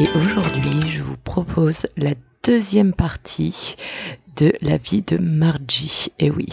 Et 0.00 0.08
aujourd'hui, 0.16 0.80
je 0.90 1.02
vous 1.02 1.18
propose 1.18 1.86
la 1.98 2.14
deuxième 2.42 2.94
partie 2.94 3.76
de 4.34 4.50
la 4.62 4.78
vie 4.78 5.02
de 5.02 5.18
Margie. 5.18 6.06
Et 6.18 6.30
oui, 6.30 6.46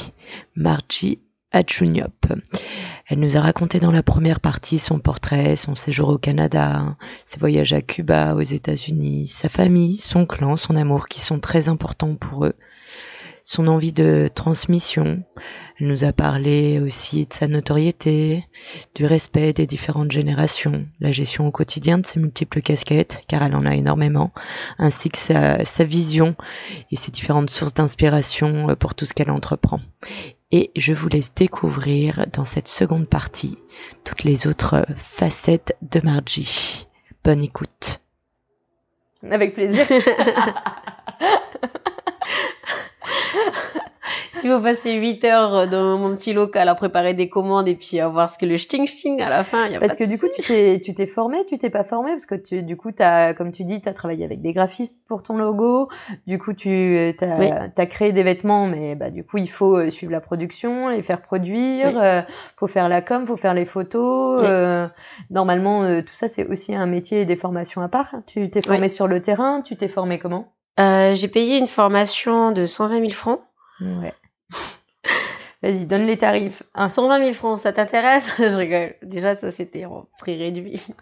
Margie 0.58 1.20
Adjuniop. 1.54 2.28
Elle 3.08 3.20
nous 3.20 3.38
a 3.38 3.40
raconté 3.40 3.80
dans 3.80 3.94
la 3.94 4.04
première 4.04 4.42
partie 4.42 4.80
son 4.80 5.00
portrait, 5.00 5.56
son 5.56 5.78
séjour 5.78 6.10
au 6.10 6.18
Canada, 6.18 6.98
ses 7.26 7.40
voyages 7.40 7.72
à 7.72 7.80
Cuba, 7.80 8.36
aux 8.36 8.42
États-Unis, 8.42 9.28
sa 9.28 9.48
famille, 9.48 9.96
son 9.96 10.26
clan, 10.26 10.58
son 10.58 10.76
amour 10.76 11.08
qui 11.08 11.22
sont 11.22 11.40
très 11.40 11.70
importants 11.70 12.16
pour 12.16 12.44
eux, 12.44 12.56
son 13.48 13.68
envie 13.68 13.94
de 13.94 14.28
transmission. 14.36 15.24
Elle 15.80 15.88
nous 15.88 16.04
a 16.04 16.12
parlé 16.12 16.82
aussi 16.82 17.26
de 17.26 17.34
sa 17.34 17.48
notoriété, 17.48 18.46
du 18.94 19.06
respect 19.06 19.54
des 19.54 19.66
différentes 19.66 20.12
générations, 20.12 20.86
la 21.00 21.14
gestion 21.14 21.48
au 21.48 21.52
quotidien 21.52 21.98
de 21.98 22.06
ses 22.06 22.20
multiples 22.20 22.62
casquettes, 22.62 23.22
car 23.30 23.42
elle 23.42 23.56
en 23.56 23.66
a 23.66 23.74
énormément, 23.74 24.34
ainsi 24.80 25.08
que 25.08 25.18
sa, 25.18 25.64
sa 25.64 25.86
vision 25.86 26.36
et 26.92 26.98
ses 26.98 27.10
différentes 27.10 27.50
sources 27.50 27.74
d'inspiration 27.74 28.76
pour 28.78 28.96
tout 28.96 29.06
ce 29.06 29.14
qu'elle 29.14 29.32
entreprend 29.32 29.80
et 30.52 30.72
je 30.78 30.94
vous 30.94 31.10
laisse 31.10 31.34
découvrir 31.34 32.26
dans 32.32 32.46
cette 32.46 32.70
seconde 32.70 33.10
partie 33.10 33.58
toutes 34.06 34.24
les 34.24 34.48
autres 34.48 34.86
facettes 34.96 35.76
de 35.82 36.00
Margie. 36.02 36.88
Bonne 37.24 37.44
écoute. 37.44 38.00
Avec 39.30 39.54
plaisir. 39.54 39.86
si 44.34 44.48
vous 44.50 44.60
passez 44.62 44.94
8 44.94 45.24
heures 45.26 45.68
dans 45.68 45.98
mon 45.98 46.16
petit 46.16 46.34
local 46.34 46.70
à 46.70 46.76
préparer 46.76 47.14
des 47.14 47.28
commandes 47.30 47.68
et 47.68 47.76
puis 47.76 48.00
à 48.00 48.08
voir 48.08 48.30
ce 48.30 48.38
que 48.38 48.46
le 48.46 48.58
sting 48.58 48.86
sting 48.88 49.22
à 49.22 49.30
la 49.30 49.44
fin, 49.44 49.66
il 49.66 49.74
y 49.74 49.76
a 49.76 49.80
Parce 49.80 49.94
pas 49.94 49.98
que 49.98 50.04
de 50.06 50.10
du 50.10 50.18
coup, 50.18 50.28
tu 50.34 50.44
t'es, 50.44 50.80
tu 50.84 50.94
t'es 50.94 51.08
formé, 51.08 51.46
tu 51.46 51.58
t'es 51.58 51.70
pas 51.70 51.84
formé, 51.84 52.12
parce 52.12 52.26
que 52.26 52.36
tu, 52.36 52.64
du 52.64 52.78
coup, 52.78 52.92
t'as, 52.92 53.34
comme 53.34 53.52
tu 53.52 53.64
dis, 53.64 53.82
t'as 53.82 53.94
travaillé 53.94 54.24
avec 54.24 54.42
des 54.42 54.54
graphistes 54.54 55.00
pour 55.08 55.24
ton 55.24 55.36
logo. 55.38 55.90
Du 56.26 56.38
coup, 56.40 56.54
tu, 56.54 57.14
t'as, 57.18 57.40
Oui. 57.40 57.50
t'as 57.76 57.86
créé 57.86 58.12
des 58.14 58.24
vêtements, 58.24 58.68
mais 58.68 58.96
bah, 58.96 59.10
du 59.10 59.24
coup, 59.24 59.38
il 59.40 59.50
faut 59.50 59.78
euh, 59.78 59.90
suivre 59.90 60.12
la 60.12 60.22
production, 60.22 60.88
les 60.90 61.02
faire 61.02 61.22
produire, 61.22 61.88
Oui. 61.88 61.94
euh, 61.98 62.22
faut 62.58 62.68
faire 62.68 62.88
la 62.90 63.02
com, 63.02 63.26
faut 63.26 63.38
faire 63.38 63.54
les 63.54 63.66
photos. 63.66 64.42
Oui. 64.42 64.48
euh, 64.48 64.88
normalement, 65.32 65.84
euh, 65.84 66.02
tout 66.02 66.14
ça, 66.14 66.28
c'est 66.28 66.46
aussi 66.48 66.74
un 66.76 66.86
métier 66.86 67.22
et 67.22 67.26
des 67.26 67.36
formations 67.36 67.82
à 67.82 67.90
part. 67.90 68.12
Tu 68.28 68.50
t'es 68.50 68.62
formé 68.62 68.88
sur 68.90 69.08
le 69.08 69.22
terrain, 69.22 69.62
tu 69.62 69.76
t'es 69.76 69.88
formé 69.88 70.20
comment? 70.20 70.54
Euh, 70.80 71.16
j'ai 71.16 71.28
payé 71.28 71.58
une 71.58 71.68
formation 71.68 72.52
de 72.52 72.66
120 72.66 73.00
000 73.00 73.12
francs. 73.12 73.42
Ouais. 73.82 74.14
Vas-y, 75.64 75.86
donne 75.86 76.06
les 76.06 76.18
tarifs. 76.18 76.64
Un 76.76 76.90
120 76.90 77.20
000 77.20 77.34
francs, 77.34 77.60
ça 77.60 77.74
t'intéresse? 77.74 78.28
Je 78.38 78.56
rigole. 78.56 78.96
Déjà, 79.02 79.36
ça 79.36 79.50
c'était 79.52 79.86
en 79.86 80.08
prix 80.20 80.38
réduit. 80.38 80.86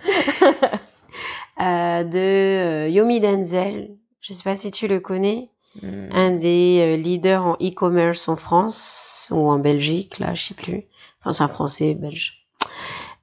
Euh, 1.61 2.03
de 2.03 2.17
euh, 2.17 2.89
Yomi 2.89 3.21
Denzel. 3.21 3.95
Je 4.19 4.33
sais 4.33 4.43
pas 4.43 4.57
si 4.57 4.71
tu 4.71 4.89
le 4.89 4.99
connais. 4.99 5.49
Hmm. 5.81 6.09
Un 6.11 6.31
des 6.31 6.97
leaders 6.97 7.45
en 7.45 7.53
e-commerce 7.61 8.27
en 8.27 8.35
France 8.35 9.29
ou 9.31 9.47
en 9.47 9.57
Belgique, 9.57 10.19
là, 10.19 10.33
je 10.33 10.43
sais 10.47 10.53
plus. 10.53 10.83
Enfin, 11.21 11.31
c'est 11.31 11.43
un 11.43 11.47
français 11.47 11.93
belge. 11.93 12.44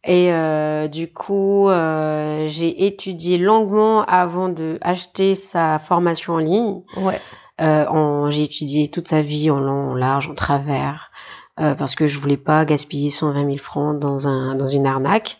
Et 0.05 0.33
euh, 0.33 0.89
du 0.89 1.13
coup, 1.13 1.69
euh, 1.69 2.47
j'ai 2.49 2.87
étudié 2.87 3.39
longuement 3.39 4.05
avant 4.05 4.49
de 4.49 4.79
acheter 4.81 5.35
sa 5.35 5.79
formation 5.79 6.35
en 6.35 6.39
ligne. 6.39 6.83
Ouais. 6.97 7.21
Euh, 7.61 8.31
j'ai 8.31 8.43
étudié 8.43 8.89
toute 8.89 9.09
sa 9.09 9.23
vie 9.23 9.51
en 9.51 9.61
long, 9.61 9.91
en 9.91 9.95
large, 9.95 10.29
en 10.29 10.35
travers, 10.35 11.13
euh, 11.61 11.75
parce 11.75 11.95
que 11.95 12.07
je 12.07 12.19
voulais 12.19 12.37
pas 12.37 12.65
gaspiller 12.65 13.11
120 13.11 13.45
000 13.45 13.57
francs 13.59 13.99
dans 13.99 14.27
un 14.27 14.57
dans 14.57 14.67
une 14.67 14.87
arnaque. 14.87 15.39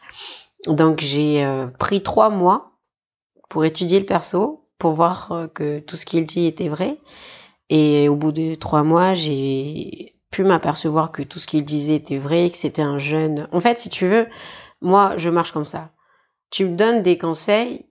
Donc 0.67 1.01
j'ai 1.01 1.45
euh, 1.45 1.67
pris 1.67 2.03
trois 2.03 2.31
mois 2.31 2.73
pour 3.49 3.65
étudier 3.65 3.99
le 3.99 4.07
perso, 4.07 4.69
pour 4.79 4.93
voir 4.93 5.33
euh, 5.33 5.49
que 5.49 5.81
tout 5.81 5.97
ce 5.97 6.07
qu'il 6.07 6.25
dit 6.27 6.47
était 6.47 6.69
vrai. 6.69 6.99
Et 7.71 8.09
au 8.09 8.17
bout 8.17 8.33
de 8.33 8.55
trois 8.55 8.85
mois, 8.85 9.15
j'ai 9.15 10.15
pu 10.33 10.43
m'apercevoir 10.43 11.13
que 11.13 11.23
tout 11.23 11.39
ce 11.39 11.47
qu'il 11.47 11.65
disait 11.65 11.95
était 11.95 12.19
vrai, 12.19 12.51
que 12.51 12.57
c'était 12.57 12.83
un 12.83 12.99
jeune. 12.99 13.49
En 13.53 13.61
fait, 13.61 13.79
si 13.79 13.91
tu 13.91 14.09
veux, 14.09 14.27
moi, 14.81 15.17
je 15.19 15.31
marche 15.31 15.53
comme 15.53 15.65
ça. 15.65 15.91
Tu 16.51 16.65
me 16.65 16.75
donnes 16.75 17.03
des 17.03 17.19
conseils 17.19 17.87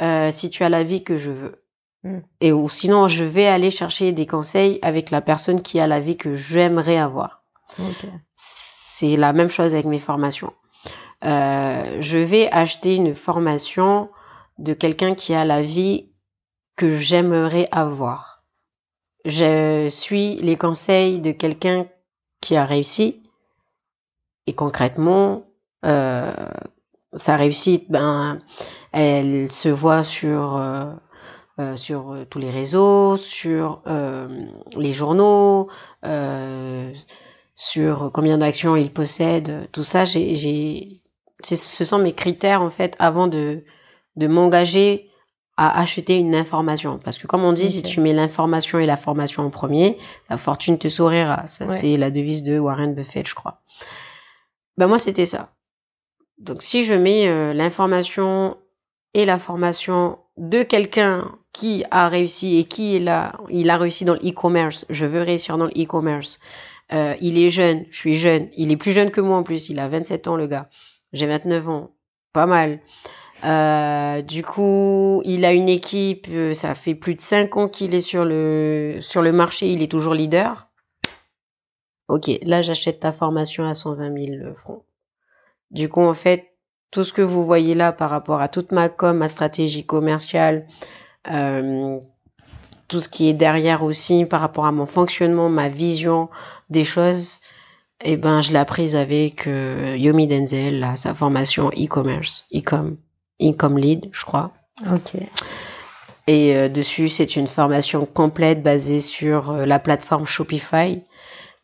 euh, 0.00 0.30
si 0.30 0.48
tu 0.48 0.62
as 0.64 0.70
la 0.70 0.84
vie 0.84 1.04
que 1.04 1.18
je 1.18 1.30
veux. 1.30 1.62
Mm. 2.04 2.18
Et 2.40 2.52
ou 2.52 2.68
sinon, 2.70 3.08
je 3.08 3.24
vais 3.24 3.46
aller 3.46 3.70
chercher 3.70 4.12
des 4.12 4.26
conseils 4.26 4.78
avec 4.80 5.10
la 5.10 5.20
personne 5.20 5.60
qui 5.60 5.80
a 5.80 5.86
la 5.86 6.00
vie 6.00 6.16
que 6.16 6.34
j'aimerais 6.34 6.96
avoir. 6.96 7.42
C'est 8.36 9.16
la 9.16 9.32
même 9.32 9.50
chose 9.50 9.74
avec 9.74 9.86
mes 9.86 9.98
formations. 9.98 10.52
Euh, 11.24 11.98
je 12.00 12.18
vais 12.18 12.48
acheter 12.52 12.94
une 12.94 13.14
formation 13.14 14.08
de 14.58 14.72
quelqu'un 14.72 15.14
qui 15.14 15.34
a 15.34 15.44
la 15.44 15.62
vie 15.62 16.10
que 16.76 16.96
j'aimerais 16.96 17.68
avoir. 17.72 18.35
Je 19.26 19.88
suis 19.88 20.36
les 20.36 20.54
conseils 20.54 21.18
de 21.18 21.32
quelqu'un 21.32 21.88
qui 22.40 22.54
a 22.54 22.64
réussi. 22.64 23.24
Et 24.46 24.54
concrètement, 24.54 25.42
euh, 25.84 26.32
sa 27.12 27.34
réussite, 27.34 27.90
ben, 27.90 28.38
elle 28.92 29.50
se 29.50 29.68
voit 29.68 30.04
sur 30.04 30.56
euh, 30.56 30.84
euh, 31.58 31.76
sur 31.76 32.16
tous 32.30 32.38
les 32.38 32.50
réseaux, 32.50 33.16
sur 33.16 33.82
les 34.76 34.92
journaux, 34.92 35.68
sur 37.56 38.10
combien 38.14 38.38
d'actions 38.38 38.76
il 38.76 38.92
possède, 38.92 39.68
tout 39.72 39.82
ça, 39.82 40.04
j'ai, 40.04 41.02
ce 41.42 41.84
sont 41.84 41.98
mes 41.98 42.12
critères 42.12 42.62
en 42.62 42.70
fait 42.70 42.94
avant 43.00 43.26
de 43.26 43.64
de 44.14 44.26
m'engager 44.28 45.10
à 45.56 45.80
acheter 45.80 46.16
une 46.16 46.34
information. 46.34 46.98
Parce 47.02 47.18
que 47.18 47.26
comme 47.26 47.44
on 47.44 47.52
dit, 47.52 47.70
si 47.70 47.82
tu 47.82 48.00
mets 48.00 48.12
l'information 48.12 48.78
et 48.78 48.86
la 48.86 48.96
formation 48.96 49.44
en 49.44 49.50
premier, 49.50 49.96
la 50.28 50.36
fortune 50.36 50.78
te 50.78 50.88
sourira. 50.88 51.46
Ça, 51.46 51.64
Ouais. 51.66 51.72
c'est 51.74 51.96
la 51.96 52.10
devise 52.10 52.42
de 52.42 52.58
Warren 52.58 52.94
Buffett, 52.94 53.26
je 53.26 53.34
crois. 53.34 53.60
Ben 54.76 54.86
moi, 54.86 54.98
c'était 54.98 55.24
ça. 55.26 55.52
Donc 56.38 56.62
si 56.62 56.84
je 56.84 56.92
mets 56.94 57.28
euh, 57.28 57.54
l'information 57.54 58.56
et 59.14 59.24
la 59.24 59.38
formation 59.38 60.18
de 60.36 60.62
quelqu'un 60.62 61.30
qui 61.54 61.84
a 61.90 62.08
réussi 62.10 62.58
et 62.58 62.64
qui 62.64 62.96
est 62.96 63.00
là, 63.00 63.32
il 63.48 63.70
a 63.70 63.78
réussi 63.78 64.04
dans 64.04 64.12
le 64.12 64.20
e-commerce, 64.20 64.84
je 64.90 65.06
veux 65.06 65.22
réussir 65.22 65.56
dans 65.56 65.64
le 65.64 65.70
e-commerce. 65.82 66.38
Euh, 66.92 67.14
il 67.22 67.38
est 67.38 67.48
jeune, 67.48 67.86
je 67.90 67.96
suis 67.98 68.18
jeune, 68.18 68.48
il 68.58 68.70
est 68.70 68.76
plus 68.76 68.92
jeune 68.92 69.10
que 69.10 69.22
moi 69.22 69.38
en 69.38 69.42
plus, 69.42 69.70
il 69.70 69.78
a 69.78 69.88
27 69.88 70.28
ans 70.28 70.36
le 70.36 70.46
gars. 70.46 70.68
J'ai 71.14 71.26
29 71.26 71.68
ans, 71.70 71.90
pas 72.34 72.44
mal. 72.44 72.80
Euh, 73.44 74.22
du 74.22 74.42
coup, 74.42 75.22
il 75.24 75.44
a 75.44 75.52
une 75.52 75.68
équipe, 75.68 76.26
euh, 76.30 76.52
ça 76.54 76.74
fait 76.74 76.94
plus 76.94 77.14
de 77.14 77.20
5 77.20 77.56
ans 77.56 77.68
qu'il 77.68 77.94
est 77.94 78.00
sur 78.00 78.24
le 78.24 78.98
sur 79.00 79.22
le 79.22 79.32
marché, 79.32 79.68
il 79.70 79.82
est 79.82 79.90
toujours 79.90 80.14
leader. 80.14 80.68
Ok, 82.08 82.30
là 82.42 82.62
j'achète 82.62 83.00
ta 83.00 83.12
formation 83.12 83.66
à 83.66 83.74
120 83.74 84.26
000 84.40 84.54
francs. 84.54 84.82
Du 85.70 85.88
coup, 85.88 86.02
en 86.02 86.14
fait, 86.14 86.56
tout 86.90 87.04
ce 87.04 87.12
que 87.12 87.22
vous 87.22 87.44
voyez 87.44 87.74
là 87.74 87.92
par 87.92 88.10
rapport 88.10 88.40
à 88.40 88.48
toute 88.48 88.72
ma 88.72 88.88
com, 88.88 89.16
ma 89.18 89.28
stratégie 89.28 89.84
commerciale, 89.84 90.66
euh, 91.30 91.98
tout 92.88 93.00
ce 93.00 93.08
qui 93.08 93.28
est 93.28 93.34
derrière 93.34 93.82
aussi 93.82 94.24
par 94.24 94.40
rapport 94.40 94.66
à 94.66 94.72
mon 94.72 94.86
fonctionnement, 94.86 95.48
ma 95.48 95.68
vision 95.68 96.28
des 96.70 96.84
choses, 96.84 97.40
eh 98.04 98.16
ben, 98.16 98.42
je 98.42 98.52
l'ai 98.52 98.58
apprise 98.58 98.96
avec 98.96 99.46
euh, 99.46 99.96
Yomi 99.98 100.26
Denzel, 100.26 100.80
là, 100.80 100.96
sa 100.96 101.14
formation 101.14 101.70
e-commerce, 101.70 102.46
e-com, 102.54 102.96
e-com 103.40 103.78
lead, 103.78 104.08
je 104.12 104.24
crois. 104.24 104.52
Ok. 104.92 105.14
Et 106.26 106.56
euh, 106.56 106.68
dessus, 106.68 107.08
c'est 107.08 107.36
une 107.36 107.46
formation 107.46 108.04
complète 108.04 108.62
basée 108.62 109.00
sur 109.00 109.50
euh, 109.50 109.66
la 109.66 109.78
plateforme 109.78 110.26
Shopify. 110.26 111.02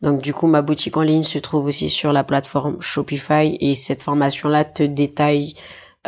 Donc 0.01 0.21
du 0.21 0.33
coup, 0.33 0.47
ma 0.47 0.61
boutique 0.61 0.97
en 0.97 1.01
ligne 1.01 1.23
se 1.23 1.39
trouve 1.39 1.65
aussi 1.65 1.89
sur 1.89 2.11
la 2.11 2.25
plateforme 2.25 2.81
Shopify 2.81 3.57
et 3.61 3.73
cette 3.73 4.01
formation-là 4.01 4.65
te 4.65 4.83
détaille 4.83 5.53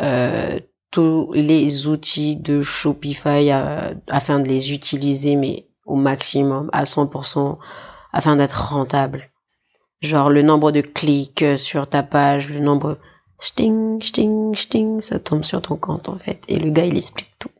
euh, 0.00 0.60
tous 0.90 1.32
les 1.32 1.86
outils 1.86 2.36
de 2.36 2.60
Shopify 2.60 3.50
euh, 3.50 3.94
afin 4.08 4.38
de 4.38 4.48
les 4.48 4.72
utiliser 4.74 5.36
mais 5.36 5.66
au 5.86 5.96
maximum 5.96 6.68
à 6.72 6.84
100% 6.84 7.56
afin 8.12 8.36
d'être 8.36 8.72
rentable. 8.72 9.30
genre 10.02 10.30
le 10.30 10.42
nombre 10.42 10.72
de 10.72 10.82
clics 10.82 11.42
euh, 11.42 11.56
sur 11.56 11.88
ta 11.88 12.02
page, 12.02 12.50
le 12.50 12.60
nombre 12.60 12.98
sting, 13.38 14.02
sting, 14.02 14.54
sting, 14.54 15.00
ça 15.00 15.18
tombe 15.18 15.44
sur 15.44 15.62
ton 15.62 15.76
compte 15.76 16.08
en 16.08 16.16
fait. 16.16 16.44
Et 16.48 16.58
le 16.58 16.70
gars 16.70 16.84
il 16.84 16.96
explique 16.96 17.32
tout. 17.38 17.50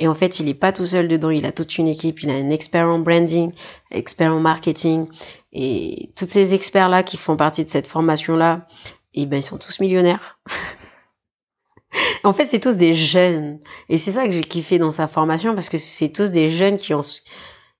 Et 0.00 0.08
en 0.08 0.14
fait, 0.14 0.40
il 0.40 0.48
est 0.48 0.54
pas 0.54 0.72
tout 0.72 0.86
seul 0.86 1.08
dedans, 1.08 1.28
il 1.28 1.44
a 1.44 1.52
toute 1.52 1.76
une 1.76 1.86
équipe, 1.86 2.22
il 2.22 2.30
a 2.30 2.34
un 2.34 2.48
expert 2.48 2.86
en 2.86 2.98
branding, 2.98 3.52
expert 3.90 4.34
en 4.34 4.40
marketing, 4.40 5.06
et 5.52 6.10
tous 6.16 6.26
ces 6.26 6.54
experts 6.54 6.88
là 6.88 7.02
qui 7.02 7.18
font 7.18 7.36
partie 7.36 7.64
de 7.66 7.68
cette 7.68 7.86
formation 7.86 8.34
là, 8.34 8.66
et 9.12 9.26
ben 9.26 9.36
ils 9.36 9.42
sont 9.42 9.58
tous 9.58 9.78
millionnaires. 9.78 10.38
en 12.24 12.32
fait, 12.32 12.46
c'est 12.46 12.60
tous 12.60 12.78
des 12.78 12.94
jeunes, 12.94 13.60
et 13.90 13.98
c'est 13.98 14.12
ça 14.12 14.24
que 14.24 14.32
j'ai 14.32 14.40
kiffé 14.40 14.78
dans 14.78 14.90
sa 14.90 15.06
formation 15.06 15.52
parce 15.54 15.68
que 15.68 15.76
c'est 15.76 16.08
tous 16.08 16.32
des 16.32 16.48
jeunes 16.48 16.78
qui 16.78 16.94
ont 16.94 17.02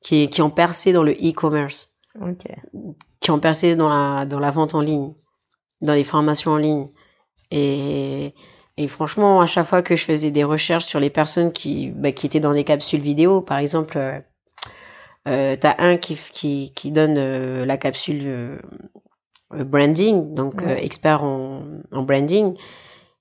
qui, 0.03 0.29
qui 0.29 0.43
ont 0.43 0.51
percé 0.51 0.93
dans 0.93 1.03
le 1.03 1.13
e-commerce, 1.13 1.97
qui 3.21 3.31
ont 3.31 3.41
percé 3.41 3.77
dans 3.77 3.89
la 3.89 4.27
dans 4.27 4.41
la 4.41 4.51
vente 4.51 4.75
en 4.75 4.83
ligne, 4.83 5.15
dans 5.81 5.95
les 5.95 6.05
formations 6.05 6.53
en 6.53 6.57
ligne, 6.59 6.91
et 7.51 8.35
et 8.77 8.89
franchement, 8.89 9.41
à 9.43 9.47
chaque 9.47 9.67
fois 9.67 9.83
que 9.83 9.95
je 9.97 10.05
faisais 10.05 10.31
des 10.31 10.45
recherches 10.45 10.87
sur 10.87 11.01
les 11.01 11.11
personnes 11.11 11.53
qui, 11.53 11.91
bah, 11.91 12.13
qui 12.13 12.27
étaient 12.27 12.41
dans 12.41 12.55
des 12.55 12.65
capsules 12.65 13.01
vidéo, 13.01 13.43
par 13.43 13.59
exemple, 13.59 13.99
euh, 13.99 14.19
euh, 15.29 15.57
t'as 15.61 15.75
un 15.79 15.97
qui, 15.97 16.17
qui, 16.33 16.73
qui 16.75 16.91
donne 16.93 17.17
euh, 17.19 17.67
la 17.67 17.77
capsule 17.77 18.23
euh, 18.25 18.57
branding, 19.53 20.35
donc 20.35 20.63
Ouais. 20.63 20.85
expert 20.85 21.25
en, 21.25 21.65
en 21.93 22.03
branding. 22.03 22.57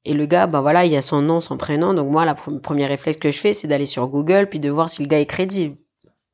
Et 0.05 0.13
le 0.13 0.25
gars, 0.25 0.47
bah 0.47 0.61
voilà, 0.61 0.85
il 0.85 0.95
a 0.95 1.01
son 1.01 1.21
nom, 1.21 1.39
son 1.39 1.57
prénom. 1.57 1.93
Donc 1.93 2.11
moi, 2.11 2.25
la 2.25 2.35
pre- 2.35 2.59
premier 2.61 2.87
réflexe 2.87 3.19
que 3.19 3.31
je 3.31 3.39
fais, 3.39 3.53
c'est 3.53 3.67
d'aller 3.67 3.85
sur 3.85 4.07
Google 4.07 4.47
puis 4.49 4.59
de 4.59 4.69
voir 4.69 4.89
si 4.89 5.01
le 5.03 5.07
gars 5.07 5.19
est 5.19 5.25
crédible. 5.25 5.77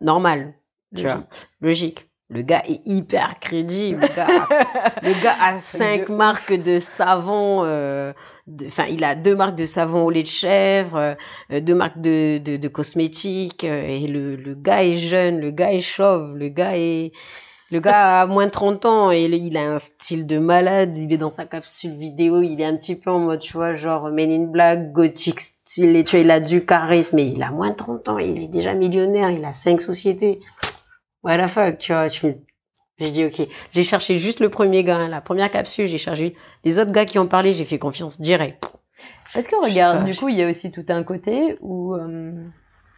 Normal, 0.02 0.56
tu 0.96 1.08
vois, 1.08 1.28
Logique. 1.62 2.10
Le 2.36 2.42
gars 2.42 2.64
est 2.68 2.82
hyper 2.86 3.40
crédible. 3.40 4.02
Le 4.02 4.08
gars 4.16 4.28
a 4.28 5.02
le 5.04 5.14
gars 5.24 5.36
a 5.42 5.56
cinq 5.56 6.10
marques 6.10 6.54
de 6.54 6.80
savon. 6.80 7.62
euh, 7.64 8.14
de- 8.48 8.68
Enfin, 8.68 8.86
il 8.90 9.04
a 9.04 9.16
deux 9.16 9.36
marques 9.36 9.56
de 9.56 9.66
savon 9.66 10.04
au 10.06 10.10
lait 10.12 10.22
de 10.24 10.28
chèvre, 10.28 11.16
euh, 11.52 11.60
deux 11.62 11.76
marques 11.76 12.00
de, 12.02 12.38
de, 12.40 12.58
de 12.58 12.68
cosmétiques. 12.68 13.64
euh, 13.64 13.88
et 13.88 14.08
le, 14.08 14.36
le 14.36 14.54
gars 14.56 14.84
est 14.84 14.98
jeune, 14.98 15.40
le 15.40 15.52
gars 15.52 15.72
est 15.74 15.80
chauve, 15.82 16.36
le 16.36 16.50
gars 16.50 16.76
est... 16.78 17.12
Le 17.72 17.80
gars 17.80 18.22
a 18.22 18.28
moins 18.36 18.46
de 18.46 18.52
30 18.52 18.86
ans 18.86 19.12
et 19.12 19.24
il- 19.24 19.58
a 19.58 19.62
un 19.74 19.80
style 19.80 20.28
de 20.28 20.38
malade. 20.38 20.96
Il 21.00 21.12
est 21.12 21.18
dans 21.18 21.32
sa 21.32 21.46
capsule 21.46 21.96
vidéo. 21.98 22.44
Il 22.44 22.62
est 22.62 22.66
un 22.66 22.76
petit 22.76 22.96
peu 22.96 23.10
en 23.10 23.18
mode, 23.20 23.40
tu 23.40 23.54
vois, 23.54 23.74
genre 23.74 24.12
Men 24.12 24.32
in 24.32 24.44
Black, 24.46 24.92
gothic 24.92 25.40
style. 25.40 25.96
Et 25.96 26.04
tu 26.04 26.16
vois, 26.18 26.24
il 26.24 26.30
a 26.32 26.40
du 26.40 26.64
charisme. 26.64 27.16
Mais 27.16 27.26
il 27.28 27.42
a 27.42 27.50
moins 27.50 27.72
de 27.72 27.76
30 27.76 28.08
ans. 28.10 28.20
Il 28.20 28.44
est 28.44 28.48
déjà 28.48 28.76
millionnaire. 28.76 29.32
Il 29.32 29.44
a 29.46 29.54
cinq 29.54 29.82
sociétés. 29.82 30.42
What 31.26 31.40
the 31.40 31.50
fuck, 31.50 31.78
tu 31.80 31.92
vois. 31.92 32.08
Tu... 32.08 32.36
Je 33.00 33.10
dis, 33.10 33.26
ok. 33.26 33.48
J'ai 33.72 33.84
cherché 33.84 34.18
juste 34.20 34.40
le 34.40 34.50
premier 34.50 34.84
gars, 34.84 35.08
la 35.08 35.22
première 35.22 35.52
capsule. 35.52 35.88
J'ai 35.88 35.98
cherché 35.98 36.36
les 36.64 36.80
autres 36.80 36.92
gars 36.92 37.06
qui 37.06 37.20
ont 37.20 37.28
parlé. 37.28 37.52
J'ai 37.52 37.66
fait 37.66 37.80
confiance 37.80 38.22
direct. 38.22 38.72
Est-ce 39.36 39.50
que 39.50 39.56
regarde, 39.62 40.00
pas, 40.00 40.04
du 40.04 40.16
coup, 40.16 40.30
il 40.30 40.36
y 40.36 40.44
a 40.44 40.50
aussi 40.50 40.72
tout 40.72 40.86
un 40.88 41.04
côté 41.04 41.58
où, 41.62 41.96
euh, 41.96 42.32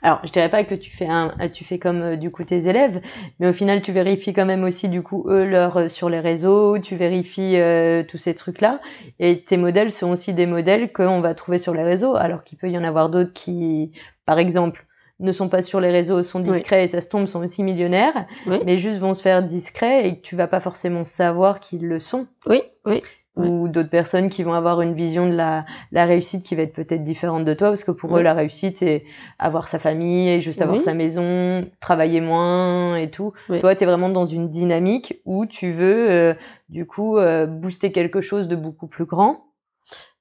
alors, 0.01 0.19
je 0.24 0.31
dirais 0.31 0.50
pas 0.50 0.63
que 0.63 0.75
tu 0.75 0.91
fais 0.95 1.07
un, 1.07 1.33
tu 1.51 1.63
fais 1.63 1.79
comme 1.79 2.01
euh, 2.01 2.15
du 2.18 2.31
coup 2.31 2.44
tes 2.44 2.68
élèves, 2.68 3.01
mais 3.39 3.47
au 3.47 3.53
final, 3.53 3.81
tu 3.81 3.91
vérifies 3.91 4.33
quand 4.33 4.45
même 4.45 4.63
aussi 4.63 4.89
du 4.89 5.01
coup 5.01 5.25
eux 5.27 5.44
leur 5.44 5.77
euh, 5.77 5.89
sur 5.89 6.09
les 6.09 6.19
réseaux, 6.19 6.77
tu 6.79 6.95
vérifies 6.95 7.57
euh, 7.57 8.03
tous 8.03 8.18
ces 8.18 8.35
trucs-là, 8.35 8.79
et 9.19 9.44
tes 9.44 9.57
modèles 9.57 9.91
sont 9.91 10.12
aussi 10.12 10.33
des 10.33 10.45
modèles 10.45 10.94
qu'on 10.94 11.21
va 11.21 11.33
trouver 11.33 11.57
sur 11.57 11.74
les 11.74 11.83
réseaux, 11.83 12.15
alors 12.15 12.44
qu'il 12.44 12.57
peut 12.57 12.69
y 12.69 12.77
en 12.77 12.83
avoir 12.83 13.09
d'autres 13.09 13.33
qui, 13.33 13.91
par 14.25 14.38
exemple, 14.38 14.85
ne 15.19 15.31
sont 15.31 15.49
pas 15.49 15.61
sur 15.61 15.79
les 15.79 15.89
réseaux, 15.91 16.21
sont 16.23 16.41
Oui. 16.43 16.51
discrets 16.53 16.83
et 16.83 16.87
ça 16.87 17.01
se 17.01 17.09
tombe, 17.09 17.25
sont 17.25 17.43
aussi 17.43 17.63
millionnaires, 17.63 18.27
Oui. 18.45 18.59
mais 18.65 18.77
juste 18.77 18.99
vont 18.99 19.13
se 19.13 19.21
faire 19.21 19.41
discrets 19.43 20.07
et 20.07 20.17
que 20.17 20.21
tu 20.21 20.35
vas 20.35 20.47
pas 20.47 20.59
forcément 20.59 21.03
savoir 21.03 21.59
qu'ils 21.59 21.87
le 21.87 21.99
sont 21.99 22.27
Oui, 22.47 22.61
oui. 22.85 23.01
Ou 23.35 23.67
d'autres 23.67 23.91
personnes 23.91 24.31
qui 24.31 24.41
vont 24.41 24.53
avoir 24.55 24.81
une 24.81 24.95
vision 24.95 25.29
de 25.29 25.35
la, 25.35 25.63
la 25.91 26.05
réussite 26.07 26.41
qui 26.43 26.55
va 26.55 26.63
être 26.63 26.73
peut-être 26.73 27.03
différente 27.03 27.45
de 27.45 27.53
toi 27.53 27.67
parce 27.67 27.83
que 27.83 27.91
pour 27.91 28.17
eux 28.17 28.23
la 28.23 28.33
réussite 28.33 28.77
c'est 28.77 29.03
avoir 29.37 29.67
sa 29.67 29.77
famille 29.77 30.27
et 30.27 30.41
juste 30.41 30.59
avoir 30.63 30.81
sa 30.81 30.95
maison 30.95 31.69
travailler 31.79 32.19
moins 32.19 32.95
et 32.97 33.11
tout 33.11 33.33
Oui. 33.49 33.59
toi 33.59 33.75
tu 33.75 33.83
es 33.83 33.85
vraiment 33.85 34.09
dans 34.09 34.25
une 34.25 34.49
dynamique 34.49 35.21
où 35.25 35.45
tu 35.45 35.69
veux 35.69 36.09
euh, 36.09 36.33
du 36.69 36.87
coup 36.87 37.19
euh, 37.19 37.45
booster 37.45 37.91
quelque 37.91 38.21
chose 38.21 38.47
de 38.47 38.55
beaucoup 38.55 38.87
plus 38.87 39.05
grand 39.05 39.45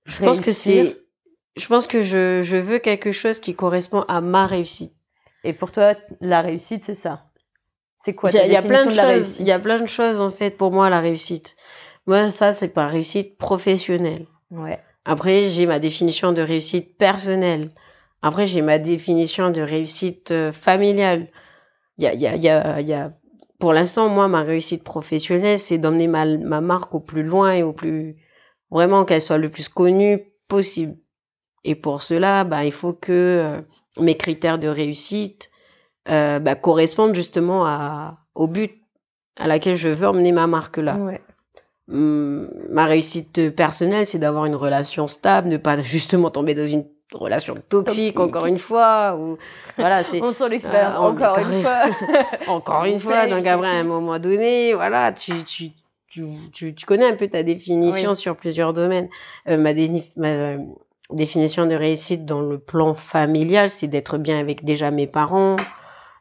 Je 0.05 0.23
pense 0.23 0.43
que 0.43 0.53
c'est. 0.53 0.97
Je 1.57 1.67
pense 1.67 1.87
que 1.87 2.03
je, 2.03 2.43
je 2.43 2.57
veux 2.57 2.79
quelque 2.79 3.13
chose 3.13 3.41
qui 3.41 3.55
correspond 3.55 4.03
à 4.09 4.21
ma 4.21 4.47
réussite. 4.47 4.95
et 5.45 5.53
pour 5.53 5.73
toi 5.73 5.95
la 6.21 6.41
réussite 6.43 6.83
c'est 6.85 6.95
ça 6.95 7.25
c'est 7.99 8.15
quoi 8.15 8.31
Il 8.31 8.37
y, 8.37 8.57
a, 8.57 8.61
y 8.61 8.67
plein 8.67 8.85
de 8.87 8.95
la 8.95 9.03
choses. 9.03 9.07
réussite 9.07 9.41
Il 9.41 9.47
y 9.47 9.53
a 9.53 9.59
plein 9.59 9.81
de 9.81 9.87
choses 9.87 10.21
en 10.21 10.31
fait 10.31 10.57
pour 10.57 10.71
moi 10.73 10.91
la 10.91 11.01
réussite. 11.01 11.57
Moi, 12.07 12.31
ça 12.31 12.53
c'est 12.53 12.69
pas 12.69 12.87
réussite 12.87 13.37
professionnelle. 13.39 14.27
ouais 14.51 14.79
Après, 15.05 15.43
j'ai 15.45 15.67
ma 15.67 15.79
définition 15.79 16.33
de 16.33 16.43
réussite 16.43 16.97
personnelle. 16.99 17.71
Après, 18.23 18.47
j'ai 18.47 18.63
ma 18.63 18.79
définition 18.79 19.51
de 19.51 19.61
réussite 19.63 20.31
euh, 20.31 20.53
familiale. 20.53 21.29
Il 21.99 22.05
y 22.05 22.07
a, 22.07 22.15
y 22.15 22.27
a, 22.27 22.37
y 22.37 22.49
a, 22.49 22.81
y 22.81 22.93
a... 22.93 23.13
Pour 23.59 23.73
l'instant, 23.73 24.09
moi, 24.09 24.29
ma 24.29 24.43
réussite 24.43 24.85
professionnelle, 24.85 25.59
c'est 25.59 25.79
d'emmener 25.79 26.07
ma, 26.09 26.25
ma 26.27 26.61
marque 26.61 26.95
au 26.95 27.01
plus 27.01 27.23
loin 27.23 27.55
et 27.55 27.63
au 27.63 27.73
plus... 27.73 28.17
Vraiment 28.71 29.05
qu'elle 29.05 29.23
soit 29.23 29.39
le 29.39 29.51
plus 29.51 29.69
connue 29.69 30.21
possible. 30.49 30.97
Et 31.67 31.75
pour 31.75 32.03
cela, 32.03 32.45
bah, 32.45 32.65
il 32.65 32.73
faut 32.73 32.93
que 32.93 33.13
euh, 33.13 33.61
mes 34.01 34.17
critères 34.17 34.59
de 34.59 34.69
réussite 34.69 35.51
euh, 36.09 36.39
bah, 36.39 36.55
correspondent 36.55 37.15
justement 37.15 37.67
à, 37.67 38.19
au 38.37 38.47
but 38.47 38.73
à 39.39 39.49
laquelle 39.49 39.75
je 39.77 39.89
veux 39.89 40.07
emmener 40.07 40.33
ma 40.33 40.47
marque 40.47 40.79
là. 40.79 40.97
ouais 40.97 41.21
Hum, 41.89 42.49
ma 42.71 42.85
réussite 42.85 43.55
personnelle, 43.55 44.09
c'est 44.09 44.19
d'avoir 44.19 44.45
une 44.47 44.57
relation 44.57 45.07
stable, 45.07 45.49
ne 45.49 45.57
pas 45.57 45.81
justement 45.83 46.31
tomber 46.31 46.53
dans 46.55 46.67
une 46.67 46.85
relation 47.13 47.55
toxique, 47.69 48.15
Toxique. 48.15 48.19
encore 48.19 48.47
une 48.47 48.59
fois. 48.59 49.17
Ou 49.21 49.39
voilà, 49.79 50.03
c'est 50.03 50.21
on 50.23 50.33
sent 50.33 50.49
l'expérience 50.49 50.95
Ah, 50.97 51.03
encore 51.03 51.39
une 51.39 51.63
fois 51.63 51.83
encore 52.49 52.85
une 52.87 52.99
fois. 52.99 53.27
Donc 53.29 53.47
après, 53.47 53.69
à 53.69 53.81
un 53.81 53.85
moment 53.85 54.19
donné, 54.19 54.75
voilà, 54.75 55.13
tu 55.13 55.45
tu 55.45 55.71
tu 56.09 56.25
tu, 56.53 56.75
tu 56.75 56.87
connais 56.87 57.07
un 57.07 57.15
peu 57.15 57.29
ta 57.29 57.43
définition 57.45 58.11
Oui. 58.11 58.17
sur 58.17 58.37
plusieurs 58.37 58.73
domaines. 58.73 59.09
Euh, 59.49 59.57
ma, 59.57 59.71
euh, 59.71 60.59
définition 61.13 61.67
de 61.67 61.75
réussite 61.75 62.25
dans 62.25 62.41
le 62.41 62.59
plan 62.59 62.95
familial, 62.95 63.69
c'est 63.71 63.87
d'être 63.89 64.19
bien 64.19 64.39
avec 64.39 64.65
déjà 64.65 64.91
mes 64.91 65.07
parents, 65.07 65.57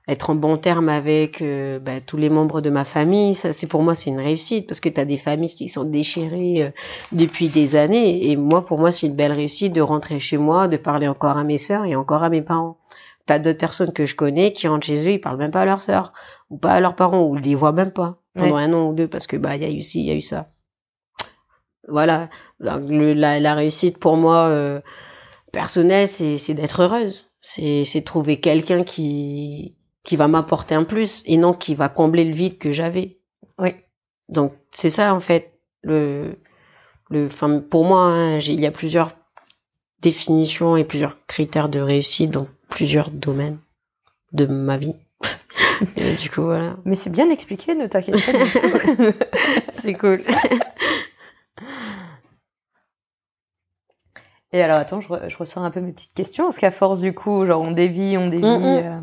être 0.08 0.30
en 0.30 0.36
bon 0.36 0.58
terme 0.58 0.90
avec 0.90 1.42
euh, 1.42 1.80
bah, 1.80 2.00
tous 2.06 2.18
les 2.18 2.30
membres 2.30 2.62
de 2.62 2.70
ma 2.70 2.86
famille. 2.86 3.34
Ça, 3.36 3.54
c'est 3.54 3.66
pour 3.68 3.82
moi, 3.82 3.96
c'est 3.96 4.10
une 4.12 4.20
réussite 4.20 4.68
parce 4.68 4.80
que 4.80 4.90
tu 4.90 5.02
as 5.02 5.06
des 5.06 5.18
familles 5.18 5.54
qui 5.54 5.68
sont 5.70 5.84
déchirées 5.86 6.64
euh, 6.64 6.70
depuis 7.12 7.50
des 7.50 7.76
années. 7.76 8.30
Et 8.30 8.36
moi, 8.36 8.64
pour 8.66 8.78
moi, 8.78 8.92
c'est 8.92 9.08
une 9.08 9.16
belle 9.16 9.32
réussite 9.34 9.74
de 9.74 9.82
rentrer 9.82 10.20
chez 10.20 10.38
moi, 10.38 10.68
de 10.68 10.78
parler 10.78 11.08
encore 11.08 11.38
à 11.38 11.44
mes 11.44 11.58
sœurs 11.58 11.86
et 11.86 11.96
encore 11.96 12.24
à 12.24 12.30
mes 12.30 12.42
parents. 12.44 12.78
T'as 13.26 13.40
d'autres 13.40 13.58
personnes 13.58 13.92
que 13.92 14.06
je 14.06 14.16
connais 14.16 14.54
qui 14.54 14.68
rentrent 14.68 14.86
chez 14.86 15.08
eux, 15.08 15.14
ils 15.14 15.20
parlent 15.22 15.38
même 15.38 15.50
pas 15.50 15.62
à 15.62 15.66
leurs 15.66 15.82
sœurs 15.82 16.14
ou 16.52 16.58
pas 16.58 16.74
à 16.74 16.80
leurs 16.80 16.96
parents 16.96 17.24
ou 17.24 17.36
ils 17.38 17.42
les 17.44 17.56
voient 17.56 17.72
même 17.72 17.90
pas 17.92 18.20
pendant 18.36 18.56
Ouais. 18.56 18.62
un 18.62 18.74
an 18.74 18.90
ou 18.90 18.94
deux 18.94 19.08
parce 19.08 19.26
que 19.26 19.36
bah 19.36 19.56
il 19.56 19.64
y 19.64 19.66
a 19.66 19.72
eu 19.72 19.82
ci, 19.82 20.02
il 20.02 20.06
y 20.06 20.12
a 20.12 20.14
eu 20.16 20.22
ça. 20.22 20.50
Voilà, 21.88 22.30
le, 22.60 23.14
la, 23.14 23.40
la 23.40 23.54
réussite 23.54 24.00
pour 24.00 24.18
moi 24.18 24.48
euh, 24.48 24.82
personnelle, 25.52 26.08
c'est 26.08 26.54
d'être 26.54 26.82
heureuse, 26.82 27.30
c'est 27.40 28.04
trouver 28.06 28.40
quelqu'un 28.40 28.84
qui 28.84 29.76
qui 30.04 30.16
va 30.16 30.28
m'apporter 30.28 30.76
un 30.76 30.84
plus 30.84 31.24
et 31.26 31.36
non 31.36 31.54
qui 31.54 31.76
va 31.76 31.90
combler 31.90 32.24
le 32.24 32.34
vide 32.34 32.58
que 32.60 32.72
j'avais. 32.72 33.18
oui 33.60 33.72
Donc 34.30 34.54
c'est 34.72 34.90
ça 34.90 35.14
en 35.14 35.20
fait 35.20 35.60
le 35.84 36.38
le 37.10 37.28
pour 37.60 37.86
moi 37.86 38.04
hein, 38.04 38.40
il 38.40 38.60
y 38.60 38.66
a 38.66 38.72
plusieurs 38.72 39.16
définitions 40.02 40.78
et 40.78 40.84
plusieurs 40.84 41.26
critères 41.26 41.70
de 41.70 41.80
réussite 41.80 42.32
dans 42.32 42.48
plusieurs 42.70 43.10
domaines 43.10 43.58
de 44.32 44.46
ma 44.46 44.78
vie. 44.78 44.96
et 45.98 46.16
du 46.16 46.30
coup 46.30 46.44
voilà, 46.44 46.78
mais 46.86 46.96
c'est 46.96 47.10
bien 47.10 47.30
expliqué 47.30 47.74
ne 47.74 47.88
t'inquiète 47.88 48.16
pas 48.16 49.14
c'est 49.74 49.94
cool. 49.94 50.22
Et 54.52 54.62
alors, 54.62 54.78
attends, 54.78 55.02
je, 55.02 55.10
re- 55.10 55.30
je 55.30 55.38
ressors 55.38 55.64
un 55.64 55.72
peu 55.72 55.82
mes 55.82 55.92
petites 55.92 56.14
questions, 56.14 56.46
parce 56.46 56.58
qu'à 56.58 56.72
force, 56.72 57.00
du 57.00 57.14
coup, 57.14 57.46
genre, 57.46 57.62
on 57.62 57.72
dévie, 57.72 58.18
on 58.18 58.28
dévie. 58.28 58.46
Mm, 58.46 58.60
mm. 58.60 58.86
euh. 58.86 59.02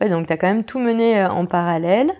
Ouais, 0.00 0.08
donc, 0.08 0.26
t'as 0.26 0.36
quand 0.36 0.46
même 0.46 0.64
tout 0.64 0.78
mené 0.78 1.20
euh, 1.20 1.30
en 1.30 1.46
parallèle. 1.46 2.12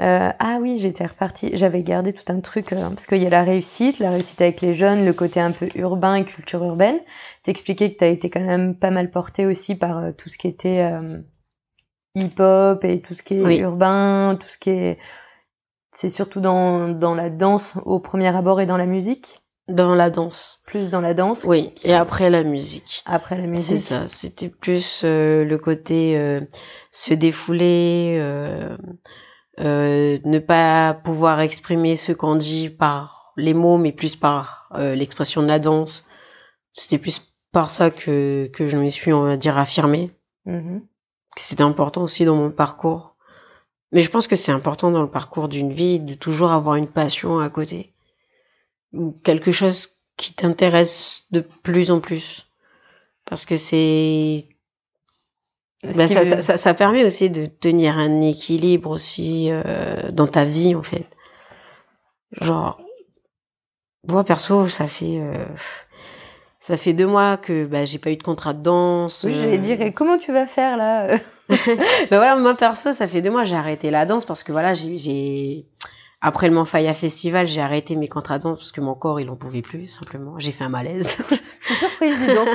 Euh, 0.00 0.32
ah 0.38 0.58
oui, 0.60 0.78
j'étais 0.78 1.06
repartie, 1.06 1.50
j'avais 1.52 1.82
gardé 1.82 2.12
tout 2.12 2.24
un 2.32 2.40
truc, 2.40 2.70
parce 2.70 3.06
qu'il 3.06 3.22
y 3.22 3.26
a 3.26 3.30
la 3.30 3.44
réussite, 3.44 3.98
la 4.00 4.10
réussite 4.10 4.40
avec 4.40 4.60
les 4.60 4.74
jeunes, 4.74 5.04
le 5.04 5.12
côté 5.12 5.38
un 5.38 5.52
peu 5.52 5.68
urbain 5.76 6.16
et 6.16 6.24
culture 6.24 6.64
urbaine. 6.64 6.98
T'expliquais 7.44 7.92
que 7.92 7.98
t'as 7.98 8.08
été 8.08 8.30
quand 8.30 8.40
même 8.40 8.74
pas 8.74 8.90
mal 8.90 9.10
porté 9.10 9.46
aussi 9.46 9.76
par 9.76 9.98
euh, 9.98 10.12
tout 10.12 10.28
ce 10.28 10.38
qui 10.38 10.48
était 10.48 10.80
euh, 10.90 11.20
hip-hop 12.16 12.84
et 12.84 13.00
tout 13.00 13.14
ce 13.14 13.22
qui 13.22 13.34
est 13.34 13.44
Oui. 13.44 13.58
urbain, 13.58 14.36
tout 14.40 14.48
ce 14.48 14.58
qui 14.58 14.70
est... 14.70 14.98
C'est 15.94 16.10
surtout 16.10 16.40
dans, 16.40 16.88
dans 16.88 17.14
la 17.14 17.28
danse 17.28 17.78
au 17.84 18.00
premier 18.00 18.34
abord 18.34 18.60
et 18.60 18.66
dans 18.66 18.78
la 18.78 18.86
musique 18.86 19.41
Dans 19.72 19.94
la 19.94 20.10
danse. 20.10 20.60
plus 20.66 20.90
dans 20.90 21.00
la 21.00 21.14
danse 21.14 21.44
Oui, 21.44 21.72
et 21.82 21.94
après 21.94 22.30
la 22.30 22.42
musique. 22.44 23.02
après 23.06 23.36
la 23.36 23.42
C'est 23.44 23.48
musique 23.48 23.80
ça, 23.80 24.08
c'était 24.08 24.48
plus 24.48 25.02
euh, 25.04 25.44
le 25.44 25.58
côté 25.58 26.18
euh, 26.18 26.40
se 26.90 27.14
défouler, 27.14 28.16
euh, 28.20 28.76
euh, 29.60 30.18
ne 30.24 30.38
pas 30.38 30.94
pouvoir 30.94 31.40
exprimer 31.40 31.96
ce 31.96 32.12
qu'on 32.12 32.36
dit 32.36 32.70
par 32.70 33.32
les 33.36 33.54
mots, 33.54 33.78
mais 33.78 33.92
plus 33.92 34.16
par 34.16 34.68
euh, 34.74 34.94
l'expression 34.94 35.42
de 35.42 35.46
la 35.48 35.58
danse. 35.58 36.06
C'était 36.74 36.98
plus 36.98 37.32
par 37.52 37.70
ça 37.70 37.90
que, 37.90 38.50
que 38.52 38.66
je 38.66 38.76
me 38.76 38.88
suis, 38.88 39.12
on 39.12 39.24
va 39.24 39.36
dire, 39.36 39.58
affirmée. 39.58 40.10
Mhm. 40.46 40.82
C'était 41.36 41.62
important 41.62 42.02
aussi 42.02 42.24
dans 42.24 42.36
mon 42.36 42.50
parcours. 42.50 43.16
Mais 43.92 44.00
je 44.02 44.10
pense 44.10 44.26
que 44.26 44.36
c'est 44.36 44.52
important 44.52 44.90
dans 44.90 45.02
le 45.02 45.10
parcours 45.10 45.48
d'une 45.48 45.72
vie 45.72 46.00
de 46.00 46.14
toujours 46.14 46.50
avoir 46.50 46.76
une 46.76 46.88
passion 46.88 47.38
à 47.38 47.48
côté. 47.50 47.91
Ou 48.92 49.12
quelque 49.22 49.52
chose 49.52 49.98
qui 50.16 50.34
t'intéresse 50.34 51.26
de 51.30 51.40
plus 51.40 51.90
en 51.90 52.00
plus. 52.00 52.46
Parce 53.24 53.46
que 53.46 53.56
c'est 53.56 54.46
Ce 55.84 56.06
qui 56.06 56.14
ça, 56.14 56.24
ça, 56.24 56.40
ça, 56.40 56.56
ça 56.56 56.74
permet 56.74 57.04
aussi 57.04 57.30
de 57.30 57.46
tenir 57.46 57.98
un 57.98 58.20
équilibre 58.20 58.90
aussi 58.90 59.48
euh, 59.50 60.10
dans 60.10 60.26
ta 60.26 60.44
vie 60.44 60.74
en 60.74 60.82
fait. 60.82 61.06
Genre, 62.40 62.80
moi 64.08 64.24
perso, 64.24 64.68
ça 64.68 64.86
fait 64.88 65.18
euh, 65.20 65.44
ça 66.60 66.76
fait 66.76 66.92
deux 66.92 67.06
mois 67.06 67.36
que 67.36 67.64
bah, 67.66 67.84
j'ai 67.84 67.98
pas 67.98 68.10
eu 68.10 68.16
de 68.16 68.22
contrat 68.22 68.52
de 68.54 68.62
danse. 68.62 69.24
Oui, 69.24 69.32
euh, 69.34 69.42
j'allais 69.42 69.58
dire, 69.58 69.80
et 69.80 69.92
comment 69.92 70.18
tu 70.18 70.32
vas 70.32 70.46
faire 70.46 70.76
là? 70.76 71.18
Bah 71.48 72.16
voilà, 72.16 72.36
moi 72.36 72.54
perso, 72.54 72.92
ça 72.92 73.06
fait 73.06 73.20
deux 73.20 73.30
mois 73.30 73.44
j'ai 73.44 73.56
arrêté 73.56 73.90
la 73.90 74.06
danse 74.06 74.24
parce 74.24 74.42
que 74.42 74.52
voilà, 74.52 74.72
j'ai 74.74 75.66
après 76.24 76.48
le 76.48 76.54
Manfaya 76.54 76.94
Festival, 76.94 77.46
j'ai 77.48 77.60
arrêté 77.60 77.96
mes 77.96 78.06
contrats 78.08 78.38
de 78.38 78.44
danse 78.44 78.58
parce 78.58 78.70
que 78.72 78.80
mon 78.80 78.94
corps 78.94 79.20
il 79.20 79.28
en 79.28 79.34
pouvait 79.36 79.60
plus 79.60 79.88
simplement. 79.88 80.38
J'ai 80.38 80.52
fait 80.52 80.62
un 80.64 80.68
malaise. 80.68 81.18
Surprise, 81.60 82.16
dis 82.20 82.34
donc. 82.34 82.48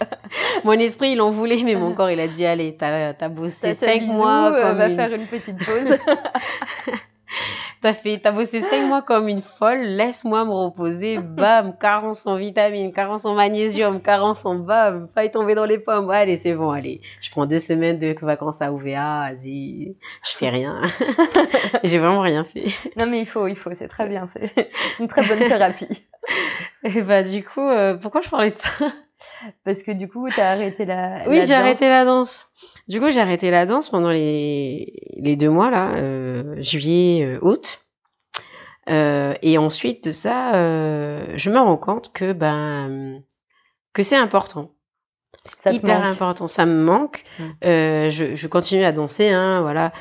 mon 0.64 0.72
esprit 0.72 1.12
il 1.12 1.20
en 1.20 1.30
voulait, 1.30 1.62
mais 1.64 1.76
mon 1.76 1.92
corps 1.92 2.10
il 2.10 2.18
a 2.18 2.26
dit 2.26 2.44
allez, 2.44 2.76
t'as 2.76 3.14
as 3.18 3.28
bossé 3.28 3.72
cinq 3.72 4.02
mois 4.02 4.52
euh, 4.52 4.62
comme 4.62 4.78
va 4.78 4.88
une- 4.88 4.96
faire 4.96 5.12
une 5.14 5.26
petite 5.26 5.58
pause. 5.64 5.96
T'as 7.84 7.92
fait, 7.92 8.16
t'as 8.16 8.32
bossé 8.32 8.62
cinq 8.62 8.86
mois 8.86 9.02
comme 9.02 9.28
une 9.28 9.42
folle, 9.42 9.82
laisse-moi 9.82 10.46
me 10.46 10.52
reposer, 10.52 11.18
bam, 11.18 11.76
carence 11.76 12.26
en 12.26 12.36
vitamines, 12.36 12.94
carence 12.94 13.26
en 13.26 13.34
magnésium, 13.34 14.00
carence 14.00 14.46
en 14.46 14.54
bam, 14.54 15.06
faille 15.14 15.30
tomber 15.30 15.54
dans 15.54 15.66
les 15.66 15.78
pommes, 15.78 16.08
allez, 16.08 16.38
c'est 16.38 16.54
bon, 16.54 16.70
allez, 16.70 17.02
je 17.20 17.30
prends 17.30 17.44
deux 17.44 17.58
semaines 17.58 17.98
de 17.98 18.14
vacances 18.22 18.62
à 18.62 18.72
OVA, 18.72 19.28
vas-y, 19.28 19.96
je 20.26 20.30
fais 20.30 20.48
rien. 20.48 20.80
J'ai 21.84 21.98
vraiment 21.98 22.22
rien 22.22 22.42
fait. 22.42 22.68
non, 22.98 23.04
mais 23.04 23.20
il 23.20 23.26
faut, 23.26 23.48
il 23.48 23.56
faut, 23.56 23.74
c'est 23.74 23.88
très 23.88 24.08
bien, 24.08 24.26
c'est 24.28 24.50
une 24.98 25.06
très 25.06 25.20
bonne 25.20 25.40
thérapie. 25.46 26.06
Et 26.84 27.02
bah, 27.02 27.22
du 27.22 27.44
coup, 27.44 27.68
euh, 27.68 27.98
pourquoi 27.98 28.22
je 28.22 28.30
parlais 28.30 28.52
de 28.52 28.56
ça? 28.56 28.70
Parce 29.62 29.82
que 29.82 29.90
du 29.90 30.08
coup, 30.08 30.26
t'as 30.34 30.52
arrêté 30.52 30.86
la. 30.86 31.28
Oui, 31.28 31.42
j'ai 31.46 31.52
arrêté 31.52 31.86
la 31.90 32.06
danse. 32.06 32.46
Du 32.88 33.00
coup, 33.00 33.10
j'ai 33.10 33.20
arrêté 33.20 33.50
la 33.50 33.66
danse 33.66 33.88
pendant 33.88 34.10
les, 34.10 34.92
les 35.16 35.36
deux 35.36 35.48
mois, 35.50 35.70
là, 35.70 35.94
euh, 35.96 36.60
juillet, 36.60 37.24
euh, 37.24 37.38
août. 37.40 37.80
Euh, 38.90 39.34
et 39.40 39.56
ensuite 39.56 40.04
de 40.04 40.10
ça, 40.10 40.54
euh, 40.56 41.32
je 41.36 41.48
me 41.50 41.58
rends 41.58 41.78
compte 41.78 42.12
que, 42.12 42.32
ben, 42.32 43.22
que 43.94 44.02
c'est 44.02 44.16
important. 44.16 44.74
Te 45.62 45.70
hyper 45.70 46.00
manque. 46.00 46.06
important. 46.06 46.48
Ça 46.48 46.66
me 46.66 46.82
manque. 46.84 47.24
Mm. 47.38 47.42
Euh, 47.64 48.10
je, 48.10 48.34
je 48.34 48.46
continue 48.48 48.84
à 48.84 48.92
danser, 48.92 49.30
hein, 49.30 49.62
voilà. 49.62 49.92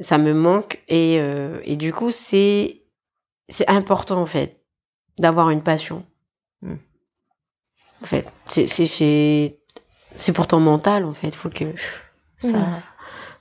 Ça 0.00 0.18
me 0.18 0.32
manque 0.32 0.82
et, 0.88 1.18
euh, 1.20 1.60
et 1.64 1.76
du 1.76 1.92
coup, 1.92 2.10
c'est, 2.10 2.84
c'est 3.48 3.68
important, 3.68 4.20
en 4.20 4.26
fait, 4.26 4.60
d'avoir 5.18 5.50
une 5.50 5.62
passion. 5.62 6.06
Mm. 6.62 6.74
En 8.02 8.04
fait, 8.04 8.26
c'est, 8.46 9.58
c'est, 10.12 10.18
c'est, 10.18 10.24
c'est 10.26 10.32
pour 10.32 10.46
ton 10.46 10.60
mental, 10.60 11.04
en 11.04 11.12
fait. 11.12 11.34
Faut 11.34 11.48
que 11.48 11.64
ça, 12.38 12.58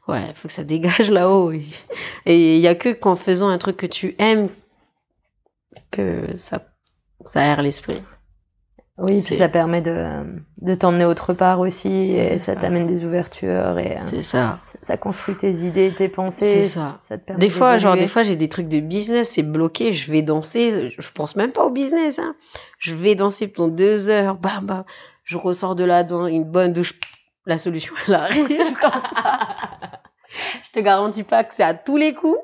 ouais, 0.08 0.22
faut 0.36 0.48
que 0.48 0.54
ça 0.54 0.64
dégage 0.64 1.10
là-haut. 1.12 1.52
Et- 1.52 1.66
il 2.26 2.60
y 2.60 2.68
a 2.68 2.76
que 2.76 2.90
qu'en 2.90 3.16
faisant 3.16 3.50
un 3.50 3.58
truc 3.58 3.78
que 3.78 3.86
tu 3.88 4.16
aimes 4.20 4.50
que 5.92 6.38
ça, 6.38 6.62
ça 7.26 7.42
aère 7.42 7.62
l'esprit. 7.62 8.02
Oui, 8.98 9.14
puis 9.14 9.22
C'est- 9.22 9.38
ça 9.38 9.50
permet 9.50 9.82
de, 9.82 10.06
de 10.62 10.76
t'emmener 10.76 11.06
autre 11.06 11.34
part 11.34 11.60
aussi, 11.60 11.90
et 11.90 12.24
C'est 12.30 12.40
ça 12.40 12.54
ça. 12.54 12.62
t'amène 12.62 12.86
des 12.86 13.04
ouvertures, 13.04 13.80
et 13.80 13.94
euh, 13.98 14.00
C'est 14.02 14.22
ça. 14.22 14.60
ça, 14.72 14.78
ça 14.84 14.98
construit 14.98 15.36
tes 15.36 15.52
idées, 15.66 15.90
tes 15.90 16.04
C'est 16.04 16.10
pensées. 16.10 16.62
ça. 16.64 17.00
Ça 17.08 17.18
te 17.18 17.26
permet 17.26 17.40
Des 17.40 17.50
fois, 17.50 17.78
genre, 17.80 17.98
des 17.98 18.06
fois, 18.08 18.22
j'ai 18.22 18.36
des 18.36 18.50
trucs 18.50 18.68
de 18.68 18.80
business, 18.80 19.32
c'est 19.32 19.44
bloqué, 19.44 19.92
je 19.92 20.12
vais 20.12 20.22
danser, 20.22 20.94
je 20.96 21.12
pense 21.12 21.36
même 21.36 21.52
pas 21.52 21.66
au 21.66 21.72
business, 21.72 22.20
hein. 22.20 22.36
Je 22.78 22.94
vais 22.94 23.16
danser 23.16 23.48
pendant 23.48 23.70
deux 23.74 24.10
heures, 24.10 24.36
bam, 24.36 24.66
bam, 24.68 24.84
je 25.24 25.38
ressors 25.38 25.76
de 25.76 25.84
là 25.84 26.04
dans 26.04 26.28
une 26.28 26.44
bonne 26.44 26.74
douche, 26.74 26.94
la 27.46 27.58
solution, 27.58 27.94
elle 28.08 28.14
arrive 28.16 28.74
comme 28.80 29.02
ça. 29.14 29.40
Je 30.64 30.72
te 30.72 30.80
garantis 30.80 31.24
pas 31.24 31.44
que 31.44 31.54
c'est 31.54 31.64
à 31.64 31.74
tous 31.74 31.98
les 31.98 32.14
coups. 32.14 32.38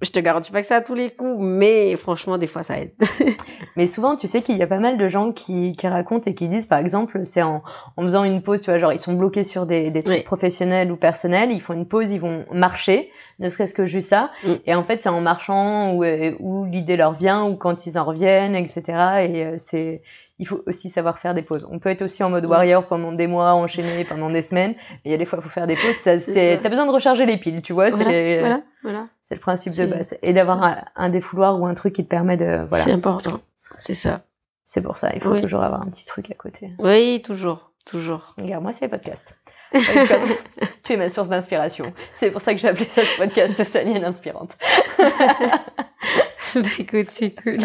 Je 0.00 0.10
te 0.10 0.18
garantis 0.18 0.50
pas 0.50 0.60
que 0.60 0.66
c'est 0.66 0.74
à 0.74 0.80
tous 0.80 0.94
les 0.96 1.10
coups, 1.10 1.36
mais 1.38 1.94
franchement, 1.94 2.36
des 2.36 2.48
fois, 2.48 2.64
ça 2.64 2.80
aide. 2.80 2.92
Mais 3.76 3.86
souvent, 3.86 4.16
tu 4.16 4.26
sais 4.26 4.42
qu'il 4.42 4.56
y 4.56 4.62
a 4.62 4.66
pas 4.66 4.80
mal 4.80 4.98
de 4.98 5.08
gens 5.08 5.30
qui, 5.30 5.76
qui 5.76 5.86
racontent 5.86 6.28
et 6.28 6.34
qui 6.34 6.48
disent, 6.48 6.66
par 6.66 6.80
exemple, 6.80 7.24
c'est 7.24 7.42
en, 7.42 7.62
en 7.96 8.02
faisant 8.02 8.24
une 8.24 8.42
pause, 8.42 8.60
tu 8.60 8.70
vois, 8.70 8.80
genre 8.80 8.92
ils 8.92 8.98
sont 8.98 9.12
bloqués 9.12 9.44
sur 9.44 9.64
des, 9.64 9.92
des 9.92 10.02
trucs 10.02 10.16
Oui. 10.18 10.22
professionnels 10.24 10.90
ou 10.90 10.96
personnels, 10.96 11.52
ils 11.52 11.60
font 11.60 11.74
une 11.74 11.86
pause, 11.86 12.10
ils 12.10 12.20
vont 12.20 12.44
marcher, 12.52 13.12
ne 13.38 13.48
serait-ce 13.48 13.74
que 13.74 13.86
juste 13.86 14.08
ça, 14.08 14.32
Mm. 14.42 14.52
et 14.66 14.74
en 14.74 14.82
fait 14.82 15.00
c'est 15.00 15.08
en 15.08 15.20
marchant 15.20 15.92
où, 15.92 16.02
euh, 16.02 16.34
où 16.40 16.64
l'idée 16.64 16.96
leur 16.96 17.12
vient 17.12 17.44
ou 17.44 17.54
quand 17.56 17.86
ils 17.86 17.96
en 17.96 18.04
reviennent, 18.04 18.56
etc. 18.56 18.82
Et 19.28 19.44
euh, 19.46 19.54
c'est, 19.56 20.02
il 20.42 20.46
faut 20.46 20.60
aussi 20.66 20.90
savoir 20.90 21.18
faire 21.20 21.34
des 21.34 21.42
pauses. 21.42 21.66
On 21.70 21.78
peut 21.78 21.88
être 21.88 22.02
aussi 22.02 22.22
en 22.24 22.28
mode 22.30 22.44
Mm. 22.44 22.50
warrior 22.50 22.86
pendant 22.86 23.12
des 23.12 23.26
mois, 23.28 23.52
enchaîné 23.54 24.04
pendant 24.08 24.28
des 24.28 24.42
semaines, 24.42 24.74
mais 24.90 24.98
il 25.06 25.10
y 25.12 25.14
a 25.14 25.16
des 25.16 25.24
fois 25.24 25.38
il 25.40 25.42
faut 25.42 25.48
faire 25.48 25.66
des 25.68 25.76
pauses. 25.76 25.94
Ça, 25.96 26.18
C'est 26.18 26.58
t'as 26.62 26.68
besoin 26.68 26.84
de 26.86 26.90
recharger 26.90 27.24
les 27.26 27.36
piles, 27.36 27.62
tu 27.62 27.72
vois, 27.72 27.90
c'est 27.90 27.96
Voilà, 27.96 28.10
les- 28.12 28.40
voilà, 28.40 28.62
voilà. 28.82 29.04
c'est 29.22 29.36
le 29.36 29.40
principe 29.40 29.72
de 29.76 29.86
base, 29.86 30.16
et 30.20 30.32
d'avoir 30.32 30.62
un, 30.62 30.78
un 30.96 31.08
défouloir 31.08 31.58
ou 31.60 31.66
un 31.66 31.74
truc 31.74 31.94
qui 31.94 32.02
te 32.04 32.08
permet 32.10 32.36
de, 32.36 32.66
voilà. 32.68 32.84
C'est 32.84 32.92
important. 32.92 33.40
C'est 33.78 33.94
ça. 33.94 34.22
C'est 34.64 34.82
pour 34.82 34.96
ça, 34.96 35.10
il 35.14 35.20
faut 35.22 35.30
Oui. 35.30 35.40
toujours 35.40 35.62
avoir 35.62 35.82
un 35.82 35.86
petit 35.90 36.04
truc 36.06 36.30
à 36.30 36.34
côté. 36.34 36.72
Oui, 36.80 37.22
toujours, 37.24 37.70
toujours. 37.86 38.34
Regarde, 38.40 38.62
moi, 38.62 38.72
c'est 38.72 38.84
les 38.84 38.88
podcasts. 38.90 39.34
Tu 40.84 40.94
es 40.94 40.96
ma 40.96 41.08
source 41.08 41.28
d'inspiration. 41.28 41.92
C'est 42.14 42.32
pour 42.32 42.40
ça 42.40 42.52
que 42.54 42.58
j'ai 42.60 42.66
appelé 42.68 42.86
ça 42.86 43.02
ce 43.04 43.16
podcast 43.16 43.62
Sanienne 43.62 44.04
inspirante. 44.04 44.56
bah 44.98 46.60
écoute, 46.78 47.06
c'est 47.10 47.32
cool. 47.40 47.58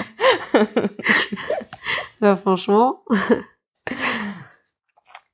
bah 2.21 2.35
franchement. 2.35 3.03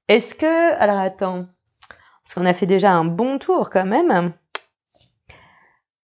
Est-ce 0.07 0.35
que, 0.35 0.73
alors 0.79 0.99
attends, 0.99 1.47
parce 2.23 2.35
qu'on 2.35 2.45
a 2.45 2.53
fait 2.53 2.65
déjà 2.65 2.91
un 2.91 3.05
bon 3.05 3.39
tour 3.39 3.69
quand 3.69 3.85
même. 3.85 4.33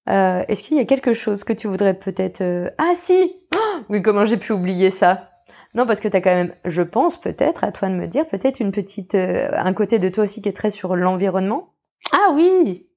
Euh, 0.09 0.43
Est-ce 0.47 0.63
qu'il 0.63 0.77
y 0.77 0.79
a 0.79 0.85
quelque 0.85 1.13
chose 1.13 1.43
que 1.43 1.53
tu 1.53 1.67
voudrais 1.67 1.93
peut-être... 1.93 2.41
euh, 2.41 2.69
Ah 2.77 2.93
si 2.95 3.35
Oh 3.55 3.79
Oui, 3.89 4.01
comment 4.01 4.25
j'ai 4.25 4.37
pu 4.37 4.53
oublier 4.53 4.89
ça? 4.89 5.29
Non, 5.75 5.85
parce 5.85 5.99
que 5.99 6.07
tu 6.07 6.17
as 6.17 6.21
quand 6.21 6.33
même, 6.33 6.55
je 6.65 6.81
pense 6.81 7.19
peut-être, 7.19 7.63
à 7.63 7.71
toi 7.71 7.89
de 7.89 7.93
me 7.93 8.07
dire, 8.07 8.27
peut-être 8.27 8.59
une 8.59 8.71
petite... 8.71 9.13
euh, 9.13 9.49
un 9.53 9.73
côté 9.73 9.99
de 9.99 10.09
toi 10.09 10.23
aussi 10.23 10.41
qui 10.41 10.49
est 10.49 10.53
très 10.53 10.71
sur 10.71 10.95
l'environnement. 10.95 11.75
Ah 12.11 12.31
oui 12.33 12.88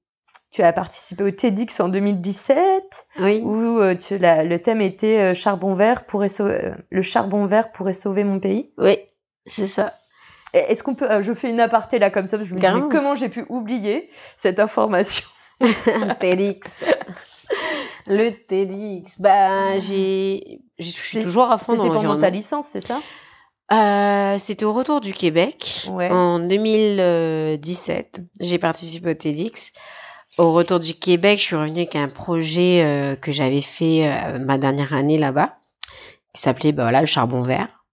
Tu 0.53 0.61
as 0.61 0.71
participé 0.71 1.23
au 1.23 1.31
TEDx 1.31 1.79
en 1.79 1.89
2017. 1.89 2.57
Oui. 3.19 3.41
où 3.43 3.79
euh, 3.79 3.95
tu, 3.95 4.17
la- 4.19 4.43
le 4.43 4.59
thème 4.61 4.81
était 4.81 5.31
euh, 5.31 5.33
charbon 5.33 5.73
vert 5.73 6.05
pourrait 6.05 6.29
sauver, 6.29 6.53
euh, 6.65 6.71
le 6.91 7.01
charbon 7.01 7.47
vert 7.47 7.71
pourrait 7.71 7.93
sauver 7.95 8.23
mon 8.23 8.39
pays. 8.39 8.71
Oui, 8.77 8.97
c'est 9.47 9.65
ça. 9.67 9.93
Est-ce 10.53 10.83
qu'on 10.83 10.93
peut, 10.93 11.09
euh, 11.09 11.23
je 11.23 11.33
fais 11.33 11.49
une 11.49 11.59
aparté 11.59 11.97
là 11.97 12.11
comme 12.11 12.27
ça, 12.27 12.37
parce 12.37 12.47
que 12.47 12.49
je 12.51 12.53
me 12.53 12.59
dis 12.59 12.65
Carrément. 12.65 12.87
mais 12.87 12.93
comment 12.95 13.15
j'ai 13.15 13.29
pu 13.29 13.45
oublier 13.49 14.09
cette 14.37 14.59
information? 14.59 15.25
Le 15.59 16.13
TEDx. 16.19 16.83
Le 18.05 18.29
TEDx. 18.29 19.19
Bah, 19.19 19.79
j'ai, 19.79 20.61
je 20.77 20.85
suis 20.91 21.19
toujours 21.19 21.51
à 21.51 21.57
fond 21.57 21.73
dans 21.75 21.85
C'était 21.85 21.95
pendant 21.95 22.19
ta 22.19 22.29
licence, 22.29 22.67
c'est 22.71 22.85
ça? 22.85 22.99
Euh, 23.71 24.37
c'était 24.37 24.65
au 24.65 24.73
retour 24.73 25.01
du 25.01 25.13
Québec 25.13 25.87
Ouais. 25.91 26.11
en 26.11 26.37
2017. 26.37 28.21
J'ai 28.39 28.59
participé 28.59 29.11
au 29.11 29.13
TEDx. 29.15 29.71
Au 30.37 30.51
retour 30.53 30.79
du 30.79 30.93
Québec, 30.95 31.37
je 31.37 31.43
suis 31.43 31.55
revenue 31.55 31.79
avec 31.81 31.95
un 31.95 32.07
projet 32.07 32.81
euh, 32.83 33.15
que 33.15 33.31
j'avais 33.31 33.61
fait 33.61 34.07
euh, 34.11 34.39
ma 34.39 34.57
dernière 34.57 34.93
année 34.93 35.17
là-bas, 35.19 35.57
qui 36.33 36.41
s'appelait 36.41 36.71
bah, 36.71 36.83
voilà, 36.83 37.01
le 37.01 37.07
charbon 37.07 37.43
vert. 37.43 37.83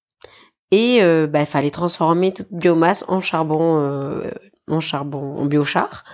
Et 0.71 0.99
euh, 1.03 1.27
bah, 1.27 1.41
il 1.41 1.47
fallait 1.47 1.71
transformer 1.71 2.33
toute 2.33 2.51
biomasse 2.51 3.05
en 3.09 3.21
charbon, 3.21 3.79
euh, 3.81 4.31
en 4.69 4.81
charbon, 4.81 5.37
en 5.39 5.45
biochar. 5.45 6.05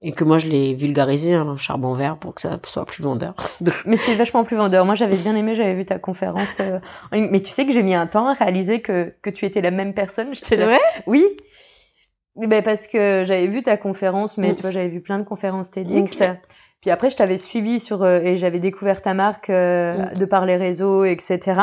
Et 0.00 0.12
que 0.12 0.22
moi, 0.22 0.38
je 0.38 0.46
l'ai 0.46 0.74
vulgarisé 0.74 1.36
en 1.36 1.56
charbon 1.56 1.92
vert 1.92 2.18
pour 2.18 2.32
que 2.34 2.40
ça 2.40 2.58
soit 2.64 2.86
plus 2.86 3.02
vendeur. 3.02 3.34
Mais 3.84 3.96
c'est 3.96 4.14
vachement 4.14 4.44
plus 4.44 4.56
vendeur. 4.56 4.84
Moi, 4.84 4.94
j'avais 4.94 5.16
bien 5.16 5.34
aimé, 5.34 5.56
j'avais 5.56 5.74
vu 5.74 5.84
ta 5.84 5.98
conférence. 5.98 6.58
euh. 6.60 6.78
Mais 7.12 7.40
tu 7.40 7.50
sais 7.50 7.66
que 7.66 7.72
j'ai 7.72 7.82
mis 7.82 7.94
un 7.94 8.06
temps 8.06 8.28
à 8.28 8.34
réaliser 8.34 8.80
que, 8.80 9.12
que 9.22 9.30
tu 9.30 9.44
étais 9.44 9.60
la 9.60 9.72
même 9.72 9.94
personne. 9.94 10.32
J'étais 10.34 10.56
là. 10.56 10.66
Ouais 10.68 10.78
Oui. 11.06 11.24
Ben 12.46 12.62
parce 12.62 12.86
que 12.86 13.24
j'avais 13.26 13.46
vu 13.48 13.62
ta 13.62 13.76
conférence, 13.76 14.38
mais 14.38 14.52
Mm. 14.52 14.54
tu 14.54 14.62
vois, 14.62 14.70
j'avais 14.70 14.88
vu 14.88 15.00
plein 15.00 15.18
de 15.18 15.24
conférences 15.24 15.70
TEDx. 15.70 16.18
Puis 16.80 16.90
après, 16.90 17.10
je 17.10 17.16
t'avais 17.16 17.38
suivi 17.38 17.80
sur 17.80 18.04
euh, 18.04 18.20
et 18.20 18.36
j'avais 18.36 18.60
découvert 18.60 19.02
ta 19.02 19.12
marque 19.14 19.50
euh, 19.50 19.96
Mm. 20.14 20.18
de 20.18 20.24
par 20.24 20.46
les 20.46 20.56
réseaux, 20.56 21.04
etc. 21.04 21.60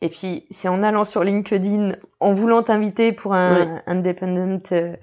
Et 0.00 0.08
puis, 0.08 0.46
c'est 0.50 0.68
en 0.68 0.82
allant 0.82 1.04
sur 1.04 1.24
LinkedIn, 1.24 1.96
en 2.20 2.32
voulant 2.32 2.62
t'inviter 2.62 3.12
pour 3.12 3.34
un 3.34 3.80
independent 3.86 4.60
euh, 4.72 4.96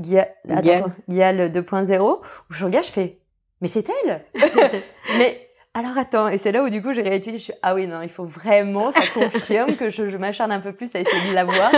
Gial 0.00 0.32
2.0, 0.48 2.00
où 2.00 2.52
je 2.52 2.64
regarde, 2.64 2.86
je 2.86 2.90
fais 2.92 3.18
mais 3.60 3.66
c'est 3.66 3.88
elle? 4.04 4.22
Mais 5.18 5.47
alors 5.78 5.96
attends, 5.96 6.26
et 6.26 6.38
c'est 6.38 6.50
là 6.50 6.64
où 6.64 6.70
du 6.70 6.82
coup 6.82 6.92
j'ai 6.92 7.02
réétudié, 7.02 7.38
je 7.38 7.44
suis 7.44 7.52
ah 7.62 7.76
oui 7.76 7.86
non, 7.86 8.02
il 8.02 8.08
faut 8.08 8.24
vraiment, 8.24 8.90
ça 8.90 9.02
confirme 9.14 9.76
que 9.76 9.90
je, 9.90 10.10
je 10.10 10.16
m'acharne 10.16 10.50
un 10.50 10.58
peu 10.58 10.72
plus 10.72 10.92
à 10.96 10.98
essayer 10.98 11.30
de 11.30 11.34
la 11.34 11.44
voir. 11.44 11.70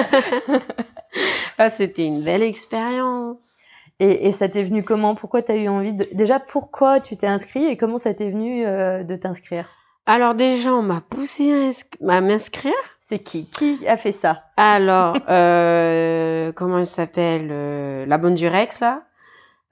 ah, 1.58 1.68
c'était 1.68 2.06
une 2.06 2.22
belle 2.22 2.42
expérience. 2.42 3.58
Et, 3.98 4.26
et 4.26 4.32
ça 4.32 4.48
t'est 4.48 4.62
venu 4.62 4.82
comment? 4.82 5.14
Pourquoi 5.14 5.42
t'as 5.42 5.56
eu 5.56 5.68
envie 5.68 5.92
de... 5.92 6.08
Déjà, 6.12 6.40
pourquoi 6.40 7.00
tu 7.00 7.18
t'es 7.18 7.26
inscrit 7.26 7.66
et 7.66 7.76
comment 7.76 7.98
ça 7.98 8.14
t'est 8.14 8.30
venu 8.30 8.66
euh, 8.66 9.02
de 9.04 9.16
t'inscrire? 9.16 9.68
Alors 10.06 10.34
déjà, 10.34 10.72
on 10.72 10.80
m'a 10.80 11.02
poussé 11.02 11.70
à 12.08 12.22
m'inscrire. 12.22 12.72
C'est 12.98 13.18
qui? 13.18 13.50
Qui 13.50 13.86
a 13.86 13.98
fait 13.98 14.12
ça? 14.12 14.44
Alors, 14.56 15.18
euh, 15.28 16.52
comment 16.52 16.78
elle 16.78 16.86
s'appelle 16.86 17.48
euh, 17.50 18.06
La 18.06 18.16
bonne 18.16 18.34
du 18.34 18.48
Rex, 18.48 18.80
là? 18.80 19.02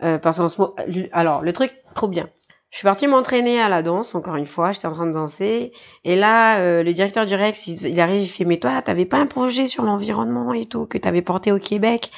Euh, 0.02 0.18
parce 0.18 0.36
qu'en 0.36 0.48
ce 0.48 0.60
moment, 0.60 0.74
alors 1.12 1.40
le 1.42 1.52
truc 1.54 1.72
trop 1.94 2.08
bien. 2.08 2.28
Je 2.70 2.76
suis 2.78 2.84
partie 2.84 3.06
m'entraîner 3.06 3.60
à 3.60 3.70
la 3.70 3.82
danse, 3.82 4.14
encore 4.14 4.36
une 4.36 4.46
fois, 4.46 4.72
j'étais 4.72 4.86
en 4.86 4.92
train 4.92 5.06
de 5.06 5.12
danser. 5.12 5.72
Et 6.04 6.16
là, 6.16 6.58
euh, 6.58 6.82
le 6.82 6.92
directeur 6.92 7.24
du 7.24 7.34
Rex, 7.34 7.66
il, 7.66 7.98
arrive, 7.98 8.20
il 8.20 8.26
fait, 8.26 8.44
mais 8.44 8.58
toi, 8.58 8.82
t'avais 8.82 9.06
pas 9.06 9.16
un 9.16 9.26
projet 9.26 9.66
sur 9.66 9.84
l'environnement 9.84 10.52
et 10.52 10.66
tout, 10.66 10.84
que 10.84 10.98
t'avais 10.98 11.22
porté 11.22 11.50
au 11.50 11.58
Québec, 11.58 12.10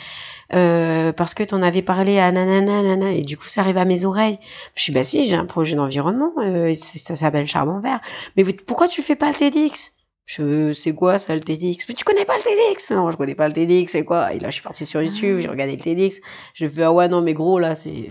euh, 0.53 1.13
parce 1.13 1.35
que 1.35 1.45
t'en 1.45 1.63
avais 1.63 1.83
parlé 1.83 2.19
à 2.19 2.33
nanana, 2.33 2.83
nanana, 2.83 3.13
et 3.13 3.23
du 3.23 3.37
coup, 3.37 3.47
ça 3.47 3.61
arrive 3.61 3.77
à 3.77 3.85
mes 3.85 4.05
oreilles. 4.05 4.39
Je 4.75 4.83
suis, 4.83 4.93
bah 4.93 5.05
si, 5.05 5.29
j'ai 5.29 5.37
un 5.37 5.47
projet 5.47 5.77
d'environnement, 5.77 6.33
euh, 6.39 6.75
ça 6.75 7.15
s'appelle 7.15 7.47
Charbon 7.47 7.79
Vert. 7.79 8.01
Mais 8.37 8.43
pourquoi 8.45 8.89
tu 8.89 9.03
fais 9.03 9.17
pas 9.17 9.29
le 9.29 9.35
TEDx 9.35 9.93
je 10.27 10.73
c'est 10.73 10.95
quoi 10.95 11.19
ça 11.19 11.35
le 11.35 11.41
TEDx 11.41 11.89
Mais 11.89 11.95
tu 11.95 12.05
connais 12.05 12.25
pas 12.25 12.37
le 12.37 12.43
TEDx 12.45 12.93
Non, 12.93 13.11
je 13.11 13.17
connais 13.17 13.35
pas 13.35 13.49
le 13.49 13.53
TEDx, 13.53 13.91
c'est 13.91 14.05
quoi? 14.05 14.33
Et 14.33 14.39
là, 14.39 14.49
je 14.51 14.55
suis 14.55 14.63
partie 14.63 14.87
sur 14.87 15.03
YouTube, 15.03 15.41
j'ai 15.41 15.49
regardé 15.49 15.75
le 15.75 15.83
TEDx. 15.83 16.21
Je 16.55 16.69
fais 16.69 16.85
ah 16.85 16.93
ouais 16.93 17.09
non 17.09 17.21
mais 17.21 17.35
gros 17.35 17.59
là 17.59 17.75
c'est 17.75 18.09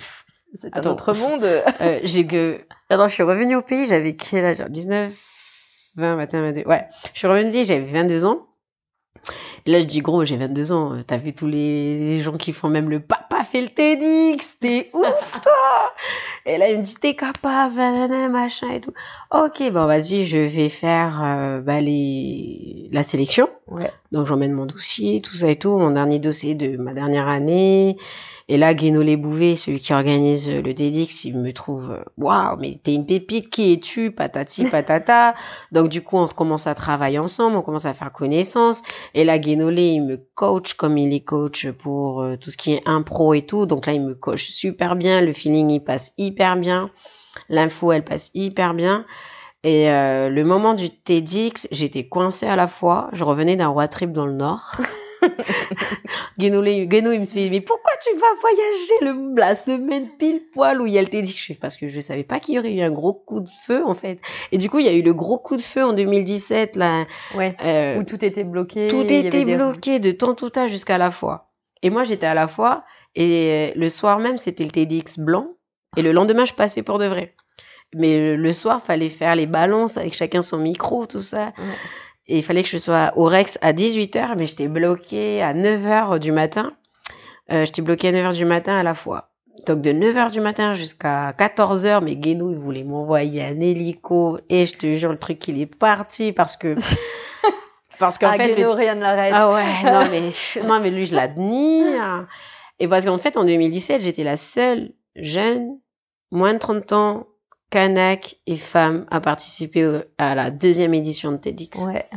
c'est 0.53 0.75
un 0.75 0.91
autre 0.91 1.13
monde. 1.13 1.43
euh, 1.81 1.99
j'ai 2.03 2.25
que 2.25 2.59
attends, 2.89 3.07
je 3.07 3.13
suis 3.13 3.23
revenue 3.23 3.55
au 3.55 3.61
pays, 3.61 3.85
j'avais 3.87 4.15
quel 4.15 4.45
âge 4.45 4.61
19 4.67 5.13
20 5.95 6.15
21 6.15 6.41
22. 6.41 6.61
Ouais, 6.67 6.85
je 7.13 7.19
suis 7.19 7.27
revenue, 7.27 7.65
j'avais 7.65 7.85
22 7.85 8.25
ans. 8.25 8.45
Et 9.65 9.71
là, 9.71 9.79
je 9.81 9.85
dis, 9.85 9.99
gros, 9.99 10.23
j'ai 10.23 10.37
22 10.37 10.71
ans. 10.71 10.97
T'as 11.05 11.17
vu 11.17 11.33
tous 11.33 11.47
les 11.47 12.21
gens 12.21 12.37
qui 12.37 12.53
font 12.53 12.69
même 12.69 12.89
le 12.89 12.99
papa 12.99 13.43
fait 13.43 13.61
le 13.61 13.67
TEDx. 13.67 14.59
T'es 14.59 14.89
ouf, 14.93 15.41
toi! 15.43 15.93
Et 16.45 16.57
là, 16.57 16.69
il 16.69 16.77
me 16.77 16.83
dit, 16.83 16.95
t'es 16.95 17.15
capable, 17.15 18.29
machin 18.29 18.69
et 18.71 18.81
tout. 18.81 18.93
Ok, 19.31 19.61
bon, 19.71 19.85
vas-y, 19.85 20.25
je 20.25 20.39
vais 20.39 20.69
faire 20.69 21.23
euh, 21.23 21.61
bah, 21.61 21.81
les... 21.81 22.89
la 22.91 23.03
sélection. 23.03 23.47
Ouais. 23.67 23.91
Donc, 24.11 24.25
j'emmène 24.25 24.53
mon 24.53 24.65
dossier, 24.65 25.21
tout 25.21 25.35
ça 25.35 25.51
et 25.51 25.55
tout. 25.55 25.77
Mon 25.77 25.91
dernier 25.91 26.17
dossier 26.17 26.55
de 26.55 26.77
ma 26.77 26.95
dernière 26.95 27.27
année. 27.27 27.97
Et 28.47 28.57
là, 28.57 28.73
Guénolé 28.73 29.17
Bouvet, 29.17 29.55
celui 29.55 29.79
qui 29.79 29.93
organise 29.93 30.49
le 30.49 30.73
TEDx, 30.73 31.25
il 31.25 31.37
me 31.37 31.53
trouve, 31.53 31.91
euh, 31.91 32.03
waouh, 32.17 32.57
mais 32.57 32.79
t'es 32.81 32.95
une 32.95 33.05
pépite, 33.05 33.51
qui 33.51 33.71
es-tu, 33.71 34.09
patati, 34.09 34.63
patata. 34.71 35.35
Donc, 35.71 35.89
du 35.89 36.01
coup, 36.01 36.17
on 36.17 36.25
commence 36.25 36.65
à 36.65 36.73
travailler 36.73 37.19
ensemble, 37.19 37.55
on 37.55 37.61
commence 37.61 37.85
à 37.85 37.93
faire 37.93 38.11
connaissance. 38.11 38.81
Et 39.13 39.25
là, 39.25 39.37
Guénolé, 39.37 39.89
il 39.89 40.05
me 40.05 40.17
coach 40.33 40.73
comme 40.73 40.97
il 40.97 41.13
est 41.13 41.23
coach 41.23 41.69
pour 41.69 42.23
euh, 42.23 42.35
tout 42.35 42.49
ce 42.49 42.57
qui 42.57 42.73
est 42.73 42.81
impro 42.87 43.35
et 43.35 43.43
tout. 43.43 43.67
Donc 43.67 43.85
là, 43.85 43.93
il 43.93 44.01
me 44.01 44.15
coach 44.15 44.49
super 44.49 44.95
bien, 44.95 45.21
le 45.21 45.33
feeling, 45.33 45.69
il 45.69 45.83
passe 45.83 46.13
hyper 46.17 46.57
bien. 46.57 46.89
L'info, 47.47 47.91
elle 47.91 48.03
passe 48.03 48.31
hyper 48.33 48.73
bien. 48.73 49.05
Et 49.63 49.89
euh, 49.89 50.29
le 50.29 50.45
moment 50.45 50.73
du 50.73 50.89
TEDx, 50.89 51.67
j'étais 51.71 52.07
coincée 52.07 52.47
à 52.47 52.55
la 52.55 52.67
fois. 52.67 53.09
Je 53.11 53.23
revenais 53.23 53.55
d'un 53.55 53.67
road 53.67 53.89
trip 53.89 54.11
dans 54.11 54.25
le 54.25 54.33
Nord. 54.33 54.77
Guéno, 56.39 56.63
il 56.63 57.19
me 57.19 57.25
fait, 57.25 57.49
mais 57.49 57.59
pourquoi 57.59 57.91
tu 58.01 58.17
vas 58.17 58.27
voyager 58.39 58.93
le, 59.01 59.35
la 59.37 59.55
semaine 59.57 60.07
pile 60.17 60.39
poil 60.53 60.81
où 60.81 60.85
il 60.85 60.93
y 60.93 60.97
a 60.97 61.01
le 61.01 61.07
TEDx? 61.07 61.37
Je 61.37 61.45
fais, 61.47 61.55
parce 61.55 61.75
que 61.75 61.87
je 61.87 61.99
savais 61.99 62.23
pas 62.23 62.39
qu'il 62.39 62.55
y 62.55 62.59
aurait 62.59 62.73
eu 62.73 62.81
un 62.81 62.91
gros 62.91 63.13
coup 63.13 63.41
de 63.41 63.49
feu, 63.49 63.83
en 63.85 63.93
fait. 63.93 64.21
Et 64.53 64.57
du 64.57 64.69
coup, 64.69 64.79
il 64.79 64.85
y 64.85 64.89
a 64.89 64.93
eu 64.93 65.01
le 65.01 65.13
gros 65.13 65.37
coup 65.37 65.57
de 65.57 65.61
feu 65.61 65.83
en 65.83 65.91
2017, 65.91 66.77
là. 66.77 67.05
Ouais. 67.35 67.55
Euh, 67.61 67.99
où 67.99 68.03
tout 68.03 68.23
était 68.23 68.45
bloqué. 68.45 68.87
Tout 68.87 69.11
était 69.11 69.43
bloqué 69.43 69.99
de 69.99 70.11
temps 70.11 70.35
tout 70.35 70.51
à 70.55 70.67
jusqu'à 70.67 70.97
la 70.97 71.11
fois. 71.11 71.49
Et 71.81 71.89
moi, 71.89 72.05
j'étais 72.05 72.27
à 72.27 72.33
la 72.33 72.47
fois. 72.47 72.85
Et 73.15 73.73
le 73.75 73.89
soir 73.89 74.19
même, 74.19 74.37
c'était 74.37 74.63
le 74.63 74.71
TEDx 74.71 75.19
blanc. 75.19 75.47
Et 75.97 76.01
le 76.01 76.11
lendemain, 76.11 76.45
je 76.45 76.53
passais 76.53 76.83
pour 76.83 76.99
de 76.99 77.05
vrai. 77.05 77.33
Mais 77.95 78.35
le 78.35 78.53
soir, 78.53 78.81
fallait 78.81 79.09
faire 79.09 79.35
les 79.35 79.47
balances 79.47 79.97
avec 79.97 80.13
chacun 80.13 80.41
son 80.41 80.57
micro, 80.57 81.05
tout 81.05 81.19
ça. 81.19 81.53
Et 82.27 82.37
il 82.37 82.43
fallait 82.43 82.61
que 82.61 82.69
je 82.69 82.77
sois 82.77 83.11
au 83.15 83.25
Rex 83.25 83.57
à 83.61 83.73
18h, 83.73 84.35
mais 84.37 84.45
j'étais 84.45 84.67
bloquée 84.67 85.41
à 85.41 85.53
9h 85.53 86.19
du 86.19 86.31
matin. 86.31 86.73
Euh, 87.51 87.65
j'étais 87.65 87.81
bloquée 87.81 88.09
à 88.09 88.11
9h 88.11 88.35
du 88.35 88.45
matin 88.45 88.77
à 88.77 88.83
la 88.83 88.93
fois. 88.93 89.31
Donc 89.65 89.81
de 89.81 89.91
9h 89.91 90.31
du 90.31 90.39
matin 90.39 90.73
jusqu'à 90.75 91.31
14h, 91.31 92.03
mais 92.03 92.15
Guénou, 92.15 92.51
il 92.51 92.57
voulait 92.57 92.83
m'envoyer 92.83 93.43
un 93.43 93.59
hélico. 93.59 94.37
Et 94.49 94.67
je 94.67 94.75
te 94.75 94.93
jure, 94.93 95.11
le 95.11 95.17
truc, 95.17 95.47
il 95.47 95.59
est 95.59 95.65
parti 95.65 96.31
parce 96.31 96.55
que... 96.55 96.75
parce 97.99 98.19
qu'en 98.19 98.29
ah, 98.29 98.37
fait... 98.37 98.53
Guénou, 98.53 98.73
rien 98.73 98.93
ne 98.93 99.01
l'arrête. 99.01 99.33
Ah 99.35 99.51
ouais, 99.51 99.65
non 99.83 100.07
mais, 100.11 100.31
non 100.63 100.79
mais 100.79 100.91
lui, 100.91 101.07
je 101.07 101.15
l'admire. 101.15 102.27
Et 102.77 102.87
parce 102.87 103.05
qu'en 103.05 103.17
fait, 103.17 103.37
en 103.37 103.43
2017, 103.43 104.03
j'étais 104.03 104.23
la 104.23 104.37
seule 104.37 104.91
jeune, 105.15 105.79
moins 106.31 106.53
de 106.53 106.59
30 106.59 106.91
ans, 106.93 107.27
Kanak 107.69 108.37
et 108.47 108.57
femmes 108.57 109.05
à 109.11 109.21
participer 109.21 110.01
à 110.17 110.33
la 110.33 110.49
deuxième 110.49 110.93
édition 110.93 111.31
de 111.31 111.37
TEDx. 111.37 111.85
Ouais. 111.85 112.09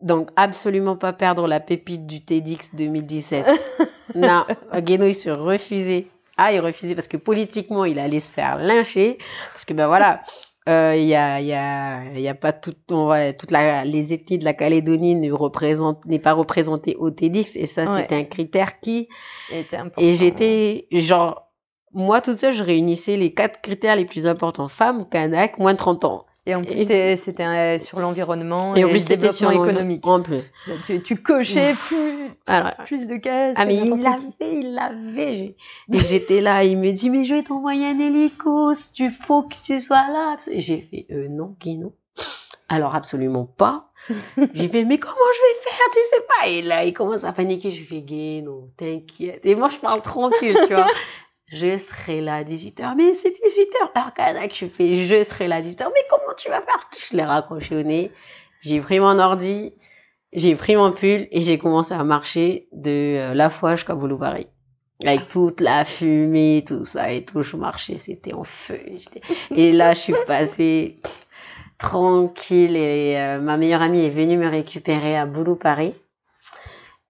Donc, 0.00 0.28
absolument 0.36 0.96
pas 0.96 1.14
perdre 1.14 1.48
la 1.48 1.60
pépite 1.60 2.06
du 2.06 2.22
TEDx 2.22 2.74
2017. 2.74 3.46
non, 4.14 4.44
Guéno, 4.80 5.06
il 5.06 5.14
se 5.14 5.30
refusait. 5.30 6.08
Ah, 6.36 6.52
il 6.52 6.60
refusait 6.60 6.94
parce 6.94 7.08
que 7.08 7.16
politiquement, 7.16 7.86
il 7.86 7.98
allait 7.98 8.20
se 8.20 8.34
faire 8.34 8.58
lyncher. 8.58 9.16
Parce 9.52 9.64
que, 9.64 9.72
ben 9.72 9.86
voilà, 9.86 10.20
euh, 10.68 10.94
il 10.94 11.04
y 11.04 11.14
a, 11.14 11.40
y 11.40 11.54
a, 11.54 12.04
y 12.12 12.28
a 12.28 12.34
pas 12.34 12.52
tout, 12.52 12.74
on 12.90 13.06
va, 13.06 13.32
toute 13.32 13.50
la, 13.50 13.84
les 13.84 14.12
ethnies 14.12 14.38
de 14.38 14.44
la 14.44 14.52
Calédonie 14.52 15.14
ne 15.14 16.08
n'est 16.08 16.18
pas 16.18 16.32
représentée 16.32 16.96
au 16.96 17.10
TEDx. 17.10 17.56
Et 17.56 17.64
ça, 17.64 17.86
c'était 17.86 18.16
un 18.16 18.24
critère 18.24 18.80
qui 18.80 19.08
était 19.50 19.76
important. 19.76 20.02
Et 20.02 20.12
j'étais, 20.12 20.86
genre, 20.90 21.43
moi, 21.94 22.20
toute 22.20 22.34
seule, 22.34 22.52
je 22.52 22.62
réunissais 22.62 23.16
les 23.16 23.32
quatre 23.32 23.60
critères 23.60 23.96
les 23.96 24.04
plus 24.04 24.26
importants. 24.26 24.68
Femme, 24.68 25.08
Kanak, 25.08 25.58
moins 25.58 25.72
de 25.72 25.78
30 25.78 26.04
ans. 26.04 26.26
Et 26.46 26.54
en 26.54 26.60
plus, 26.60 27.16
c'était 27.16 27.78
sur 27.78 28.00
l'environnement 28.00 28.74
et, 28.76 28.80
et 28.80 28.84
en 28.84 28.88
plus, 28.88 29.00
c'était 29.00 29.32
sur 29.32 29.50
économique. 29.50 30.06
En 30.06 30.20
plus. 30.20 30.52
Tu, 30.84 31.02
tu 31.02 31.16
cochais 31.16 31.72
plus, 31.72 32.32
Alors, 32.46 32.72
plus 32.84 33.06
de 33.06 33.16
cases. 33.16 33.54
Ah, 33.56 33.64
mais 33.64 33.76
il 33.76 34.02
l'avait, 34.02 34.52
il 34.52 34.74
l'avait. 34.74 35.56
Et 35.90 35.98
j'étais 35.98 36.42
là, 36.42 36.62
il 36.62 36.76
me 36.76 36.92
dit, 36.92 37.08
mais 37.08 37.24
je 37.24 37.36
vais 37.36 37.42
t'envoyer 37.44 37.86
un 37.86 37.98
hélico, 37.98 38.72
tu 38.94 39.10
faut 39.10 39.44
que 39.44 39.54
tu 39.64 39.78
sois 39.78 40.06
là. 40.08 40.36
J'ai 40.54 40.82
fait, 40.82 41.06
euh, 41.12 41.28
non, 41.28 41.56
Guino. 41.60 41.94
Alors, 42.68 42.94
absolument 42.94 43.46
pas. 43.46 43.90
j'ai 44.52 44.68
fait, 44.68 44.84
mais 44.84 44.98
comment 44.98 45.14
je 45.14 45.40
vais 45.40 45.70
faire, 45.70 45.86
tu 45.92 45.98
sais 46.10 46.24
pas. 46.28 46.48
Et 46.48 46.62
là, 46.62 46.84
il 46.84 46.92
commence 46.92 47.24
à 47.24 47.32
paniquer. 47.32 47.70
Je 47.70 47.84
fais, 47.84 48.02
Guino, 48.02 48.68
t'inquiète. 48.76 49.46
Et 49.46 49.54
moi, 49.54 49.70
je 49.70 49.78
parle 49.78 50.02
tranquille, 50.02 50.58
tu 50.68 50.74
vois 50.74 50.86
je 51.54 51.78
serai 51.78 52.20
là 52.20 52.36
à 52.36 52.42
18h. 52.42 52.94
Mais 52.96 53.12
c'est 53.14 53.30
18h, 53.30 53.98
heure 53.98 54.12
Kanak. 54.14 54.54
Je 54.54 54.66
fais, 54.66 54.94
je 54.94 55.22
serai 55.22 55.48
là 55.48 55.56
à 55.56 55.60
18h. 55.60 55.84
Mais 55.86 56.00
comment 56.10 56.34
tu 56.36 56.48
vas 56.48 56.60
faire? 56.60 56.88
Je 57.10 57.16
l'ai 57.16 57.24
raccroché 57.24 57.76
au 57.76 57.82
nez. 57.82 58.10
J'ai 58.60 58.80
pris 58.80 58.98
mon 58.98 59.18
ordi, 59.18 59.74
j'ai 60.32 60.56
pris 60.56 60.74
mon 60.74 60.90
pull 60.90 61.28
et 61.30 61.42
j'ai 61.42 61.58
commencé 61.58 61.94
à 61.94 62.02
marcher 62.02 62.68
de 62.72 62.90
euh, 63.30 63.34
La 63.34 63.50
Foi 63.50 63.76
jusqu'à 63.76 63.94
Paris. 63.94 64.46
Avec 65.04 65.28
toute 65.28 65.60
la 65.60 65.84
fumée, 65.84 66.64
tout 66.66 66.84
ça 66.84 67.12
et 67.12 67.24
tout. 67.24 67.42
Je 67.42 67.56
marchais, 67.56 67.98
c'était 67.98 68.32
en 68.32 68.44
feu. 68.44 68.80
Et 69.54 69.72
là, 69.72 69.92
je 69.92 70.00
suis 70.00 70.14
passée 70.26 71.00
tranquille 71.78 72.76
et 72.76 73.16
euh, 73.18 73.40
ma 73.40 73.56
meilleure 73.58 73.82
amie 73.82 74.04
est 74.04 74.10
venue 74.10 74.38
me 74.38 74.48
récupérer 74.48 75.16
à 75.16 75.26
Boulou 75.26 75.56
Paris. 75.56 75.92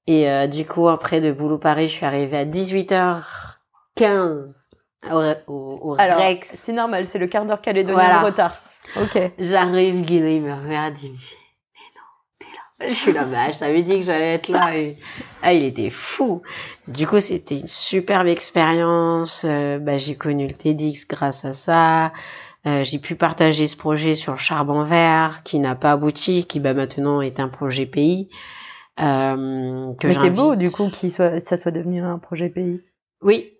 Et 0.06 0.28
euh, 0.28 0.46
du 0.46 0.66
coup, 0.66 0.88
après 0.88 1.20
de 1.20 1.32
Boulou 1.32 1.58
Paris, 1.58 1.88
je 1.88 1.92
suis 1.92 2.06
arrivée 2.06 2.38
à 2.38 2.44
18h 2.44 3.53
15 3.96 4.70
au, 5.10 5.34
au, 5.46 5.96
Alors, 5.98 6.18
Rex. 6.18 6.56
C'est 6.56 6.72
normal, 6.72 7.06
c'est 7.06 7.18
le 7.18 7.26
quart 7.26 7.44
d'heure 7.44 7.60
calédonien 7.60 8.20
de 8.20 8.26
retard. 8.26 8.56
Ok. 8.96 9.18
J'arrive, 9.38 10.04
il 10.10 10.42
me 10.42 10.52
regarde, 10.52 10.98
il 11.02 11.12
me 11.12 11.16
dit, 11.16 11.36
mais 11.74 11.80
non, 11.94 12.38
t'es 12.38 12.46
là. 12.46 12.90
Je 12.90 12.94
suis 12.94 13.12
là, 13.12 13.24
bah, 13.24 13.50
je 13.50 13.58
t'avais 13.58 13.82
dit 13.82 13.98
que 13.98 14.02
j'allais 14.02 14.34
être 14.34 14.48
là. 14.48 14.72
Ah, 15.42 15.52
il 15.52 15.64
était 15.64 15.90
fou. 15.90 16.42
Du 16.88 17.06
coup, 17.06 17.20
c'était 17.20 17.58
une 17.58 17.66
superbe 17.66 18.26
expérience. 18.26 19.44
Euh, 19.46 19.78
bah, 19.78 19.98
j'ai 19.98 20.16
connu 20.16 20.46
le 20.46 20.54
TEDx 20.54 21.06
grâce 21.06 21.44
à 21.44 21.52
ça. 21.52 22.12
Euh, 22.66 22.82
j'ai 22.82 22.98
pu 22.98 23.14
partager 23.14 23.66
ce 23.66 23.76
projet 23.76 24.14
sur 24.14 24.32
le 24.32 24.38
charbon 24.38 24.84
vert 24.84 25.42
qui 25.44 25.58
n'a 25.58 25.74
pas 25.74 25.92
abouti, 25.92 26.46
qui 26.46 26.60
bah, 26.60 26.72
maintenant 26.72 27.20
est 27.20 27.40
un 27.40 27.48
projet 27.48 27.84
pays. 27.84 28.30
Euh, 29.00 29.92
que 29.94 30.06
Mais 30.06 30.14
c'est 30.14 30.30
beau 30.30 30.54
du 30.54 30.70
coup 30.70 30.88
que 30.88 31.08
soit, 31.08 31.40
ça 31.40 31.56
soit 31.56 31.72
devenu 31.72 32.02
un 32.02 32.18
projet 32.18 32.48
pays. 32.48 32.80
Oui, 33.22 33.53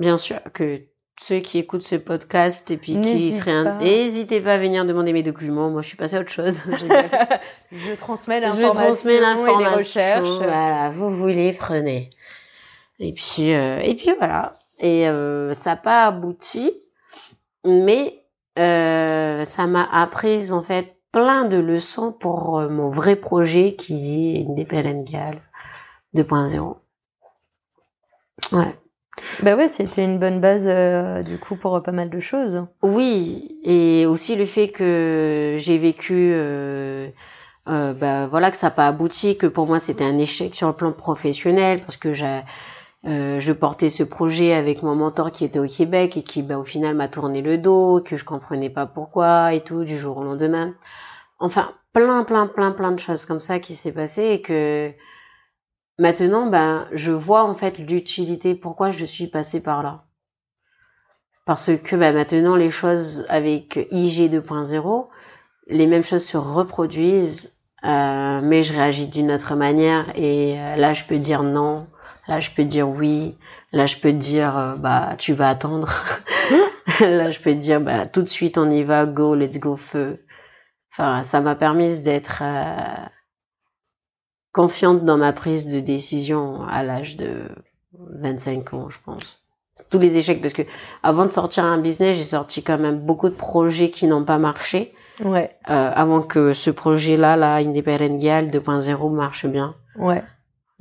bien 0.00 0.16
sûr 0.16 0.40
que 0.52 0.82
ceux 1.20 1.40
qui 1.40 1.58
écoutent 1.58 1.82
ce 1.82 1.96
podcast 1.96 2.70
et 2.70 2.78
puis 2.78 3.00
qui 3.00 3.32
seraient 3.32 3.76
n'hésitez 3.78 4.40
pas 4.40 4.54
à 4.54 4.58
venir 4.58 4.84
demander 4.84 5.12
mes 5.12 5.22
documents. 5.22 5.70
Moi 5.70 5.82
je 5.82 5.88
suis 5.88 5.96
passée 5.96 6.16
à 6.16 6.20
autre 6.20 6.30
chose 6.30 6.58
je 7.72 7.94
transmets 7.94 8.40
l'information 8.40 8.72
je 8.72 8.78
transmets 8.78 9.20
l'information 9.20 10.38
voilà 10.38 10.90
vous 10.90 11.26
les 11.26 11.52
prenez. 11.52 12.10
Et 12.98 13.12
puis 13.12 13.52
euh, 13.52 13.78
et 13.80 13.94
puis 13.94 14.12
voilà. 14.18 14.58
Et 14.78 15.08
euh, 15.08 15.52
ça 15.52 15.70
n'a 15.70 15.76
pas 15.76 16.06
abouti 16.06 16.72
Mais 17.64 18.24
euh, 18.58 19.44
ça 19.44 19.66
m'a 19.66 19.84
appris 19.84 20.52
en 20.52 20.62
fait 20.62 20.96
plein 21.12 21.44
de 21.44 21.58
leçons 21.58 22.12
pour 22.12 22.58
euh, 22.58 22.68
mon 22.68 22.88
vrai 22.88 23.16
projet 23.16 23.74
qui 23.74 24.36
est 24.36 24.46
Independent 24.48 25.04
Gal 25.04 25.42
2.0. 26.14 26.76
Ouais. 28.52 28.74
Bah 29.42 29.56
ouais, 29.56 29.68
c'était 29.68 30.04
une 30.04 30.18
bonne 30.18 30.40
base 30.40 30.64
euh, 30.66 31.22
du 31.22 31.38
coup 31.38 31.56
pour 31.56 31.82
pas 31.82 31.92
mal 31.92 32.10
de 32.10 32.20
choses. 32.20 32.64
Oui, 32.82 33.58
et 33.64 34.06
aussi 34.06 34.36
le 34.36 34.44
fait 34.44 34.68
que 34.68 35.56
j'ai 35.58 35.78
vécu, 35.78 36.14
euh, 36.32 37.08
euh, 37.68 37.92
bah, 37.94 38.26
voilà, 38.26 38.50
que 38.50 38.56
ça 38.56 38.68
n'a 38.68 38.70
pas 38.72 38.86
abouti, 38.86 39.36
que 39.36 39.46
pour 39.46 39.66
moi 39.66 39.78
c'était 39.78 40.04
un 40.04 40.18
échec 40.18 40.54
sur 40.54 40.68
le 40.68 40.74
plan 40.74 40.92
professionnel 40.92 41.80
parce 41.80 41.96
que 41.96 42.12
j'ai, 42.12 42.40
euh, 43.06 43.40
je 43.40 43.52
portais 43.52 43.88
ce 43.88 44.02
projet 44.02 44.52
avec 44.52 44.82
mon 44.82 44.94
mentor 44.94 45.32
qui 45.32 45.44
était 45.44 45.58
au 45.58 45.66
Québec 45.66 46.16
et 46.16 46.22
qui, 46.22 46.42
bah, 46.42 46.58
au 46.58 46.64
final, 46.64 46.94
m'a 46.94 47.08
tourné 47.08 47.40
le 47.40 47.56
dos, 47.56 48.02
que 48.04 48.16
je 48.16 48.24
comprenais 48.24 48.70
pas 48.70 48.86
pourquoi 48.86 49.54
et 49.54 49.62
tout 49.62 49.84
du 49.84 49.98
jour 49.98 50.18
au 50.18 50.24
lendemain. 50.24 50.74
Enfin, 51.38 51.72
plein, 51.94 52.24
plein, 52.24 52.46
plein, 52.46 52.72
plein 52.72 52.92
de 52.92 52.98
choses 52.98 53.24
comme 53.24 53.40
ça 53.40 53.58
qui 53.58 53.74
s'est 53.74 53.92
passé 53.92 54.24
et 54.24 54.42
que 54.42 54.92
Maintenant, 56.00 56.46
ben, 56.46 56.88
je 56.92 57.12
vois 57.12 57.44
en 57.44 57.52
fait 57.52 57.76
l'utilité, 57.76 58.54
pourquoi 58.54 58.90
je 58.90 59.04
suis 59.04 59.26
passée 59.26 59.60
par 59.60 59.82
là. 59.82 60.04
Parce 61.44 61.76
que 61.76 61.94
ben, 61.94 62.14
maintenant, 62.14 62.56
les 62.56 62.70
choses 62.70 63.26
avec 63.28 63.76
IG 63.90 64.32
2.0, 64.32 65.08
les 65.66 65.86
mêmes 65.86 66.02
choses 66.02 66.24
se 66.24 66.38
reproduisent, 66.38 67.54
euh, 67.84 68.40
mais 68.42 68.62
je 68.62 68.72
réagis 68.72 69.08
d'une 69.08 69.30
autre 69.30 69.56
manière. 69.56 70.10
Et 70.14 70.58
euh, 70.58 70.76
là, 70.76 70.94
je 70.94 71.04
peux 71.04 71.18
dire 71.18 71.42
non, 71.42 71.86
là, 72.28 72.40
je 72.40 72.50
peux 72.50 72.64
dire 72.64 72.88
oui, 72.88 73.36
là, 73.72 73.84
je 73.84 73.96
peux 73.96 74.14
dire, 74.14 74.56
euh, 74.56 74.76
bah, 74.76 75.16
tu 75.18 75.34
vas 75.34 75.50
attendre. 75.50 75.92
là, 77.00 77.30
je 77.30 77.40
peux 77.40 77.54
dire, 77.54 77.78
bah, 77.82 78.06
tout 78.06 78.22
de 78.22 78.28
suite, 78.28 78.56
on 78.56 78.70
y 78.70 78.84
va, 78.84 79.04
go, 79.04 79.34
let's 79.34 79.58
go, 79.58 79.76
feu. 79.76 80.24
Enfin, 80.92 81.22
ça 81.24 81.42
m'a 81.42 81.56
permis 81.56 82.00
d'être 82.00 82.42
confiante 84.52 85.04
dans 85.04 85.16
ma 85.16 85.32
prise 85.32 85.66
de 85.66 85.80
décision 85.80 86.62
à 86.68 86.82
l'âge 86.82 87.16
de 87.16 87.48
25 87.98 88.74
ans, 88.74 88.88
je 88.90 88.98
pense. 89.04 89.38
Tous 89.90 89.98
les 89.98 90.16
échecs, 90.18 90.40
parce 90.42 90.52
que 90.54 90.62
avant 91.02 91.24
de 91.24 91.30
sortir 91.30 91.64
un 91.64 91.78
business, 91.78 92.16
j'ai 92.16 92.22
sorti 92.22 92.62
quand 92.62 92.78
même 92.78 92.98
beaucoup 93.00 93.28
de 93.28 93.34
projets 93.34 93.90
qui 93.90 94.06
n'ont 94.06 94.24
pas 94.24 94.38
marché. 94.38 94.92
Ouais. 95.24 95.50
Euh, 95.68 95.90
avant 95.94 96.22
que 96.22 96.52
ce 96.52 96.70
projet-là, 96.70 97.36
là, 97.36 97.56
Independent 97.56 98.18
Gal 98.18 98.50
2.0 98.50 99.10
marche 99.12 99.46
bien. 99.46 99.74
Ouais. 99.96 100.22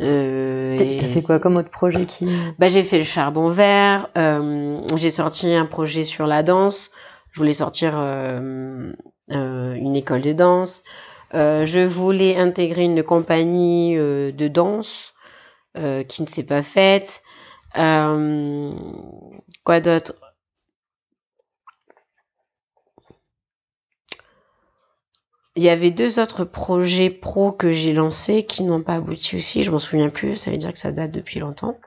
Euh, 0.01 0.77
T'as 0.77 0.83
et- 0.85 0.99
fait 0.99 1.21
quoi 1.21 1.39
comme 1.39 1.57
autre 1.57 1.69
projet 1.71 2.05
qui 2.05 2.25
bah, 2.57 2.69
j'ai 2.69 2.83
fait 2.83 2.99
le 2.99 3.03
charbon 3.03 3.49
vert. 3.49 4.07
euh, 4.17 4.79
j'ai 4.95 5.11
sorti 5.11 5.53
un 5.53 5.65
projet 5.65 6.03
sur 6.05 6.25
la 6.25 6.41
danse. 6.43 6.91
Je 7.31 7.39
voulais 7.39 7.53
sortir 7.53 7.93
euh, 7.95 8.91
euh, 9.33 9.73
une 9.73 9.95
école 9.95 10.21
de 10.21 10.31
danse. 10.33 10.83
Euh, 11.33 11.65
je 11.65 11.79
voulais 11.79 12.35
intégrer 12.37 12.83
une 12.85 13.03
compagnie 13.03 13.97
euh, 13.97 14.31
de 14.31 14.47
danse 14.47 15.13
euh, 15.77 16.03
qui 16.03 16.23
ne 16.23 16.27
s'est 16.27 16.43
pas 16.43 16.63
faite. 16.63 17.23
Quoi 19.63 19.79
d'autre? 19.81 20.13
Il 25.55 25.63
y 25.63 25.69
avait 25.69 25.91
deux 25.91 26.19
autres 26.19 26.45
projets 26.45 27.09
pro 27.09 27.51
que 27.51 27.69
j'ai 27.71 27.93
lancés 27.93 28.45
qui 28.45 28.63
n'ont 28.63 28.81
pas 28.81 28.95
abouti 28.95 29.35
aussi. 29.35 29.63
Je 29.63 29.71
m'en 29.71 29.79
souviens 29.79 30.09
plus. 30.09 30.35
Ça 30.37 30.51
veut 30.51 30.57
dire 30.57 30.73
que 30.73 30.79
ça 30.79 30.91
date 30.91 31.11
depuis 31.11 31.39
longtemps. 31.39 31.77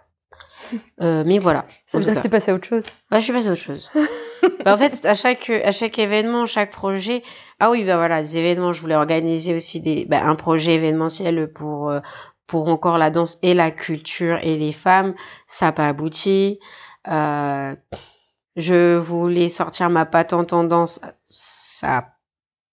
Euh, 1.00 1.22
mais 1.26 1.38
voilà. 1.38 1.66
Ça 1.86 1.98
veut 1.98 2.04
dire 2.04 2.14
que 2.14 2.20
t'es 2.20 2.28
passé 2.28 2.50
à 2.50 2.54
autre 2.54 2.66
chose. 2.68 2.84
Ouais, 3.10 3.18
je 3.18 3.24
suis 3.24 3.32
passée 3.32 3.48
à 3.48 3.52
autre 3.52 3.60
chose. 3.60 3.90
Bah, 4.64 4.74
en 4.74 4.76
fait, 4.76 5.04
à 5.06 5.14
chaque, 5.14 5.50
à 5.50 5.70
chaque 5.70 6.00
événement, 6.00 6.46
chaque 6.46 6.72
projet. 6.72 7.22
Ah 7.60 7.70
oui, 7.70 7.84
bah 7.84 7.96
voilà, 7.96 8.20
des 8.22 8.38
événements. 8.38 8.72
Je 8.72 8.80
voulais 8.80 8.96
organiser 8.96 9.54
aussi 9.54 9.80
des, 9.80 10.04
bah, 10.04 10.24
un 10.24 10.34
projet 10.34 10.74
événementiel 10.74 11.52
pour, 11.52 11.90
euh, 11.90 12.00
pour 12.48 12.68
encore 12.68 12.98
la 12.98 13.10
danse 13.10 13.38
et 13.42 13.54
la 13.54 13.70
culture 13.70 14.38
et 14.42 14.56
les 14.56 14.72
femmes. 14.72 15.14
Ça 15.46 15.66
n'a 15.66 15.72
pas 15.72 15.86
abouti. 15.86 16.58
Euh, 17.06 17.76
je 18.56 18.96
voulais 18.96 19.48
sortir 19.48 19.90
ma 19.90 20.06
patente 20.06 20.52
en 20.52 20.64
danse. 20.64 21.00
Ça, 21.28 22.11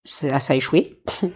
ça, 0.10 0.40
ça 0.40 0.54
a 0.54 0.56
échoué. 0.56 1.00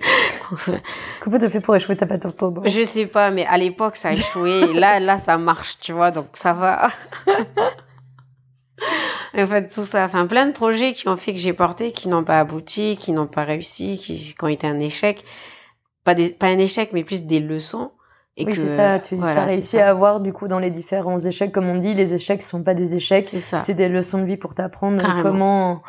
Comment 1.22 1.38
t'as 1.38 1.50
fait 1.50 1.60
pour 1.60 1.76
échouer? 1.76 1.96
Ta 1.96 2.08
patte 2.08 2.26
en 2.26 2.64
Je 2.66 2.84
sais 2.84 3.06
pas, 3.06 3.30
mais 3.30 3.46
à 3.46 3.58
l'époque, 3.58 3.96
ça 3.96 4.10
a 4.10 4.14
échoué. 4.14 4.74
Là, 4.74 5.00
là, 5.00 5.18
ça 5.18 5.38
marche, 5.38 5.78
tu 5.80 5.94
vois, 5.94 6.12
donc 6.12 6.28
ça 6.34 6.54
va. 6.54 6.90
en 9.38 9.48
fait, 9.48 9.68
tout 9.68 9.86
ça, 9.86 10.06
enfin, 10.06 10.26
plein 10.26 10.48
de 10.48 10.54
projets 10.54 10.94
qui 10.94 11.08
ont 11.08 11.16
fait 11.16 11.34
que 11.34 11.40
j'ai 11.40 11.54
porté, 11.54 11.92
qui 11.92 12.10
n'ont 12.10 12.24
pas 12.24 12.40
abouti, 12.40 12.98
qui 12.98 13.12
n'ont 13.12 13.28
pas 13.28 13.44
réussi, 13.44 14.00
qui, 14.00 14.16
qui 14.16 14.44
ont 14.44 14.48
été 14.48 14.66
un 14.66 14.80
échec. 14.80 15.24
Pas, 16.04 16.16
des, 16.16 16.30
pas 16.30 16.48
un 16.48 16.58
échec, 16.58 16.90
mais 16.94 17.04
plus 17.04 17.24
des 17.24 17.40
leçons. 17.40 17.92
Et 18.38 18.46
oui, 18.46 18.54
c'est 18.56 18.76
ça. 18.76 19.00
Tu 19.00 19.16
voilà, 19.16 19.44
as 19.44 19.46
réussi 19.46 19.78
à 19.78 19.90
avoir 19.90 20.20
du 20.20 20.34
coup 20.34 20.48
dans 20.48 20.58
les 20.58 20.72
différents 20.72 21.20
échecs, 21.20 21.52
comme 21.52 21.68
on 21.68 21.78
dit, 21.78 21.94
les 21.94 22.16
échecs 22.16 22.42
sont 22.42 22.64
pas 22.64 22.74
des 22.74 22.96
échecs, 22.96 23.24
C'est 23.24 23.38
ça. 23.38 23.60
c'est 23.60 23.76
des 23.76 23.88
leçons 23.88 24.18
de 24.18 24.26
vie 24.26 24.38
pour 24.38 24.56
t'apprendre 24.56 25.06
comment 25.22 25.84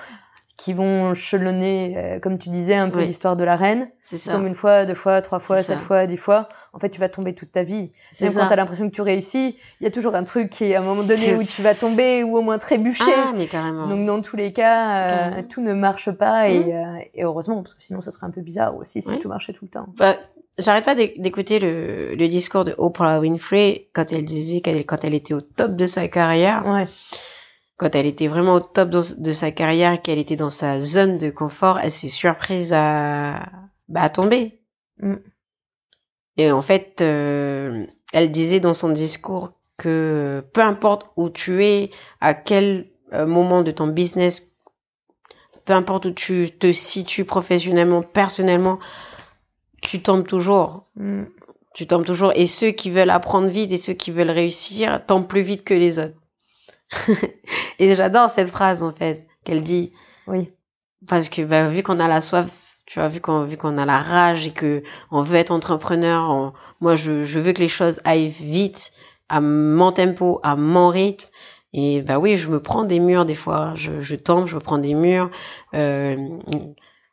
qui 0.56 0.72
vont 0.72 1.14
chelonner, 1.14 1.94
euh, 1.96 2.20
comme 2.20 2.38
tu 2.38 2.48
disais, 2.48 2.76
un 2.76 2.88
peu 2.88 3.00
Oui. 3.00 3.06
l'histoire 3.06 3.34
de 3.34 3.42
la 3.42 3.56
reine. 3.56 3.88
C'est 4.00 4.16
Tu 4.16 4.22
ça. 4.22 4.32
tombes 4.32 4.46
une 4.46 4.54
fois, 4.54 4.84
deux 4.84 4.94
fois, 4.94 5.20
trois 5.20 5.40
fois, 5.40 5.56
sept 5.62 5.78
ça. 5.78 5.82
fois, 5.82 6.06
dix 6.06 6.16
fois. 6.16 6.48
En 6.72 6.78
fait, 6.78 6.90
tu 6.90 7.00
vas 7.00 7.08
tomber 7.08 7.34
toute 7.34 7.50
ta 7.52 7.64
vie. 7.64 7.90
C'est 8.12 8.26
Même 8.26 8.34
quand 8.34 8.40
ça. 8.42 8.46
t'as 8.50 8.56
l'impression 8.56 8.88
que 8.88 8.94
tu 8.94 9.02
réussis, 9.02 9.56
il 9.80 9.84
y 9.84 9.86
a 9.86 9.90
toujours 9.90 10.14
un 10.14 10.22
truc 10.24 10.50
qui 10.50 10.64
est 10.66 10.74
à 10.76 10.80
un 10.80 10.84
moment 10.84 11.02
donné 11.02 11.34
où 11.34 11.42
tu 11.42 11.62
vas 11.62 11.74
tomber 11.74 12.22
ou 12.22 12.36
au 12.36 12.42
moins 12.42 12.58
trébucher. 12.58 13.02
Ah, 13.16 13.32
mais 13.36 13.46
carrément. 13.48 13.88
Donc 13.88 14.06
dans 14.06 14.20
tous 14.22 14.36
les 14.36 14.52
cas, 14.52 15.08
euh, 15.08 15.42
tout 15.48 15.60
ne 15.60 15.72
marche 15.72 16.10
pas 16.12 16.48
et, 16.48 16.58
Mhm. 16.60 16.70
euh, 16.70 16.98
et 17.14 17.24
heureusement 17.24 17.62
parce 17.62 17.74
que 17.74 17.82
sinon 17.82 18.00
ça 18.00 18.12
serait 18.12 18.26
un 18.26 18.30
peu 18.30 18.40
bizarre 18.40 18.76
aussi 18.76 19.02
si 19.02 19.08
Oui. 19.10 19.18
tout 19.18 19.28
marchait 19.28 19.52
tout 19.52 19.64
le 19.64 19.70
temps. 19.70 19.86
Bah, 19.98 20.16
j'arrête 20.58 20.84
pas 20.84 20.94
d'é- 20.94 21.14
d'écouter 21.18 21.58
le, 21.58 22.14
le 22.14 22.28
discours 22.28 22.64
de 22.64 22.74
Oprah 22.78 23.18
Winfrey 23.20 23.88
quand 23.92 24.12
elle 24.12 24.24
disait 24.24 24.60
qu'elle, 24.60 24.84
quand 24.86 25.04
elle 25.04 25.14
était 25.14 25.34
au 25.34 25.40
top 25.40 25.74
de 25.76 25.86
sa 25.86 26.06
carrière. 26.08 26.64
Ouais. 26.66 26.86
Quand 27.76 27.94
elle 27.94 28.06
était 28.06 28.28
vraiment 28.28 28.54
au 28.54 28.60
top 28.60 28.90
de, 28.90 29.32
sa 29.32 29.50
carrière, 29.50 30.00
qu'elle 30.00 30.18
était 30.18 30.36
dans 30.36 30.48
sa 30.48 30.78
zone 30.78 31.18
de 31.18 31.30
confort, 31.30 31.78
elle 31.80 31.90
s'est 31.90 32.08
surprise 32.08 32.72
à, 32.72 33.48
bah, 33.88 34.02
à 34.02 34.10
tomber. 34.10 34.60
Mm. 35.00 35.14
Et 36.36 36.50
en 36.50 36.62
fait, 36.62 37.00
euh, 37.00 37.86
elle 38.12 38.30
disait 38.30 38.60
dans 38.60 38.74
son 38.74 38.90
discours 38.90 39.52
que 39.76 40.44
peu 40.52 40.60
importe 40.60 41.10
où 41.16 41.30
tu 41.30 41.64
es, 41.64 41.90
à 42.20 42.34
quel 42.34 42.90
euh, 43.12 43.26
moment 43.26 43.62
de 43.62 43.72
ton 43.72 43.88
business, 43.88 44.42
peu 45.64 45.72
importe 45.72 46.06
où 46.06 46.10
tu 46.12 46.50
te 46.50 46.70
situes 46.72 47.24
professionnellement, 47.24 48.02
personnellement, 48.02 48.78
tu 49.82 50.00
tombes 50.00 50.26
toujours. 50.26 50.86
Mm. 50.96 51.24
Tu 51.74 51.88
tombes 51.88 52.04
toujours. 52.04 52.32
Et 52.36 52.46
ceux 52.46 52.70
qui 52.70 52.88
veulent 52.88 53.10
apprendre 53.10 53.48
vite 53.48 53.72
et 53.72 53.78
ceux 53.78 53.94
qui 53.94 54.12
veulent 54.12 54.30
réussir 54.30 55.04
tombent 55.06 55.26
plus 55.26 55.42
vite 55.42 55.64
que 55.64 55.74
les 55.74 55.98
autres. 55.98 56.14
et 57.78 57.94
j'adore 57.94 58.30
cette 58.30 58.48
phrase, 58.48 58.82
en 58.82 58.92
fait, 58.92 59.26
qu'elle 59.44 59.62
dit. 59.62 59.92
Oui. 60.26 60.50
Parce 61.06 61.28
que, 61.28 61.42
bah, 61.42 61.68
vu 61.68 61.82
qu'on 61.82 62.00
a 62.00 62.08
la 62.08 62.20
soif, 62.20 62.78
tu 62.86 62.98
vois, 62.98 63.08
vu 63.08 63.20
qu'on, 63.20 63.44
vu 63.44 63.56
qu'on 63.56 63.78
a 63.78 63.84
la 63.86 63.98
rage 63.98 64.46
et 64.46 64.50
que 64.52 64.82
on 65.10 65.20
veut 65.22 65.36
être 65.36 65.50
entrepreneur, 65.50 66.30
on- 66.30 66.52
moi, 66.80 66.96
je, 66.96 67.24
je 67.24 67.38
veux 67.38 67.52
que 67.52 67.60
les 67.60 67.68
choses 67.68 68.00
aillent 68.04 68.28
vite, 68.28 68.92
à 69.28 69.40
mon 69.40 69.92
tempo, 69.92 70.40
à 70.42 70.56
mon 70.56 70.88
rythme. 70.88 71.26
Et 71.72 72.02
bah 72.02 72.18
oui, 72.18 72.36
je 72.36 72.48
me 72.48 72.60
prends 72.60 72.84
des 72.84 73.00
murs 73.00 73.24
des 73.24 73.34
fois. 73.34 73.72
Je, 73.74 74.00
je 74.00 74.14
tombe, 74.16 74.46
je 74.46 74.54
me 74.54 74.60
prends 74.60 74.78
des 74.78 74.94
murs. 74.94 75.30
Euh, 75.74 76.16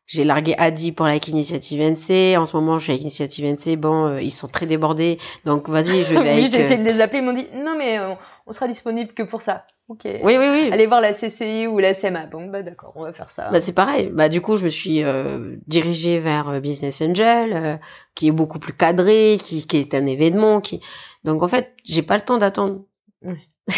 j'ai 0.06 0.24
largué 0.24 0.56
Adi 0.58 0.92
pour 0.92 1.06
avec 1.06 1.28
Initiative 1.30 1.80
NC. 1.82 2.38
En 2.38 2.46
ce 2.46 2.56
moment, 2.56 2.78
je 2.78 2.84
suis 2.84 2.92
avec 2.92 3.02
Initiative 3.02 3.46
NC. 3.46 3.78
Bon, 3.78 4.06
euh, 4.08 4.22
ils 4.22 4.32
sont 4.32 4.48
très 4.48 4.66
débordés. 4.66 5.18
Donc, 5.46 5.70
vas-y, 5.70 6.04
je 6.04 6.14
vais 6.14 6.20
oui, 6.20 6.28
avec... 6.42 6.52
j'ai 6.52 6.60
euh, 6.60 6.64
essayé 6.66 6.78
de 6.84 6.88
les 6.88 7.00
appeler, 7.02 7.20
ils 7.20 7.26
m'ont 7.26 7.34
dit 7.34 7.48
non 7.56 7.76
mais 7.78 7.98
euh, 7.98 8.14
on 8.46 8.52
sera 8.52 8.68
disponible 8.68 9.14
que 9.14 9.24
pour 9.24 9.42
ça. 9.42 9.66
Ok. 9.88 10.02
Oui, 10.06 10.20
oui, 10.24 10.38
oui. 10.38 10.70
Allez 10.72 10.88
voir 10.88 11.02
la 11.02 11.14
CCI 11.14 11.68
ou 11.68 11.80
la 11.80 11.94
SMA. 11.94 12.28
Bon 12.28 12.48
bah 12.48 12.64
d'accord, 12.64 12.94
on 12.96 13.04
va 13.04 13.14
faire 13.14 13.30
ça. 13.30 13.50
Bah, 13.52 13.60
c'est 13.60 13.74
pareil. 13.74 14.10
Bah, 14.14 14.30
du 14.30 14.42
coup, 14.42 14.58
je 14.58 14.64
me 14.64 14.70
suis 14.70 15.04
euh, 15.04 15.58
dirigée 15.68 16.20
vers 16.20 16.50
euh, 16.50 16.60
Business 16.60 17.02
Angel, 17.02 17.54
euh, 17.54 17.78
qui 18.16 18.28
est 18.28 18.32
beaucoup 18.32 18.60
plus 18.60 18.74
cadré, 18.74 19.38
qui, 19.42 19.68
qui 19.68 19.78
est 19.78 19.94
un 19.94 20.06
événement. 20.06 20.62
Qui... 20.62 20.82
Donc, 21.24 21.44
en 21.44 21.48
fait, 21.48 21.74
j'ai 21.84 22.02
pas 22.02 22.16
le 22.16 22.22
temps 22.22 22.38
d'attendre. 22.38 22.84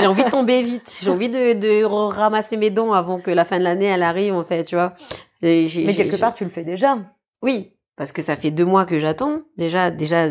J'ai 0.00 0.06
envie 0.06 0.24
de 0.24 0.30
tomber 0.30 0.62
vite. 0.62 0.96
J'ai 1.00 1.10
envie 1.10 1.28
de, 1.28 1.52
de 1.52 1.84
ramasser 1.84 2.56
mes 2.56 2.70
dons 2.70 2.92
avant 2.92 3.20
que 3.20 3.30
la 3.30 3.44
fin 3.44 3.58
de 3.58 3.64
l'année, 3.64 3.86
elle 3.86 4.02
arrive, 4.02 4.34
en 4.34 4.44
fait, 4.44 4.64
tu 4.64 4.74
vois. 4.74 4.94
Mais 5.42 5.68
quelque 5.68 6.18
part 6.18 6.34
tu 6.34 6.44
le 6.44 6.50
fais 6.50 6.64
déjà. 6.64 6.98
Oui, 7.42 7.72
parce 7.96 8.12
que 8.12 8.22
ça 8.22 8.36
fait 8.36 8.50
deux 8.50 8.64
mois 8.64 8.86
que 8.86 8.98
j'attends. 8.98 9.42
Déjà, 9.56 9.90
déjà, 9.90 10.28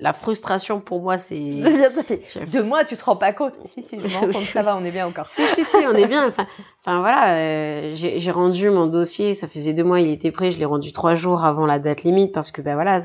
la 0.00 0.12
frustration 0.12 0.80
pour 0.80 1.00
moi, 1.02 1.18
c'est... 1.18 1.38
deux 2.52 2.62
mois, 2.62 2.84
tu 2.84 2.96
te 2.96 3.04
rends 3.04 3.16
pas 3.16 3.32
compte. 3.32 3.54
Si 3.66 3.82
si, 3.82 3.96
je 4.00 4.02
me 4.06 4.14
rends 4.14 4.32
compte, 4.32 4.44
ça 4.52 4.62
va, 4.62 4.76
on 4.76 4.84
est 4.84 4.90
bien 4.90 5.06
encore. 5.06 5.26
Si, 5.26 5.42
si, 5.54 5.64
si, 5.64 5.76
on 5.86 5.94
est 5.94 6.06
bien. 6.06 6.26
Enfin, 6.26 6.46
enfin 6.82 7.00
voilà, 7.00 7.36
euh, 7.36 7.92
j'ai 7.94 8.18
j'ai 8.18 8.30
rendu 8.30 8.70
mon 8.70 8.86
dossier, 8.86 9.34
ça 9.34 9.46
faisait 9.46 9.72
deux 9.74 9.84
mois, 9.84 10.00
il 10.00 10.10
était 10.10 10.30
prêt, 10.30 10.50
je 10.50 10.58
l'ai 10.58 10.64
rendu 10.64 10.92
trois 10.92 11.14
jours 11.14 11.44
avant 11.44 11.66
la 11.66 11.78
date 11.78 12.02
limite 12.02 12.32
parce 12.32 12.50
que, 12.50 12.62
ben 12.62 12.74
voilà, 12.74 12.98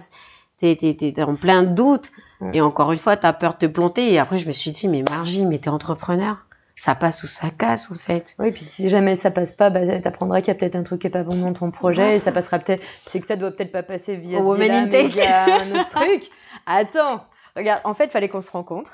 t'es 0.57 0.75
t'es- 0.75 0.93
t'es- 0.95 1.11
t'es 1.11 1.23
en 1.23 1.35
plein 1.35 1.63
doute. 1.63 2.11
Ouais. 2.41 2.51
Et 2.53 2.61
encore 2.61 2.91
une 2.91 2.97
fois, 2.97 3.15
t'as 3.17 3.33
peur 3.33 3.53
de 3.53 3.57
te 3.59 3.65
planter. 3.65 4.11
Et 4.13 4.19
après, 4.19 4.37
je 4.39 4.47
me 4.47 4.51
suis 4.51 4.71
dit, 4.71 4.87
mais 4.87 5.03
Margie, 5.09 5.45
mais 5.45 5.57
t'es 5.59 5.69
entrepreneur. 5.69 6.44
Ça 6.75 6.93
passe 6.95 7.23
ou 7.23 7.27
ça 7.27 7.47
casse 7.57 7.89
en 7.91 7.95
fait. 7.95 8.35
Oui, 8.39 8.51
puis 8.51 8.63
si 8.65 8.89
jamais 8.89 9.15
ça 9.15 9.31
passe 9.31 9.53
pas, 9.53 9.69
bah, 9.69 9.79
t'apprendras 10.01 10.41
qu'il 10.41 10.49
y 10.49 10.51
a 10.51 10.55
peut-être 10.55 10.75
un 10.75 10.83
truc 10.83 11.01
qui 11.01 11.07
est 11.07 11.11
pas 11.11 11.23
bon 11.23 11.35
dans 11.37 11.53
ton 11.53 11.71
projet 11.71 12.17
et 12.17 12.19
ça 12.19 12.31
passera 12.31 12.59
peut-être. 12.59 12.83
C'est 13.05 13.19
que 13.19 13.27
ça 13.27 13.35
doit 13.37 13.51
peut-être 13.51 13.71
pas 13.71 13.83
passer 13.83 14.15
via, 14.15 14.39
biais-là, 14.39 14.43
Women 14.43 14.71
in 14.71 14.85
mais 14.91 15.03
via 15.07 15.45
un 15.61 15.71
autre 15.71 15.89
truc. 15.91 16.29
Attends, 16.65 17.23
regarde, 17.55 17.81
en 17.85 17.93
fait, 17.93 18.11
fallait 18.11 18.27
qu'on 18.29 18.41
se 18.41 18.51
rencontre. 18.51 18.91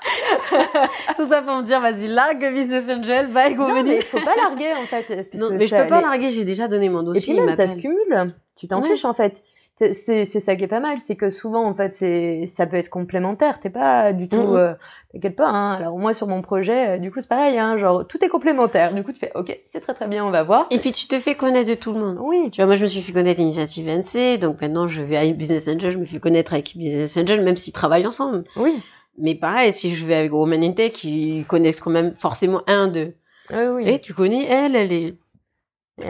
Tout 1.16 1.28
ça 1.28 1.42
pour 1.42 1.56
me 1.56 1.62
dire, 1.62 1.80
vas-y, 1.80 2.08
largue 2.08 2.52
Business 2.52 2.88
Angel, 2.88 3.30
va 3.30 3.40
avec 3.46 3.58
Non, 3.58 3.82
mais 3.82 4.00
faut 4.00 4.20
pas 4.20 4.36
larguer 4.36 4.72
en 4.74 4.86
fait. 4.86 5.34
Non, 5.34 5.48
mais 5.50 5.66
je 5.66 5.74
peux 5.74 5.88
pas 5.88 5.96
les- 5.96 6.02
larguer, 6.02 6.30
j'ai 6.30 6.44
déjà 6.44 6.68
donné 6.68 6.88
mon 6.88 7.02
Et 7.02 7.04
dossier. 7.06 7.34
puis 7.34 7.42
il 7.42 7.44
même, 7.46 7.54
ça 7.56 7.66
se 7.66 7.74
cumule. 7.74 8.34
Tu 8.56 8.68
t'en 8.68 8.80
Ouais. 8.80 8.88
fiches 8.90 9.04
en 9.04 9.14
fait. 9.14 9.42
C'est- 9.78 10.24
ça 10.40 10.54
qui 10.54 10.62
est 10.62 10.68
pas 10.68 10.78
mal, 10.78 10.98
c'est 10.98 11.16
que 11.16 11.28
souvent 11.28 11.64
en 11.66 11.74
fait 11.74 11.92
c'est 11.92 12.46
ça 12.46 12.66
peut 12.66 12.76
être 12.76 12.88
complémentaire. 12.88 13.58
T'es 13.58 13.70
pas 13.70 14.12
du 14.12 14.28
tout, 14.28 14.36
Mhm. 14.36 14.56
euh, 14.56 14.74
t'inquiète 15.12 15.34
pas. 15.34 15.48
Hein. 15.48 15.72
Alors 15.74 15.98
moi 15.98 16.14
sur 16.14 16.28
mon 16.28 16.40
projet, 16.40 16.90
euh, 16.90 16.98
du 16.98 17.10
coup 17.10 17.20
c'est 17.20 17.28
pareil, 17.28 17.58
hein, 17.58 17.76
genre 17.78 18.06
tout 18.06 18.24
est 18.24 18.28
complémentaire. 18.28 18.94
Du 18.94 19.02
coup 19.02 19.10
tu 19.12 19.18
fais 19.18 19.32
ok, 19.34 19.58
c'est 19.66 19.80
très 19.80 19.94
très 19.94 20.06
bien, 20.06 20.24
on 20.24 20.30
va 20.30 20.44
voir. 20.44 20.66
Et 20.70 20.78
puis 20.78 20.92
tu 20.92 21.08
te 21.08 21.18
fais 21.18 21.34
connaître 21.34 21.68
de 21.68 21.74
tout 21.74 21.92
le 21.92 21.98
monde. 21.98 22.18
Oui, 22.20 22.50
Tu 22.52 22.60
vois, 22.60 22.66
moi 22.66 22.74
je 22.76 22.82
me 22.82 22.86
suis 22.86 23.00
fait 23.00 23.12
connaître 23.12 23.40
l'initiative 23.40 23.88
NC, 23.88 24.38
donc 24.38 24.60
maintenant 24.60 24.86
je 24.86 25.02
vais 25.02 25.16
à 25.16 25.28
Business 25.32 25.66
Angel, 25.66 25.90
je 25.90 25.98
me 25.98 26.04
fais 26.04 26.20
connaître 26.20 26.52
avec 26.52 26.76
Business 26.76 27.16
Angel, 27.16 27.42
même 27.42 27.56
s'ils 27.56 27.72
travaillent 27.72 28.06
ensemble. 28.06 28.44
oui, 28.56 28.78
Mais 29.18 29.34
pareil, 29.34 29.72
si 29.72 29.94
je 29.94 30.06
vais 30.06 30.14
avec 30.14 30.32
Women 30.32 30.62
in 30.62 30.72
Tech, 30.72 31.02
ils 31.04 31.44
connaissent 31.44 31.80
quand 31.80 31.90
même 31.90 32.12
forcément 32.14 32.62
un 32.68 32.86
d'eux. 32.88 33.14
oui, 33.52 33.58
oui. 33.74 33.88
Et 33.90 33.98
tu 33.98 34.14
connais, 34.14 34.44
elle, 34.46 34.76
elle 34.76 34.92
est... 34.92 35.14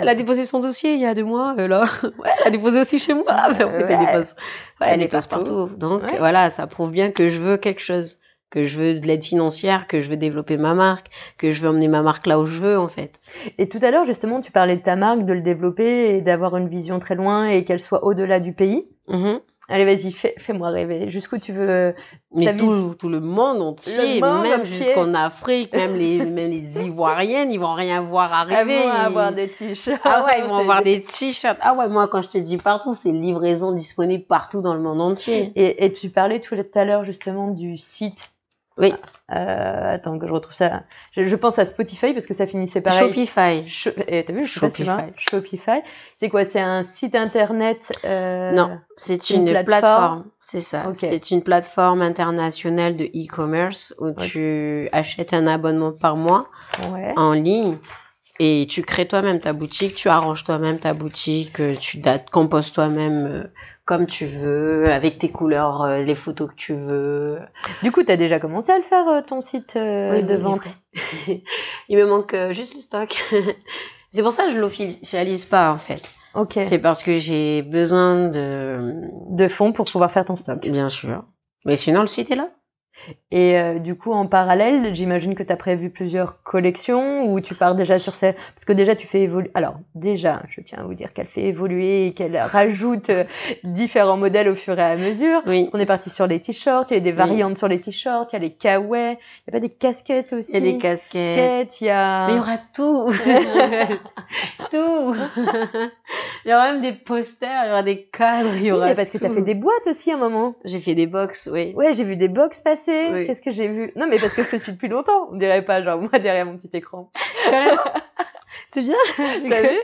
Elle 0.01 0.09
a 0.09 0.15
déposé 0.15 0.45
son 0.45 0.61
dossier 0.61 0.95
il 0.95 1.01
y 1.01 1.07
a 1.07 1.15
deux 1.15 1.25
mois, 1.25 1.55
euh, 1.59 1.69
là. 1.69 1.85
Ouais, 2.19 2.31
elle 2.41 2.49
a 2.49 2.51
déposé 2.51 2.81
aussi 2.81 2.99
chez 2.99 3.15
moi. 3.15 3.25
Mais 3.59 3.65
Ouais. 3.65 3.87
elle 3.89 3.99
dépose. 3.99 4.35
Ouais, 4.81 4.87
elle, 4.89 5.01
dépasse 5.01 5.27
partout. 5.27 5.55
partout. 5.67 5.77
Donc, 5.77 6.03
Ouais. 6.03 6.19
voilà, 6.19 6.51
ça 6.51 6.67
prouve 6.67 6.91
bien 6.93 7.11
que 7.11 7.29
je 7.29 7.39
veux 7.41 7.57
quelque 7.57 7.81
chose. 7.81 8.19
Que 8.51 8.65
je 8.65 8.79
veux 8.79 9.01
de 9.01 9.07
l'aide 9.07 9.25
financière, 9.25 9.87
que 9.87 10.01
je 10.01 10.11
veux 10.11 10.19
développer 10.19 10.59
ma 10.59 10.75
marque, 10.75 11.07
que 11.39 11.53
je 11.53 11.63
veux 11.63 11.71
emmener 11.71 11.89
ma 11.89 12.03
marque 12.03 12.27
là 12.27 12.39
où 12.39 12.45
je 12.45 12.61
veux, 12.61 12.79
en 12.79 12.89
fait. 12.89 13.19
Et 13.57 13.67
tout 13.67 13.79
à 13.81 13.91
l'heure 13.91 14.05
justement 14.05 14.43
tu 14.43 14.53
parlais 14.53 14.77
de 14.77 14.83
ta 14.83 14.95
marque, 14.95 15.25
de 15.25 15.33
le 15.33 15.41
développer 15.41 16.11
et 16.17 16.21
d'avoir 16.21 16.55
une 16.59 16.69
vision 16.69 16.99
très 16.99 17.15
loin 17.15 17.47
et 17.49 17.65
qu'elle 17.65 17.81
soit 17.81 18.05
au-delà 18.05 18.41
du 18.41 18.53
pays. 18.53 18.87
Mhm. 19.09 19.41
Allez 19.73 19.85
vas-y, 19.87 20.13
fais, 20.13 20.35
fais-moi 20.39 20.69
rêver. 20.69 21.09
Jusqu'où 21.09 21.39
tu 21.39 21.53
veux 21.53 21.95
Mais 22.35 22.45
Ta 22.45 22.53
tout, 22.53 22.95
tout 22.99 23.09
le 23.09 23.21
monde 23.21 23.63
entier, 23.63 24.21
Le 24.21 24.27
monde 24.27 24.43
même 24.43 24.65
jusqu'en 24.65 25.15
Afrique, 25.15 25.73
même 25.73 25.97
les, 25.97 26.19
même 26.27 26.51
les 26.51 26.83
Ivoiriennes, 26.85 27.51
ils 27.51 27.59
vont 27.59 27.73
rien 27.73 28.03
voir 28.03 28.33
arriver. 28.35 28.57
Elles 28.61 28.67
vont 28.67 28.93
Ils- 28.93 29.07
avoir 29.07 29.33
des 29.33 29.49
t-shirts. 29.49 30.01
Ah 30.05 30.25
ouais, 30.25 30.41
ils 30.41 30.45
vont 30.45 30.57
avoir 30.59 30.83
des 30.83 31.01
t-shirts. 31.01 31.57
Ah 31.63 31.75
ouais, 31.75 31.89
moi, 31.89 32.07
quand 32.09 32.21
je 32.21 32.29
te 32.29 32.39
dis 32.39 32.59
partout, 32.59 32.95
c'est 32.95 33.13
livraison 33.13 33.73
disponible 33.73 34.25
partout 34.25 34.61
dans 34.61 34.75
le 34.75 34.81
monde 34.81 35.01
entier. 35.01 35.53
Et, 35.57 35.85
et 35.87 35.93
tu 35.93 36.11
parlais 36.11 36.41
tout 36.41 36.55
à 36.75 36.85
l'heure 36.85 37.05
justement 37.05 37.49
du 37.49 37.79
site. 37.79 38.32
Oui. 38.79 38.93
Euh, 39.35 39.95
attends 39.95 40.19
que 40.19 40.27
je 40.27 40.33
retrouve 40.33 40.55
ça. 40.55 40.83
Je, 41.17 41.25
je 41.25 41.37
pense 41.37 41.59
à 41.59 41.65
Spotify 41.65 42.13
parce 42.13 42.27
que 42.27 42.35
ça 42.35 42.47
finissait 42.47 42.81
pareil. 42.81 43.09
Shopify. 43.09 43.65
Et 44.09 44.25
T'as 44.25 44.33
vu, 44.33 44.45
je 44.47 44.61
pas 44.61 44.69
si 44.71 44.85
Shopify. 44.85 45.13
c'est 45.17 45.31
Shopify. 45.31 45.81
C'est 46.19 46.29
quoi? 46.29 46.45
C'est 46.45 46.61
un 46.61 46.83
site 46.85 47.15
internet 47.15 47.93
euh... 48.05 48.53
Non, 48.53 48.79
c'est 48.97 49.31
une 49.31 49.47
une, 49.47 49.53
plateforme? 49.53 49.65
plateforme. 49.67 50.25
C'est 50.41 50.61
ça. 50.61 50.85
C'est 50.97 51.31
une 51.31 51.43
plateforme 51.43 52.03
internationale 52.03 52.97
de 52.97 53.05
e-commerce 53.05 53.95
où 54.01 54.11
tu 54.13 54.89
achètes 54.93 55.33
un 55.33 55.47
abonnement 55.47 55.93
par 55.93 56.17
mois 56.17 56.49
Ouais. 56.93 57.13
en 57.17 57.33
ligne 57.33 57.77
et 58.39 58.67
tu 58.69 58.83
crées 58.83 59.07
toi-même 59.07 59.41
ta 59.41 59.53
boutique, 59.53 59.95
tu 59.95 60.09
arranges 60.09 60.43
toi-même 60.45 60.79
ta 60.79 60.95
boutique, 60.95 61.61
euh, 61.61 61.75
tu 61.75 61.99
dates, 61.99 62.29
composes 62.31 62.73
toi-même 62.73 63.27
euh, 63.27 63.45
comme 63.97 64.07
tu 64.07 64.25
veux, 64.27 64.87
avec 64.91 65.19
tes 65.19 65.31
couleurs, 65.31 65.83
euh, 65.83 66.03
les 66.03 66.15
photos 66.15 66.49
que 66.51 66.55
tu 66.55 66.75
veux. 66.75 67.39
Du 67.83 67.93
coup, 67.93 68.03
t'as 68.03 68.17
déjà 68.17 68.41
commencé 68.41 68.73
à 68.73 68.79
le 68.79 68.83
faire 68.85 69.07
euh, 69.09 69.21
ton 69.21 69.41
site 69.43 69.75
euh, 69.77 70.13
Oui, 70.17 70.23
de 70.23 70.35
oui, 70.35 70.41
vente? 70.41 70.69
oui. 71.29 71.45
Il 71.89 71.99
me 71.99 72.07
manque 72.07 72.35
juste 72.53 72.75
le 72.75 72.81
stock. 72.81 73.15
c'est 74.13 74.23
pour 74.23 74.33
ça 74.33 74.45
que 74.47 74.51
je 74.53 74.59
l'officialise 74.59 75.45
pas 75.45 75.73
en 75.73 75.79
fait. 75.79 76.03
Ok. 76.35 76.55
C'est 76.61 76.79
parce 76.79 77.03
que 77.03 77.19
j'ai 77.19 77.61
besoin 77.63 78.29
de, 78.29 79.03
De 79.31 79.49
fonds 79.49 79.73
pour 79.73 79.85
pouvoir 79.85 80.11
faire 80.11 80.25
ton 80.25 80.37
stock. 80.37 80.67
bien 80.67 80.89
sûr. 80.89 81.25
Mais 81.67 81.77
sinon 81.77 82.01
le 82.01 82.07
site 82.07 82.31
est 82.31 82.37
là. 82.37 82.49
Et 83.31 83.59
euh, 83.59 83.79
du 83.79 83.95
coup, 83.95 84.13
en 84.13 84.27
parallèle, 84.27 84.95
j'imagine 84.95 85.35
que 85.35 85.43
tu 85.43 85.53
as 85.53 85.57
prévu 85.57 85.91
plusieurs 85.91 86.43
collections 86.43 87.33
ou 87.33 87.41
tu 87.41 87.55
pars 87.55 87.75
déjà 87.75 87.99
sur 87.99 88.15
ces... 88.15 88.33
Parce 88.33 88.65
que 88.67 88.73
déjà, 88.73 88.95
tu 88.95 89.07
fais 89.07 89.23
évoluer... 89.23 89.51
Alors, 89.55 89.77
déjà, 89.95 90.43
je 90.51 90.61
tiens 90.61 90.79
à 90.81 90.83
vous 90.83 90.95
dire 90.95 91.13
qu'elle 91.13 91.27
fait 91.27 91.45
évoluer 91.45 92.09
et 92.09 92.13
qu'elle 92.13 92.37
rajoute 92.37 93.11
euh, 93.11 93.25
différents 93.65 94.19
modèles 94.19 94.49
au 94.49 94.55
fur 94.55 94.79
et 94.79 94.83
à 94.83 94.97
mesure. 94.97 95.41
Oui. 95.47 95.71
On 95.73 95.79
est 95.79 95.87
parti 95.87 96.11
sur 96.11 96.27
les 96.27 96.41
t-shirts, 96.41 96.91
il 96.91 96.95
y 96.95 96.97
a 96.99 97.01
des 97.01 97.13
variantes 97.13 97.57
sur 97.57 97.69
les 97.69 97.81
t-shirts, 97.81 98.33
il 98.33 98.37
y 98.37 98.37
a 98.37 98.41
les 98.41 98.53
kawaii, 98.53 99.17
il 99.17 99.47
y 99.47 99.51
a 99.51 99.53
pas 99.53 99.61
des 99.61 99.71
casquettes 99.71 100.33
aussi? 100.35 100.53
Il 100.53 100.55
y 100.55 100.69
a 100.69 100.73
des 100.73 100.79
casquettes. 100.79 101.37
casquettes, 101.37 101.81
il 101.81 101.87
y 101.87 101.91
a... 101.91 102.27
Mais 102.27 102.33
il 102.33 102.37
y 102.37 102.41
aura 102.41 102.59
tout. 102.75 103.13
tout. 104.71 105.17
il 106.45 106.51
y 106.51 106.55
aura 106.55 106.73
même 106.73 106.83
des 106.83 106.93
posters, 106.93 107.65
il 107.65 107.69
y 107.69 107.71
aura 107.71 107.83
des 107.83 108.03
cadres, 108.05 108.51
il 108.55 108.63
y 108.63 108.73
Oui, 108.73 108.77
aura 108.77 108.87
mais 108.89 108.95
parce 108.95 109.11
que 109.11 109.19
tu 109.19 109.25
as 109.25 109.31
fait 109.31 109.43
des 109.43 109.55
boîtes 109.55 109.87
aussi 109.87 110.11
à 110.11 110.15
un 110.15 110.19
moment. 110.19 110.55
J'ai 110.65 110.81
fait 110.81 110.95
des 110.95 111.07
box, 111.07 111.49
oui. 111.51 111.73
Ouais, 111.75 111.93
j'ai 111.95 112.05
vu 112.05 112.17
des 112.17 112.29
box 112.29 112.61
passer. 112.61 112.92
Oui. 113.13 113.27
Qu'est-ce 113.27 113.43
que 113.43 113.51
j'ai 113.51 113.69
vu? 113.69 113.93
Non, 113.97 114.07
mais 114.09 114.19
parce 114.19 114.33
que 114.33 114.43
je 114.43 114.51
te 114.51 114.57
suis 114.57 114.73
depuis 114.73 114.89
longtemps. 114.89 115.29
On 115.31 115.37
dirait 115.37 115.65
pas, 115.65 115.83
genre, 115.83 116.01
moi 116.01 116.19
derrière 116.19 116.47
mon 116.47 116.57
petit 116.57 116.71
écran. 116.73 117.11
Carrément. 117.45 117.83
C'est 118.73 118.83
bien. 118.83 118.97
T'as 119.17 119.63
vu? 119.63 119.79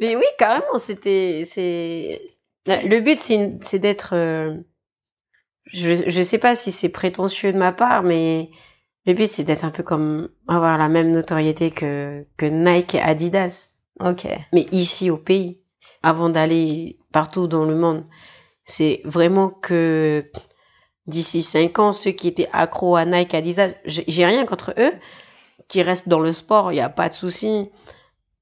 Mais 0.00 0.16
oui, 0.16 0.24
carrément, 0.38 0.78
c'était, 0.78 1.42
c'est, 1.44 2.20
le 2.66 3.00
but, 3.00 3.20
c'est 3.20 3.78
d'être, 3.78 4.14
euh, 4.14 4.54
je, 5.66 6.04
je 6.06 6.22
sais 6.22 6.38
pas 6.38 6.54
si 6.54 6.70
c'est 6.70 6.88
prétentieux 6.88 7.52
de 7.52 7.58
ma 7.58 7.72
part, 7.72 8.02
mais 8.02 8.50
le 9.06 9.14
but, 9.14 9.26
c'est 9.26 9.44
d'être 9.44 9.64
un 9.64 9.70
peu 9.70 9.82
comme, 9.82 10.28
avoir 10.46 10.78
la 10.78 10.88
même 10.88 11.10
notoriété 11.10 11.70
que, 11.70 12.24
que 12.36 12.46
Nike 12.46 12.94
et 12.94 13.00
Adidas. 13.00 13.70
Ok. 14.00 14.26
Mais 14.52 14.66
ici, 14.70 15.10
au 15.10 15.16
pays, 15.16 15.60
avant 16.02 16.28
d'aller 16.28 16.98
partout 17.12 17.46
dans 17.46 17.64
le 17.64 17.74
monde. 17.74 18.04
C'est 18.64 19.00
vraiment 19.04 19.48
que 19.48 20.30
d'ici 21.08 21.42
cinq 21.42 21.78
ans, 21.78 21.92
ceux 21.92 22.12
qui 22.12 22.28
étaient 22.28 22.48
accros 22.52 22.94
à 22.94 23.04
Nike, 23.04 23.34
Adidas, 23.34 23.74
j'ai 23.84 24.24
rien 24.24 24.46
contre 24.46 24.74
eux, 24.78 24.92
qui 25.66 25.82
restent 25.82 26.08
dans 26.08 26.20
le 26.20 26.32
sport, 26.32 26.70
il 26.70 26.76
n'y 26.76 26.80
a 26.80 26.88
pas 26.88 27.08
de 27.08 27.14
souci. 27.14 27.70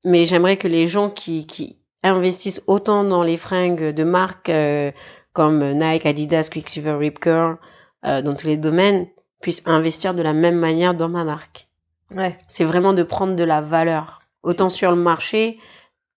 Mais 0.05 0.27
j'aimerais 0.27 0.57
que 0.57 0.69
les 0.69 0.87
gens 0.87 1.09
qui, 1.09 1.47
qui 1.47 1.79
investissent 2.03 2.63
autant 2.67 3.03
dans 3.05 3.23
les 3.23 3.37
fringues 3.37 3.91
de 3.95 4.05
marque 4.05 4.51
euh, 4.51 4.93
comme 5.33 5.65
Nike, 5.73 6.07
Adidas, 6.07 6.49
Quicksilver, 6.53 6.93
Rip 6.93 7.19
Curl, 7.19 7.59
euh, 8.05 8.23
dans 8.23 8.35
tous 8.35 8.47
les 8.47 8.57
domaines, 8.57 9.07
puissent 9.41 9.63
investir 9.67 10.15
de 10.15 10.23
la 10.23 10.33
même 10.33 10.57
manière 10.57 10.95
dans 10.95 11.09
ma 11.09 11.25
marque. 11.25 11.69
Ouais. 12.15 12.39
C'est 12.47 12.65
vraiment 12.65 12.93
de 12.93 13.03
prendre 13.03 13.35
de 13.35 13.45
la 13.45 13.61
valeur, 13.61 14.23
autant 14.43 14.69
sur 14.69 14.91
le 14.91 14.97
marché 14.97 15.59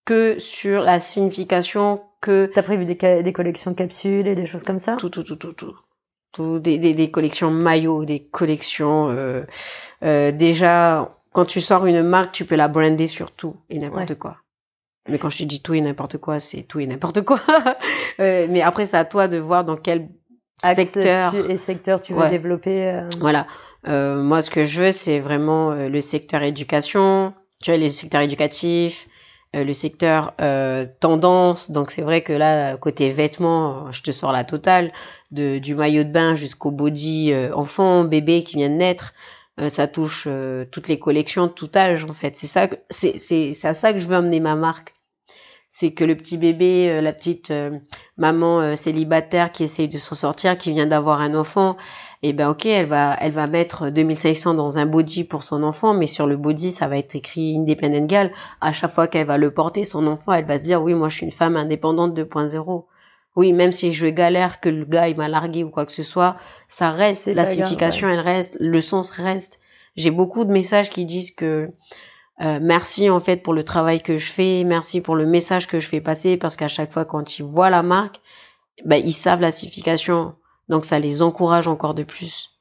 que 0.05 0.37
sur 0.39 0.81
la 0.81 0.99
signification 0.99 2.01
que 2.21 2.51
T'as 2.53 2.63
prévu 2.63 2.85
des, 2.85 3.23
des 3.23 3.33
collections 3.33 3.73
capsules 3.73 4.27
et 4.27 4.35
des 4.35 4.45
choses 4.45 4.63
comme 4.63 4.79
ça? 4.79 4.97
Tout, 4.97 5.09
tout, 5.09 5.23
tout, 5.23 5.37
tout, 5.37 5.53
tout. 5.53 5.75
Tout, 6.31 6.59
des, 6.59 6.77
des, 6.77 6.93
des 6.93 7.09
collections 7.09 7.49
maillots, 7.51 8.05
des 8.05 8.19
collections. 8.23 9.09
Euh, 9.09 9.43
euh, 10.03 10.31
déjà, 10.31 11.15
quand 11.33 11.45
tu 11.45 11.59
sors 11.61 11.85
une 11.87 12.03
marque, 12.03 12.31
tu 12.33 12.45
peux 12.45 12.55
la 12.55 12.67
brander 12.67 13.07
sur 13.07 13.31
tout 13.31 13.55
et 13.69 13.79
n'importe 13.79 14.09
Ouais. 14.11 14.15
quoi. 14.15 14.37
Mais 15.09 15.17
quand 15.17 15.29
je 15.29 15.39
te 15.39 15.43
dis 15.43 15.61
tout 15.61 15.73
et 15.73 15.81
n'importe 15.81 16.17
quoi, 16.19 16.39
c'est 16.39 16.61
tout 16.63 16.79
et 16.79 16.85
n'importe 16.87 17.21
quoi. 17.21 17.39
Euh, 18.19 18.47
mais 18.49 18.61
après, 18.61 18.83
c'est 18.83 18.97
à 18.97 19.05
toi 19.05 19.29
de 19.29 19.37
voir 19.37 19.63
dans 19.63 19.77
quel 19.77 20.09
Axe 20.61 20.75
secteur. 20.75 21.31
tu- 21.31 21.49
et 21.51 21.55
secteur 21.55 22.01
tu 22.01 22.13
veux 22.13 22.19
Ouais. 22.19 22.29
développer. 22.29 22.89
euh, 22.91 23.07
Voilà. 23.21 23.47
Euh, 23.87 24.21
moi, 24.21 24.41
ce 24.41 24.49
que 24.51 24.65
je 24.65 24.81
veux, 24.81 24.91
c'est 24.91 25.21
vraiment 25.21 25.71
euh, 25.71 25.87
le 25.87 26.01
secteur 26.01 26.43
éducation, 26.43 27.33
tu 27.63 27.71
vois, 27.71 27.79
le 27.79 27.87
secteur 27.87 28.19
éducatif, 28.19 29.07
le 29.53 29.73
secteur 29.73 30.33
euh, 30.41 30.85
tendance. 30.99 31.71
Donc, 31.71 31.91
c'est 31.91 32.01
vrai 32.01 32.21
que 32.21 32.33
là, 32.33 32.77
côté 32.77 33.09
vêtements, 33.11 33.87
euh, 33.87 33.91
je 33.91 34.01
te 34.01 34.11
sors 34.11 34.31
la 34.31 34.43
totale, 34.43 34.91
de, 35.31 35.57
du 35.59 35.75
maillot 35.75 36.03
de 36.03 36.11
bain 36.11 36.35
jusqu'au 36.35 36.71
body 36.71 37.31
euh, 37.31 37.53
enfant, 37.55 38.03
bébé 38.03 38.43
qui 38.43 38.57
vient 38.57 38.69
de 38.69 38.75
naître. 38.75 39.13
Euh, 39.59 39.69
ça 39.69 39.87
touche 39.87 40.25
euh, 40.27 40.65
toutes 40.71 40.87
les 40.87 40.99
collections 40.99 41.47
de 41.47 41.51
tout 41.51 41.69
âge, 41.75 42.05
en 42.05 42.13
fait. 42.13 42.37
C'est 42.37 42.47
ça, 42.47 42.67
c'est, 42.89 43.17
c'est, 43.17 43.53
c'est 43.53 43.67
à 43.67 43.73
ça 43.73 43.91
que 43.93 43.99
je 43.99 44.07
veux 44.07 44.15
amener 44.15 44.39
ma 44.39 44.55
marque. 44.55 44.93
C'est 45.71 45.91
que 45.91 46.03
le 46.03 46.15
petit 46.15 46.37
bébé, 46.37 46.89
euh, 46.89 47.01
la 47.01 47.13
petite 47.13 47.51
euh, 47.51 47.77
maman 48.17 48.59
euh, 48.61 48.75
célibataire 48.75 49.51
qui 49.51 49.63
essaye 49.63 49.87
de 49.87 49.97
s'en 49.97 50.15
sortir, 50.15 50.57
qui 50.57 50.71
vient 50.71 50.87
d'avoir 50.87 51.21
un 51.21 51.35
enfant, 51.35 51.77
et 52.21 52.33
ben 52.33 52.49
ok, 52.49 52.65
elle 52.65 52.87
va, 52.87 53.15
elle 53.21 53.31
va 53.31 53.47
mettre 53.47 53.89
2500 53.89 54.53
dans 54.53 54.77
un 54.77 54.85
body 54.85 55.23
pour 55.23 55.43
son 55.43 55.63
enfant, 55.63 55.93
mais 55.93 56.07
sur 56.07 56.27
le 56.27 56.35
body, 56.35 56.71
ça 56.71 56.89
va 56.89 56.97
être 56.97 57.15
écrit 57.15 57.57
Independent 57.57 58.07
Gal. 58.07 58.31
À 58.59 58.73
chaque 58.73 58.91
fois 58.91 59.07
qu'elle 59.07 59.25
va 59.27 59.37
le 59.37 59.51
porter, 59.51 59.85
son 59.85 60.05
enfant, 60.05 60.33
elle 60.33 60.45
va 60.45 60.57
se 60.57 60.63
dire, 60.63 60.81
oui, 60.81 60.93
moi 60.93 61.07
je 61.07 61.15
suis 61.15 61.25
une 61.25 61.31
femme 61.31 61.55
indépendante 61.55 62.17
2.0. 62.17 62.85
Oui, 63.37 63.53
même 63.53 63.71
si 63.71 63.93
je 63.93 64.07
galère, 64.07 64.59
que 64.59 64.67
le 64.67 64.83
gars 64.83 65.07
il 65.07 65.15
m'a 65.15 65.29
largué 65.29 65.63
ou 65.63 65.69
quoi 65.69 65.85
que 65.85 65.93
ce 65.93 66.03
soit, 66.03 66.35
ça 66.67 66.91
reste, 66.91 67.27
la 67.27 67.45
signification 67.45 68.09
elle 68.09 68.19
reste, 68.19 68.57
le 68.59 68.81
sens 68.81 69.11
reste. 69.11 69.59
J'ai 69.95 70.11
beaucoup 70.11 70.43
de 70.43 70.51
messages 70.51 70.89
qui 70.89 71.05
disent 71.05 71.31
que 71.31 71.71
euh, 72.41 72.59
merci 72.61 73.09
en 73.09 73.21
fait 73.21 73.37
pour 73.37 73.53
le 73.53 73.63
travail 73.63 74.01
que 74.01 74.17
je 74.17 74.31
fais, 74.31 74.63
merci 74.65 74.99
pour 74.99 75.15
le 75.15 75.25
message 75.25 75.67
que 75.67 75.79
je 75.79 75.87
fais 75.87 76.01
passer, 76.01 76.35
parce 76.35 76.57
qu'à 76.57 76.67
chaque 76.67 76.91
fois 76.91 77.05
quand 77.05 77.39
ils 77.39 77.45
voient 77.45 77.69
la 77.69 77.83
marque, 77.83 78.19
ben, 78.85 78.97
ils 78.97 79.13
savent 79.13 79.41
la 79.41 79.51
signification, 79.51 80.35
donc 80.69 80.85
ça 80.85 80.99
les 80.99 81.21
encourage 81.21 81.67
encore 81.67 81.93
de 81.93 82.03
plus. 82.03 82.59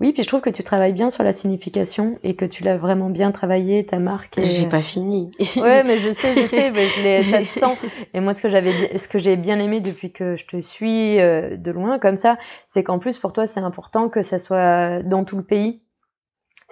Oui, 0.00 0.12
puis 0.12 0.22
je 0.22 0.28
trouve 0.28 0.40
que 0.40 0.50
tu 0.50 0.62
travailles 0.62 0.92
bien 0.92 1.10
sur 1.10 1.24
la 1.24 1.32
signification 1.32 2.18
et 2.22 2.34
que 2.34 2.44
tu 2.44 2.62
l'as 2.62 2.76
vraiment 2.76 3.10
bien 3.10 3.32
travaillé, 3.32 3.84
ta 3.86 3.98
marque. 3.98 4.38
Et... 4.38 4.44
J'ai 4.44 4.68
pas 4.68 4.82
fini. 4.82 5.30
ouais, 5.56 5.82
mais 5.82 5.98
je 5.98 6.10
sais, 6.10 6.34
je 6.34 6.46
sais, 6.46 6.70
mais 6.70 6.88
je 6.88 7.02
l'ai, 7.02 7.22
ça 7.22 7.40
se 7.40 7.60
sent. 7.60 7.88
Et 8.12 8.20
moi, 8.20 8.34
ce 8.34 8.42
que 8.42 8.48
j'avais, 8.48 8.96
ce 8.98 9.08
que 9.08 9.18
j'ai 9.18 9.36
bien 9.36 9.58
aimé 9.58 9.80
depuis 9.80 10.12
que 10.12 10.36
je 10.36 10.46
te 10.46 10.60
suis 10.60 11.20
euh, 11.20 11.56
de 11.56 11.70
loin 11.70 11.98
comme 11.98 12.16
ça, 12.16 12.38
c'est 12.68 12.82
qu'en 12.84 12.98
plus 12.98 13.18
pour 13.18 13.32
toi, 13.32 13.46
c'est 13.46 13.60
important 13.60 14.08
que 14.08 14.22
ça 14.22 14.38
soit 14.38 15.02
dans 15.02 15.24
tout 15.24 15.36
le 15.36 15.44
pays 15.44 15.83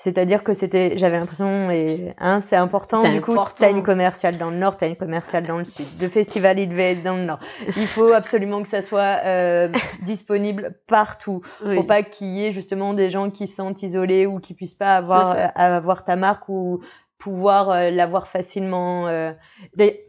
c'est-à-dire 0.02 0.42
que 0.42 0.52
c'était, 0.52 0.98
j'avais 0.98 1.16
l'impression, 1.16 1.70
et 1.70 2.12
hein, 2.18 2.40
c'est 2.40 2.56
important. 2.56 3.08
Du 3.08 3.20
coup, 3.20 3.36
t'as 3.54 3.70
une 3.70 3.84
commerciale 3.84 4.36
dans 4.36 4.50
le 4.50 4.56
nord, 4.56 4.76
t'as 4.76 4.88
une 4.88 4.96
commerciale 4.96 5.46
dans 5.46 5.58
le 5.58 5.64
sud. 5.64 5.86
Le 6.00 6.08
festival, 6.08 6.58
il 6.58 6.68
devait 6.68 6.94
être 6.94 7.04
dans 7.04 7.14
le 7.14 7.22
nord. 7.22 7.38
Il 7.76 7.86
faut 7.86 8.12
absolument 8.12 8.64
que 8.64 8.68
ça 8.68 8.82
soit 8.82 9.20
euh, 9.24 9.68
disponible 10.02 10.74
partout. 10.88 11.40
Oui. 11.64 11.76
Faut 11.76 11.84
pas 11.84 12.02
qu'il 12.02 12.26
y 12.26 12.44
ait 12.44 12.50
justement 12.50 12.94
des 12.94 13.10
gens 13.10 13.30
qui 13.30 13.46
se 13.46 13.54
sentent 13.54 13.80
isolés 13.84 14.26
ou 14.26 14.40
qui 14.40 14.54
puissent 14.54 14.74
pas 14.74 14.96
avoir 14.96 15.36
euh, 15.36 15.46
avoir 15.54 16.02
ta 16.02 16.16
marque 16.16 16.48
ou 16.48 16.82
pouvoir 17.16 17.70
euh, 17.70 17.90
l'avoir 17.90 18.26
facilement. 18.26 19.06
Euh. 19.06 19.32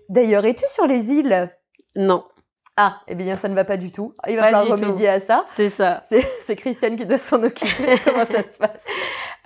D'ailleurs, 0.10 0.43
es-tu 0.43 0.65
sur 0.69 0.88
les 0.88 1.12
îles? 1.12 1.51
Non. 1.95 2.23
Ah, 2.75 3.01
eh 3.07 3.13
bien, 3.13 3.36
ça 3.36 3.49
ne 3.49 3.55
va 3.55 3.65
pas 3.65 3.77
du 3.77 3.91
tout. 3.91 4.15
Il 4.27 4.36
va 4.36 4.43
falloir 4.43 4.67
remédier 4.67 5.07
à 5.07 5.19
ça. 5.19 5.45
C'est 5.47 5.69
ça. 5.69 6.03
C'est 6.41 6.55
Christiane 6.55 6.95
qui 6.95 7.05
doit 7.05 7.19
s'en 7.19 7.43
occuper. 7.43 7.97
Comment 8.05 8.25
ça 8.25 8.41
se 8.41 8.57
passe? 8.57 8.81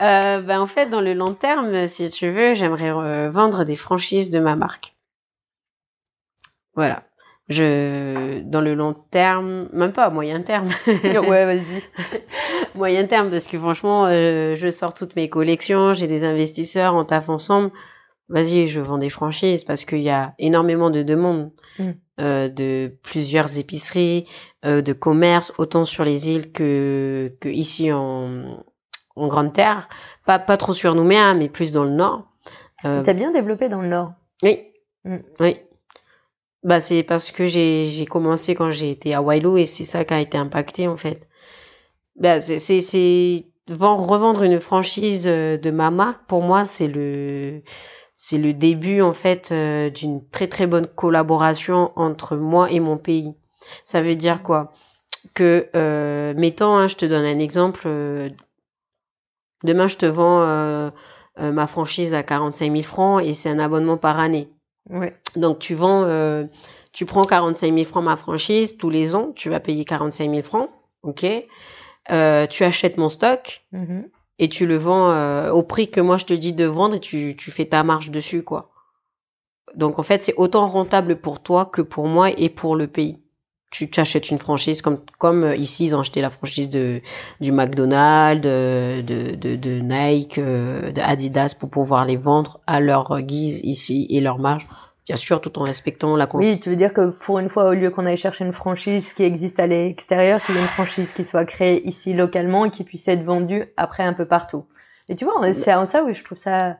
Euh, 0.01 0.41
ben, 0.41 0.61
En 0.61 0.67
fait, 0.67 0.85
dans 0.85 1.01
le 1.01 1.13
long 1.13 1.33
terme, 1.33 1.87
si 1.87 2.09
tu 2.09 2.31
veux, 2.31 2.53
j'aimerais 2.53 2.91
euh, 2.91 3.29
vendre 3.29 3.65
des 3.65 3.75
franchises 3.75 4.29
de 4.29 4.39
ma 4.39 4.55
marque. 4.55 4.95
Voilà. 6.75 7.03
Je, 7.49 8.41
dans 8.43 8.61
le 8.61 8.75
long 8.75 8.93
terme, 8.93 9.67
même 9.73 9.91
pas 9.91 10.05
à 10.05 10.09
moyen 10.09 10.41
terme. 10.41 10.69
ouais, 10.87 11.45
vas-y. 11.45 11.81
moyen 12.75 13.07
terme, 13.07 13.29
parce 13.29 13.47
que 13.47 13.57
franchement, 13.57 14.05
euh, 14.05 14.55
je 14.55 14.69
sors 14.69 14.93
toutes 14.93 15.15
mes 15.15 15.29
collections, 15.29 15.93
j'ai 15.93 16.07
des 16.07 16.23
investisseurs, 16.23 16.93
on 16.93 17.03
taffe 17.03 17.29
ensemble. 17.29 17.71
Vas-y, 18.29 18.67
je 18.67 18.79
vends 18.81 18.97
des 18.97 19.09
franchises 19.09 19.63
parce 19.63 19.85
qu'il 19.85 20.01
y 20.01 20.09
a 20.09 20.33
énormément 20.39 20.89
de 20.89 21.03
demandes. 21.03 21.51
Mm. 21.79 21.91
Euh, 22.19 22.49
de 22.49 22.97
plusieurs 23.03 23.59
épiceries, 23.59 24.27
euh, 24.65 24.81
de 24.81 24.91
commerces, 24.91 25.53
autant 25.59 25.83
sur 25.83 26.03
les 26.03 26.31
îles 26.31 26.51
que, 26.51 27.31
que 27.39 27.47
ici 27.47 27.91
en, 27.93 28.65
en 29.15 29.27
Grande 29.27 29.53
Terre. 29.53 29.87
Pas, 30.25 30.39
pas 30.39 30.57
trop 30.57 30.73
sur 30.73 30.95
Nouméa, 30.95 31.35
mais 31.35 31.47
plus 31.47 31.71
dans 31.73 31.83
le 31.83 31.91
nord. 31.91 32.23
Euh, 32.85 33.03
T'as 33.03 33.13
bien 33.13 33.31
développé 33.31 33.69
dans 33.69 33.83
le 33.83 33.89
nord. 33.89 34.13
Oui. 34.41 34.63
Mm. 35.03 35.17
Oui. 35.39 35.57
Bah, 36.63 36.79
c'est 36.79 37.03
parce 37.03 37.29
que 37.29 37.45
j'ai, 37.45 37.85
j'ai 37.85 38.07
commencé 38.07 38.55
quand 38.55 38.71
j'ai 38.71 38.89
été 38.89 39.13
à 39.13 39.21
Wailou 39.21 39.57
et 39.57 39.67
c'est 39.67 39.85
ça 39.85 40.03
qui 40.03 40.15
a 40.15 40.19
été 40.19 40.39
impacté, 40.39 40.87
en 40.87 40.97
fait. 40.97 41.27
Bah, 42.15 42.39
c'est, 42.39 42.57
c'est, 42.57 42.81
c'est, 42.81 43.45
revendre 43.69 44.41
une 44.41 44.59
franchise 44.59 45.25
de 45.25 45.69
ma 45.69 45.91
marque, 45.91 46.25
pour 46.25 46.41
moi, 46.41 46.65
c'est 46.65 46.87
le, 46.87 47.61
c'est 48.17 48.39
le 48.39 48.53
début 48.53 49.01
en 49.01 49.13
fait 49.13 49.51
euh, 49.51 49.91
d'une 49.91 50.27
très 50.27 50.47
très 50.47 50.65
bonne 50.65 50.87
collaboration 50.87 51.91
entre 51.95 52.35
moi 52.35 52.69
et 52.71 52.79
mon 52.79 52.97
pays. 52.97 53.35
Ça 53.85 54.01
veut 54.01 54.15
dire 54.15 54.41
quoi? 54.41 54.73
Que 55.35 55.69
euh, 55.75 56.33
mettons, 56.35 56.75
hein, 56.75 56.87
je 56.87 56.95
te 56.95 57.05
donne 57.05 57.25
un 57.25 57.39
exemple. 57.39 57.83
Euh, 57.85 58.29
demain, 59.63 59.87
je 59.87 59.97
te 59.97 60.05
vends 60.07 60.41
euh, 60.41 60.89
ma 61.37 61.67
franchise 61.67 62.15
à 62.15 62.23
45 62.23 62.71
000 62.71 62.83
francs 62.83 63.23
et 63.23 63.35
c'est 63.35 63.49
un 63.49 63.59
abonnement 63.59 63.97
par 63.97 64.19
année. 64.19 64.49
Ouais. 64.89 65.15
Donc 65.35 65.59
tu 65.59 65.75
vends, 65.75 66.07
tu 66.93 67.05
prends 67.05 67.23
45 67.23 67.73
000 67.73 67.85
francs 67.85 68.03
ma 68.03 68.15
franchise 68.15 68.77
tous 68.77 68.89
les 68.89 69.15
ans, 69.15 69.31
tu 69.35 69.49
vas 69.49 69.59
payer 69.59 69.85
45 69.85 70.31
000 70.31 70.41
francs, 70.41 70.69
ok? 71.03 71.25
Tu 72.07 72.63
achètes 72.63 72.97
mon 72.97 73.09
stock. 73.09 73.61
Mm 73.71 74.05
et 74.39 74.49
tu 74.49 74.65
le 74.67 74.77
vends 74.77 75.09
euh, 75.11 75.51
au 75.51 75.63
prix 75.63 75.89
que 75.89 76.01
moi 76.01 76.17
je 76.17 76.25
te 76.25 76.33
dis 76.33 76.53
de 76.53 76.65
vendre 76.65 76.95
et 76.95 76.99
tu, 76.99 77.35
tu 77.37 77.51
fais 77.51 77.65
ta 77.65 77.83
marge 77.83 78.11
dessus 78.11 78.43
quoi. 78.43 78.71
Donc 79.75 79.99
en 79.99 80.03
fait 80.03 80.21
c'est 80.21 80.33
autant 80.37 80.67
rentable 80.67 81.19
pour 81.19 81.41
toi 81.41 81.65
que 81.65 81.81
pour 81.81 82.07
moi 82.07 82.29
et 82.37 82.49
pour 82.49 82.75
le 82.75 82.87
pays. 82.87 83.19
Tu 83.69 83.89
achètes 83.97 84.31
une 84.31 84.37
franchise 84.37 84.81
comme 84.81 84.99
comme 85.19 85.43
euh, 85.43 85.55
ici 85.55 85.85
ils 85.85 85.95
ont 85.95 85.99
acheté 85.99 86.21
la 86.21 86.29
franchise 86.29 86.69
de 86.69 87.01
du 87.41 87.51
McDonald's, 87.51 88.41
de 88.41 89.01
de, 89.01 89.35
de, 89.35 89.55
de 89.57 89.79
Nike, 89.79 90.37
euh, 90.37 90.91
de 90.91 91.01
Adidas 91.01 91.53
pour 91.59 91.69
pouvoir 91.69 92.05
les 92.05 92.15
vendre 92.15 92.61
à 92.65 92.79
leur 92.79 93.21
guise 93.21 93.59
ici 93.63 94.07
et 94.09 94.21
leur 94.21 94.39
marge 94.39 94.67
bien 95.07 95.15
sûr, 95.15 95.39
tout 95.39 95.57
en 95.57 95.63
respectant 95.63 96.15
la 96.17 96.27
Oui, 96.33 96.59
tu 96.59 96.69
veux 96.69 96.75
dire 96.75 96.93
que 96.93 97.09
pour 97.09 97.39
une 97.39 97.47
fois, 97.47 97.69
au 97.69 97.73
lieu 97.73 97.89
qu'on 97.89 98.05
aille 98.05 98.17
chercher 98.17 98.43
une 98.43 98.51
franchise 98.51 99.13
qui 99.13 99.23
existe 99.23 99.59
à 99.59 99.65
l'extérieur, 99.65 100.41
qu'il 100.41 100.55
y 100.55 100.57
ait 100.57 100.61
une 100.61 100.67
franchise 100.67 101.13
qui 101.13 101.23
soit 101.23 101.45
créée 101.45 101.87
ici 101.87 102.13
localement 102.13 102.65
et 102.65 102.69
qui 102.69 102.83
puisse 102.83 103.07
être 103.07 103.23
vendue 103.23 103.65
après 103.77 104.03
un 104.03 104.13
peu 104.13 104.25
partout. 104.25 104.65
Et 105.07 105.15
tu 105.15 105.23
vois, 105.23 105.53
c'est 105.53 105.73
en 105.73 105.85
ça 105.85 106.03
où 106.03 106.13
je 106.13 106.23
trouve 106.23 106.37
ça 106.37 106.77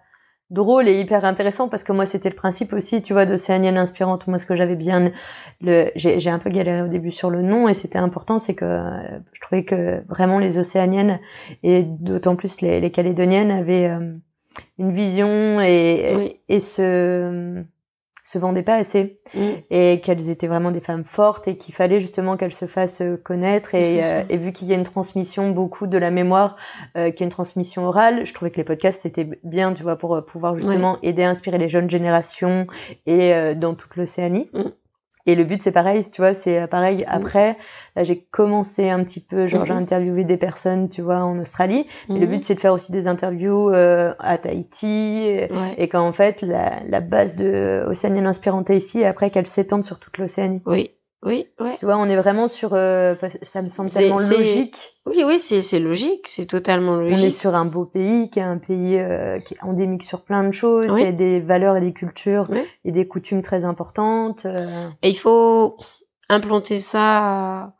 drôle 0.49 0.87
et 0.87 0.99
hyper 0.99 1.25
intéressant 1.25 1.67
parce 1.67 1.83
que 1.83 1.91
moi 1.91 2.05
c'était 2.05 2.29
le 2.29 2.35
principe 2.35 2.71
aussi 2.71 3.01
tu 3.01 3.11
vois 3.11 3.25
d'Océanienne 3.25 3.77
inspirante. 3.77 4.27
Moi 4.27 4.37
ce 4.37 4.45
que 4.45 4.55
j'avais 4.55 4.77
bien 4.77 5.11
le 5.59 5.91
j'ai 5.95 6.29
un 6.29 6.39
peu 6.39 6.49
galéré 6.49 6.81
au 6.81 6.87
début 6.87 7.11
sur 7.11 7.29
le 7.29 7.41
nom 7.41 7.67
et 7.67 7.73
c'était 7.73 7.99
important 7.99 8.37
c'est 8.37 8.55
que 8.55 8.79
je 9.33 9.41
trouvais 9.41 9.65
que 9.65 10.01
vraiment 10.07 10.39
les 10.39 10.57
Océaniennes 10.57 11.19
et 11.63 11.83
d'autant 11.83 12.37
plus 12.37 12.61
les, 12.61 12.79
les 12.79 12.91
Calédoniennes 12.91 13.51
avaient 13.51 13.89
euh, 13.89 14.13
une 14.77 14.93
vision 14.93 15.59
et, 15.59 16.39
et 16.47 16.59
ce 16.61 17.65
se 18.27 18.37
vendaient 18.37 18.63
pas 18.63 18.75
assez. 18.75 19.21
Mm. 19.33 19.39
et 19.69 20.01
qu'elles 20.01 20.29
étaient 20.29 20.47
vraiment 20.47 20.71
des 20.71 20.81
femmes 20.81 21.05
fortes 21.05 21.47
et 21.47 21.57
qu'il 21.57 21.73
fallait 21.73 22.01
justement 22.01 22.35
qu'elles 22.35 22.53
se 22.53 22.65
fassent 22.65 23.01
euh, 23.01 23.15
connaître. 23.15 23.73
Et, 23.73 24.03
euh, 24.03 24.23
et 24.29 24.37
vu 24.37 24.51
qu'il 24.51 24.67
y 24.67 24.73
a 24.73 24.75
une 24.75 24.83
transmission 24.83 25.51
beaucoup 25.51 25.87
de 25.87 25.97
la 25.97 26.11
mémoire 26.11 26.57
euh, 26.97 27.11
qui 27.11 27.23
est 27.23 27.25
une 27.25 27.31
transmission 27.31 27.85
orale 27.85 28.25
je 28.25 28.33
trouvais 28.33 28.51
que 28.51 28.57
les 28.57 28.63
podcasts 28.63 29.05
étaient 29.05 29.29
bien 29.43 29.73
tu 29.73 29.83
vois 29.83 29.97
pour 29.97 30.23
pouvoir 30.25 30.57
justement 30.57 30.97
aider 31.03 31.23
à 31.23 31.29
inspirer 31.29 31.57
les 31.57 31.69
jeunes 31.69 31.89
générations 31.89 32.67
et 33.05 33.55
dans 33.55 33.75
toute 33.75 33.95
l'Océanie. 33.95 34.49
Mm. 34.53 34.69
Et 35.27 35.35
le 35.35 35.43
but, 35.43 35.61
c'est 35.61 35.73
pareil, 35.73 36.01
tu 36.09 36.21
vois, 36.21 36.33
c'est 36.33 36.61
euh, 36.61 36.67
pareil. 36.67 37.03
Après, 37.05 37.57
là, 37.97 38.05
j'ai 38.05 38.21
commencé 38.31 38.89
un 38.89 39.03
petit 39.03 39.19
peu, 39.19 39.45
genre, 39.45 39.65
j'ai 39.65 39.73
mhm. 39.73 39.79
interviewé 39.79 40.23
des 40.23 40.37
personnes, 40.37 40.87
tu 40.87 41.01
vois, 41.01 41.17
en 41.17 41.37
Australie. 41.37 41.85
Mais 42.07 42.17
le 42.17 42.25
mhm. 42.25 42.31
but, 42.31 42.43
c'est 42.45 42.55
de 42.55 42.61
faire 42.61 42.73
aussi 42.73 42.93
des 42.93 43.09
interviews 43.09 43.69
euh, 43.73 44.13
à 44.19 44.37
Tahiti. 44.37 45.27
Et, 45.77 45.89
qu'en 45.89 46.13
fait, 46.13 46.41
la, 46.41 46.79
la 46.87 47.01
base 47.01 47.35
de 47.35 47.83
Océanienne 47.87 48.25
Inspirante 48.25 48.69
ici, 48.69 49.01
et 49.01 49.05
après 49.05 49.29
qu'elle 49.29 49.47
s'étende 49.47 49.83
sur 49.83 49.99
toute 49.99 50.17
l'Océanie. 50.17 50.61
Oui. 50.65 50.91
Oui, 51.23 51.47
ouais. 51.60 51.77
Tu 51.80 51.86
vois, 51.86 51.97
on 51.97 52.08
est 52.08 52.15
vraiment 52.15 52.47
sur. 52.47 52.73
Euh, 52.73 53.15
ça 53.41 53.62
me 53.63 53.69
semble 53.69 53.89
tellement 53.89 54.19
logique. 54.19 54.77
Oui, 55.08 55.23
oui, 55.25 55.39
c'est 55.39 55.80
logique, 55.80 56.27
c'est 56.27 56.45
totalement 56.45 56.95
logique. 56.95 57.17
On 57.19 57.27
est 57.27 57.32
sur 57.32 57.56
un 57.56 57.65
beau 57.65 57.86
pays, 57.86 58.30
qui 58.30 58.39
est 58.39 58.43
un 58.43 58.60
pays 58.60 58.97
euh, 58.99 59.39
qui 59.39 59.56
est 59.56 59.63
endémique 59.63 60.03
sur 60.03 60.23
plein 60.23 60.43
de 60.43 60.51
choses, 60.51 60.86
qui 60.95 61.03
a 61.03 61.12
des 61.12 61.39
valeurs 61.39 61.75
et 61.77 61.82
des 61.82 61.93
cultures 61.93 62.47
et 62.86 62.91
des 62.91 63.08
coutumes 63.08 63.41
très 63.41 63.65
importantes. 63.65 64.45
Euh. 64.45 64.89
Et 65.01 65.10
il 65.10 65.17
faut 65.17 65.77
implanter 66.30 66.80
ça, 66.80 67.73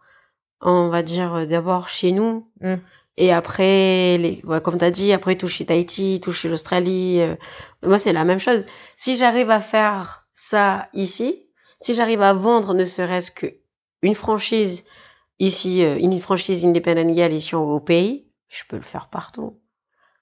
on 0.62 0.90
va 0.90 1.04
dire 1.04 1.46
d'abord 1.48 1.90
chez 1.90 2.12
nous. 2.12 2.50
Mmh. 2.62 2.76
Et 3.18 3.34
après, 3.34 4.18
les, 4.18 4.42
ouais, 4.46 4.62
comme 4.62 4.80
tu 4.80 4.86
as 4.86 4.92
dit, 4.92 5.14
après 5.14 5.36
toucher 5.36 5.66
Tahiti, 5.66 6.20
toucher 6.22 6.50
l'Australie. 6.50 7.22
moi, 7.84 8.00
c'est 8.00 8.14
la 8.14 8.26
même 8.26 8.40
chose. 8.40 8.66
Si 8.96 9.16
j'arrive 9.16 9.52
à 9.52 9.60
faire 9.60 10.28
ça 10.34 10.88
ici, 10.94 11.47
si 11.80 11.94
j'arrive 11.94 12.22
à 12.22 12.34
vendre 12.34 12.74
ne 12.74 12.86
serait-ce 12.86 13.32
que 13.32 13.48
une 14.02 14.14
franchise 14.14 14.86
ici, 15.40 15.84
euh, 15.84 15.98
une 16.00 16.18
franchise 16.20 16.66
independent 16.66 17.14
gal 17.14 17.34
ici 17.34 17.56
au 17.56 17.80
pays, 17.80 18.28
je 18.50 18.64
peux 18.68 18.78
le 18.78 18.84
faire 18.84 19.10
partout. 19.10 19.60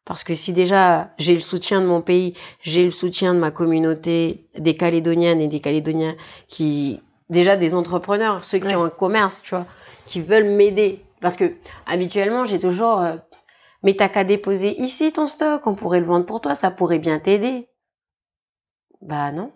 Parce 0.06 0.24
que 0.24 0.36
si 0.36 0.54
déjà 0.54 1.12
j'ai 1.18 1.34
le 1.34 1.40
soutien 1.40 1.82
de 1.82 1.88
mon 1.88 2.02
pays, 2.02 2.36
j'ai 2.62 2.84
le 2.84 2.92
soutien 2.92 3.34
de 3.34 3.40
ma 3.40 3.52
communauté, 3.52 4.48
des 4.58 4.76
Calédoniennes 4.76 5.42
et 5.42 5.48
des 5.48 5.60
Calédoniens 5.60 6.16
qui, 6.48 7.02
déjà 7.30 7.56
des 7.56 7.74
entrepreneurs, 7.74 8.44
ceux 8.44 8.60
qui 8.60 8.76
ont 8.76 8.84
un 8.84 8.90
commerce, 8.90 9.42
tu 9.42 9.50
vois, 9.52 9.66
qui 10.06 10.22
veulent 10.22 10.52
m'aider. 10.52 11.04
Parce 11.22 11.36
que 11.36 11.56
habituellement, 11.88 12.46
j'ai 12.46 12.60
toujours, 12.60 13.02
euh, 13.02 13.16
mais 13.82 13.96
t'as 13.96 14.10
qu'à 14.10 14.24
déposer 14.24 14.80
ici 14.80 15.12
ton 15.12 15.26
stock, 15.26 15.66
on 15.66 15.76
pourrait 15.76 16.02
le 16.02 16.06
vendre 16.06 16.26
pour 16.26 16.40
toi, 16.40 16.54
ça 16.54 16.70
pourrait 16.70 17.00
bien 17.00 17.20
t'aider. 17.20 17.68
Bah 19.02 19.32
non. 19.32 19.52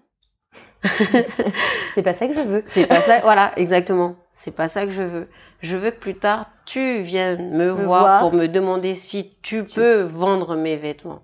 c'est 1.96 2.04
pas 2.04 2.14
ça 2.14 2.28
que 2.28 2.36
je 2.36 2.42
veux. 2.42 2.64
C'est 2.66 2.86
pas 2.86 3.02
ça, 3.02 3.20
voilà, 3.22 3.52
exactement. 3.58 4.16
C'est 4.34 4.56
pas 4.56 4.68
ça 4.68 4.86
que 4.86 4.92
je 4.92 5.02
veux. 5.02 5.28
Je 5.62 5.76
veux 5.76 5.92
que 5.92 6.00
plus 6.00 6.16
tard, 6.16 6.50
tu 6.66 7.02
viennes 7.02 7.56
me, 7.56 7.70
voir, 7.70 8.22
pour 8.22 8.34
me 8.34 8.48
demander 8.48 8.96
si 8.96 9.36
tu 9.42 9.64
peux 9.64 10.02
vendre 10.02 10.56
mes 10.56 10.78
vêtements. 10.78 11.22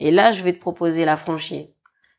Et 0.00 0.10
là, 0.10 0.32
je 0.32 0.44
vais 0.44 0.52
te 0.52 0.60
proposer 0.60 1.04
la 1.04 1.16
franchise. 1.16 1.66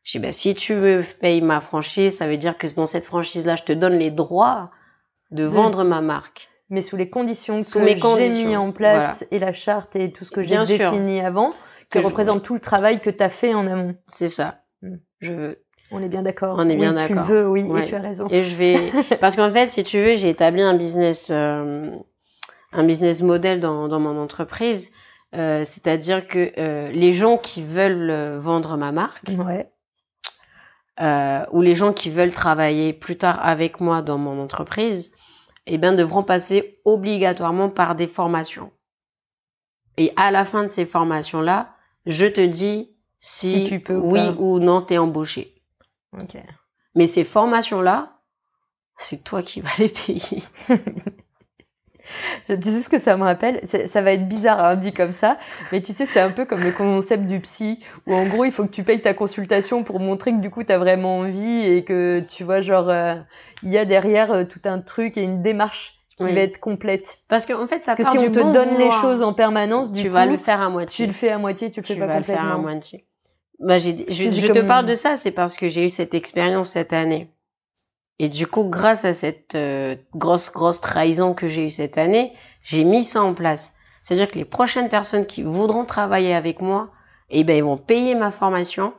Je 0.02 0.18
dis, 0.18 0.18
ben, 0.18 0.32
si 0.32 0.54
tu 0.54 0.74
me 0.74 1.02
payes 1.20 1.42
ma 1.42 1.60
franchise, 1.60 2.16
ça 2.16 2.26
veut 2.26 2.38
dire 2.38 2.58
que 2.58 2.66
dans 2.74 2.86
cette 2.86 3.04
franchise-là, 3.04 3.56
je 3.56 3.62
te 3.62 3.72
donne 3.72 3.98
les 3.98 4.10
droits 4.10 4.70
de 5.30 5.44
vendre 5.44 5.84
ma 5.84 6.00
marque. 6.00 6.48
Mais 6.70 6.82
sous 6.82 6.96
les 6.96 7.10
conditions 7.10 7.60
que 7.60 7.86
j'ai 7.86 8.44
mis 8.44 8.56
en 8.56 8.72
place 8.72 9.24
et 9.30 9.38
la 9.38 9.52
charte 9.52 9.96
et 9.96 10.12
tout 10.12 10.24
ce 10.24 10.30
que 10.30 10.42
j'ai 10.42 10.56
défini 10.64 11.20
avant, 11.20 11.50
que, 11.90 11.98
représente 11.98 12.42
tout 12.42 12.54
le 12.54 12.60
travail 12.60 13.00
que 13.00 13.10
tu 13.10 13.22
as 13.22 13.28
fait 13.28 13.54
en 13.54 13.66
amont. 13.66 13.96
C'est 14.12 14.28
ça. 14.28 14.62
Hmm. 14.82 14.96
Je 15.20 15.32
veux 15.32 15.64
on 15.90 16.02
est 16.02 16.08
bien 16.08 16.22
d'accord. 16.22 16.56
On 16.58 16.68
est 16.68 16.76
bien 16.76 16.92
d'accord. 16.92 17.26
Tu 17.26 17.32
veux, 17.32 17.48
oui, 17.48 17.60
et 17.78 17.86
tu 17.86 17.94
as 17.94 18.00
raison. 18.00 18.26
Et 18.30 18.42
je 18.42 18.56
vais, 18.56 18.90
parce 19.20 19.36
qu'en 19.36 19.50
fait, 19.50 19.66
si 19.66 19.82
tu 19.84 19.98
veux, 19.98 20.16
j'ai 20.16 20.30
établi 20.30 20.62
un 20.62 20.74
business, 20.76 21.28
euh, 21.30 21.90
un 22.72 22.84
business 22.84 23.22
model 23.22 23.60
dans, 23.60 23.88
dans 23.88 24.00
mon 24.00 24.18
entreprise 24.20 24.92
Euh, 25.34 25.64
C'est-à-dire 25.64 26.26
que 26.26 26.52
euh, 26.58 26.90
les 26.90 27.12
gens 27.12 27.38
qui 27.38 27.62
veulent 27.62 28.36
vendre 28.38 28.76
ma 28.76 28.90
marque, 28.90 29.22
Ouais. 29.38 29.70
ou 31.52 31.62
les 31.62 31.76
gens 31.76 31.92
qui 31.92 32.10
veulent 32.10 32.32
travailler 32.32 32.92
plus 32.92 33.16
tard 33.16 33.38
avec 33.42 33.80
moi 33.80 34.02
dans 34.02 34.18
mon 34.18 34.42
entreprise, 34.42 35.12
eh 35.66 35.78
bien, 35.78 35.92
devront 35.92 36.24
passer 36.24 36.80
obligatoirement 36.84 37.68
par 37.70 37.94
des 37.94 38.08
formations. 38.08 38.72
Et 39.96 40.12
à 40.16 40.30
la 40.30 40.44
fin 40.44 40.64
de 40.64 40.68
ces 40.68 40.84
formations-là, 40.86 41.74
je 42.06 42.26
te 42.26 42.40
dis 42.44 42.96
si, 43.20 43.50
Si 43.50 43.64
tu 43.64 43.80
peux 43.80 43.94
ou 43.96 44.12
oui 44.12 44.26
pas. 44.26 44.34
ou 44.40 44.58
non 44.58 44.82
t'es 44.82 44.98
embauché. 44.98 45.54
Ok. 46.12 46.36
Mais 46.94 47.08
ces 47.08 47.24
formations-là, 47.24 48.20
c'est 48.98 49.24
toi 49.24 49.42
qui 49.42 49.60
vas 49.60 49.70
les 49.78 49.88
payer. 49.90 50.42
Tu 52.48 52.62
sais 52.62 52.82
ce 52.82 52.88
que 52.88 52.98
ça 52.98 53.16
me 53.16 53.24
rappelle? 53.24 53.60
Ça 53.66 54.02
va 54.02 54.12
être 54.12 54.28
bizarre 54.28 54.64
hein, 54.64 54.74
dit 54.76 54.92
comme 54.92 55.12
ça, 55.12 55.38
mais 55.72 55.80
tu 55.80 55.92
sais, 55.92 56.06
c'est 56.06 56.20
un 56.20 56.30
peu 56.30 56.44
comme 56.44 56.62
le 56.64 56.72
concept 56.72 57.26
du 57.26 57.40
psy, 57.40 57.80
où 58.06 58.14
en 58.14 58.26
gros, 58.26 58.44
il 58.44 58.52
faut 58.52 58.64
que 58.64 58.70
tu 58.70 58.82
payes 58.84 59.00
ta 59.00 59.14
consultation 59.14 59.84
pour 59.84 60.00
montrer 60.00 60.32
que 60.32 60.38
du 60.38 60.50
coup, 60.50 60.64
tu 60.64 60.72
as 60.72 60.78
vraiment 60.78 61.18
envie 61.18 61.64
et 61.66 61.84
que 61.84 62.20
tu 62.28 62.44
vois, 62.44 62.60
genre, 62.60 62.88
euh, 62.88 63.14
il 63.62 63.70
y 63.70 63.78
a 63.78 63.84
derrière 63.84 64.32
euh, 64.32 64.44
tout 64.44 64.60
un 64.64 64.80
truc 64.80 65.16
et 65.16 65.22
une 65.22 65.42
démarche 65.42 65.94
qui 66.16 66.24
Oui. 66.24 66.34
va 66.34 66.40
être 66.40 66.58
complète. 66.60 67.18
Parce 67.28 67.46
qu'en 67.46 67.66
fait, 67.66 67.80
ça 67.80 67.94
Parce 67.96 68.12
que 68.14 68.18
si 68.18 68.18
du 68.18 68.28
on 68.28 68.32
te 68.32 68.38
bon 68.40 68.52
donne 68.52 68.78
les 68.78 68.90
choses 68.90 69.22
en 69.22 69.32
permanence, 69.32 69.92
du 69.92 70.02
tu 70.02 70.08
coup, 70.08 70.14
vas 70.14 70.26
le 70.26 70.36
faire 70.36 70.60
à 70.60 70.66
tu 70.66 70.72
moitié. 70.72 71.06
le 71.06 71.12
fais 71.12 71.30
à 71.30 71.38
moitié, 71.38 71.70
tu 71.70 71.80
le 71.80 71.86
fais 71.86 71.94
tu 71.94 72.00
pas 72.00 72.06
vas 72.06 72.16
le 72.18 72.22
faire 72.24 72.44
à 72.44 72.44
complètement. 72.44 72.58
moitié. 72.58 73.06
Bah, 73.60 73.78
j'ai, 73.78 73.96
je, 74.08 74.12
C'est 74.12 74.32
je 74.32 74.46
comme- 74.46 74.56
te 74.56 74.60
parle 74.66 74.86
de 74.86 74.94
ça, 74.94 75.16
c'est 75.16 75.30
parce 75.30 75.56
que 75.56 75.68
j'ai 75.68 75.84
eu 75.84 75.88
cette 75.90 76.14
expérience 76.14 76.70
cette 76.70 76.92
année. 76.92 77.30
Et 78.18 78.28
du 78.28 78.46
coup, 78.46 78.64
grâce 78.64 79.04
à 79.04 79.12
cette 79.14 79.54
euh, 79.54 79.96
grosse, 80.14 80.50
grosse 80.52 80.80
trahison 80.80 81.34
que 81.34 81.48
j'ai 81.48 81.66
eue 81.66 81.70
cette 81.70 81.98
année, 81.98 82.32
j'ai 82.62 82.84
mis 82.84 83.04
ça 83.04 83.22
en 83.22 83.34
place. 83.34 83.74
C'est-à-dire 84.02 84.30
que 84.30 84.38
les 84.38 84.44
prochaines 84.44 84.88
personnes 84.88 85.26
qui 85.26 85.42
voudront 85.42 85.84
travailler 85.84 86.34
avec 86.34 86.60
moi, 86.60 86.90
eh 87.30 87.44
ben, 87.44 87.56
ils 87.56 87.64
vont 87.64 87.76
payer 87.78 88.14
ma 88.14 88.30
formation 88.30 88.92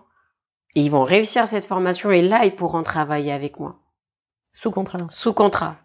et 0.75 0.81
ils 0.81 0.91
vont 0.91 1.03
réussir 1.03 1.47
cette 1.47 1.65
formation 1.65 2.11
et 2.11 2.21
là, 2.21 2.45
ils 2.45 2.55
pourront 2.55 2.83
travailler 2.83 3.31
avec 3.31 3.59
moi. 3.59 3.77
Sous 4.53 4.71
contrat. 4.71 4.99
Sous 5.09 5.33
contrat. 5.33 5.77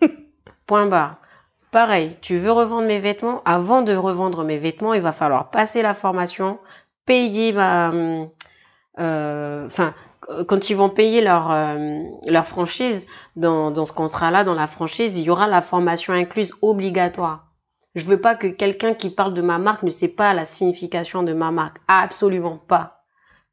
Point 0.66 0.86
barre. 0.86 1.16
Pareil, 1.70 2.16
tu 2.22 2.36
veux 2.36 2.52
revendre 2.52 2.86
mes 2.86 2.98
vêtements? 2.98 3.42
Avant 3.44 3.82
de 3.82 3.94
revendre 3.94 4.44
mes 4.44 4.58
vêtements, 4.58 4.94
il 4.94 5.02
va 5.02 5.12
falloir 5.12 5.50
passer 5.50 5.82
la 5.82 5.92
formation, 5.94 6.58
payer 7.08 7.54
euh, 7.56 8.26
enfin, 9.66 9.94
quand 10.48 10.70
ils 10.70 10.76
vont 10.76 10.90
payer 10.90 11.20
leur 11.20 11.50
euh, 11.50 12.00
leur 12.26 12.46
franchise 12.46 13.06
dans 13.36 13.70
dans 13.70 13.84
ce 13.84 13.92
contrat-là, 13.92 14.44
dans 14.44 14.54
la 14.54 14.66
franchise, 14.66 15.18
il 15.18 15.24
y 15.24 15.30
aura 15.30 15.48
la 15.48 15.62
formation 15.62 16.12
incluse 16.12 16.52
obligatoire. 16.62 17.46
Je 17.94 18.04
veux 18.04 18.20
pas 18.20 18.34
que 18.34 18.48
quelqu'un 18.48 18.94
qui 18.94 19.10
parle 19.10 19.34
de 19.34 19.42
ma 19.42 19.58
marque 19.58 19.82
ne 19.82 19.90
sait 19.90 20.08
pas 20.08 20.34
la 20.34 20.44
signification 20.44 21.22
de 21.22 21.32
ma 21.32 21.50
marque. 21.50 21.78
Absolument 21.88 22.58
pas. 22.58 22.97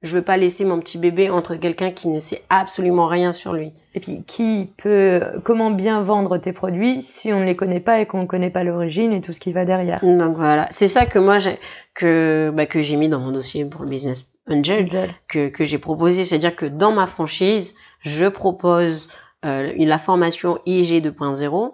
Je 0.06 0.16
veux 0.16 0.22
pas 0.22 0.38
laisser 0.38 0.66
mon 0.66 0.80
petit 0.80 0.98
bébé 0.98 1.30
entre 1.30 1.56
quelqu'un 1.56 1.92
qui 1.92 2.08
ne 2.08 2.20
sait 2.20 2.44
absolument 2.50 3.08
rien 3.08 3.34
sur 3.34 3.54
lui. 3.54 3.74
Et 3.96 4.00
puis, 4.00 4.24
qui 4.28 4.70
peut, 4.78 5.22
comment 5.44 5.72
bien 5.72 6.02
vendre 6.02 6.38
tes 6.38 6.54
produits 6.54 7.02
si 7.02 7.34
on 7.34 7.40
ne 7.40 7.46
les 7.46 7.56
connaît 7.56 7.80
pas 7.80 8.00
et 8.00 8.06
qu'on 8.06 8.22
ne 8.22 8.26
connaît 8.26 8.50
pas 8.50 8.64
l'origine 8.64 9.12
et 9.14 9.22
tout 9.22 9.34
ce 9.34 9.40
qui 9.40 9.52
va 9.52 9.66
derrière? 9.66 10.00
Donc 10.02 10.38
voilà, 10.38 10.68
c'est 10.70 10.88
ça 10.88 11.06
que 11.06 11.18
moi 11.18 11.40
j'ai 11.40 11.58
que 11.94 12.52
bah, 12.54 12.66
que 12.66 12.82
j'ai 12.82 12.98
mis 12.98 13.10
dans 13.10 13.20
mon 13.20 13.32
dossier 13.32 13.66
pour 13.66 13.84
le 13.84 13.90
business 13.90 14.32
angel 14.50 14.90
que 15.28 15.50
que 15.50 15.64
j'ai 15.64 15.80
proposé, 15.80 16.24
c'est-à-dire 16.24 16.56
que 16.56 16.66
dans 16.66 16.92
ma 16.92 17.08
franchise, 17.08 17.74
je 18.02 18.26
propose 18.26 19.08
euh, 19.46 19.74
la 19.78 19.98
formation 19.98 20.60
IG 20.66 21.04
2.0. 21.04 21.74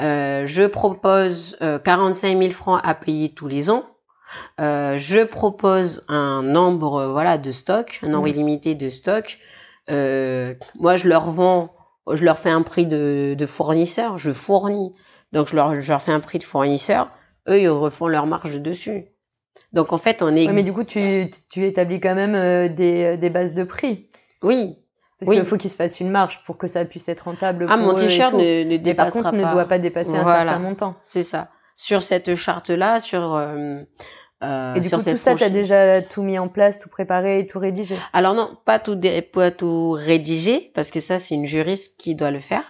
Euh, 0.00 0.46
je 0.46 0.64
propose 0.64 1.56
euh, 1.62 1.78
45 1.78 2.38
000 2.38 2.50
francs 2.50 2.80
à 2.82 2.94
payer 2.94 3.30
tous 3.30 3.48
les 3.48 3.70
ans. 3.70 3.84
Euh, 4.60 4.96
je 4.98 5.24
propose 5.24 6.04
un 6.08 6.42
nombre 6.42 6.94
euh, 7.00 7.12
voilà 7.12 7.38
de 7.38 7.52
stock, 7.52 8.00
un 8.02 8.08
nombre 8.08 8.26
Mhm. 8.28 8.34
illimité 8.34 8.74
de 8.74 8.88
stock. 8.88 9.38
Euh, 9.90 10.54
moi, 10.78 10.96
je 10.96 11.08
leur 11.08 11.30
vends, 11.30 11.72
je 12.12 12.24
leur 12.24 12.38
fais 12.38 12.50
un 12.50 12.62
prix 12.62 12.86
de, 12.86 13.34
de 13.38 13.46
fournisseur, 13.46 14.18
je 14.18 14.30
fournis. 14.32 14.94
Donc, 15.32 15.48
je 15.48 15.56
leur, 15.56 15.80
je 15.80 15.90
leur 15.90 16.02
fais 16.02 16.12
un 16.12 16.20
prix 16.20 16.38
de 16.38 16.44
fournisseur. 16.44 17.10
Eux, 17.48 17.60
ils 17.60 17.68
refont 17.68 18.06
leur 18.08 18.26
marge 18.26 18.58
dessus. 18.60 19.06
Donc, 19.72 19.92
en 19.92 19.98
fait, 19.98 20.22
on 20.22 20.34
est. 20.36 20.46
Ouais, 20.46 20.52
mais 20.52 20.62
du 20.62 20.72
coup, 20.72 20.84
tu, 20.84 21.30
tu 21.50 21.66
établis 21.66 22.00
quand 22.00 22.14
même 22.14 22.34
euh, 22.34 22.68
des, 22.68 23.16
des 23.16 23.30
bases 23.30 23.54
de 23.54 23.64
prix. 23.64 24.08
Oui. 24.42 24.78
Parce 25.18 25.30
Oui. 25.30 25.36
qu'il 25.36 25.46
faut 25.46 25.56
qu'il 25.56 25.70
se 25.70 25.76
fasse 25.76 25.98
une 26.00 26.10
marge 26.10 26.42
pour 26.46 26.58
que 26.58 26.68
ça 26.68 26.84
puisse 26.84 27.08
être 27.08 27.22
rentable. 27.22 27.66
Ah, 27.68 27.76
pour 27.76 27.86
mon 27.88 27.94
t-shirt 27.94 28.32
ne, 28.34 28.92
par 28.92 29.08
contre, 29.10 29.32
ne 29.32 29.42
doit 29.52 29.64
pas 29.66 29.78
dépasser 29.78 30.16
un 30.16 30.24
certain 30.24 30.58
montant. 30.60 30.94
C'est 31.02 31.22
ça. 31.24 31.48
Sur 31.76 32.02
cette 32.02 32.34
charte-là, 32.34 33.00
sur. 33.00 33.34
euh, 33.34 33.82
Et 34.78 34.80
du 34.80 34.88
sur 34.88 34.98
coup, 34.98 35.04
tout 35.04 35.16
ça, 35.16 35.34
tu 35.34 35.42
as 35.44 35.46
franchise. 35.46 35.52
déjà 35.52 36.02
tout 36.02 36.22
mis 36.22 36.38
en 36.38 36.48
place, 36.48 36.78
tout 36.78 36.88
préparé, 36.88 37.46
tout 37.46 37.58
rédigé. 37.58 37.96
Alors 38.12 38.34
non, 38.34 38.56
pas 38.64 38.78
tout, 38.78 38.94
dé- 38.94 39.22
pas 39.22 39.50
tout 39.50 39.92
rédigé, 39.92 40.70
parce 40.74 40.90
que 40.90 41.00
ça, 41.00 41.18
c'est 41.18 41.34
une 41.34 41.46
juriste 41.46 41.98
qui 42.00 42.14
doit 42.14 42.30
le 42.30 42.40
faire. 42.40 42.64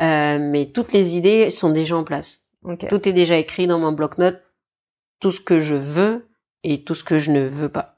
Euh, 0.00 0.38
mais 0.40 0.66
toutes 0.66 0.92
les 0.92 1.16
idées 1.16 1.50
sont 1.50 1.70
déjà 1.70 1.96
en 1.96 2.04
place. 2.04 2.40
Tout 2.88 3.08
est 3.08 3.12
déjà 3.12 3.36
écrit 3.38 3.66
dans 3.66 3.78
mon 3.78 3.92
bloc-notes, 3.92 4.40
tout 5.20 5.32
ce 5.32 5.40
que 5.40 5.58
je 5.58 5.74
veux 5.74 6.28
et 6.64 6.84
tout 6.84 6.94
ce 6.94 7.02
que 7.04 7.18
je 7.18 7.30
ne 7.32 7.42
veux 7.42 7.68
pas. 7.68 7.91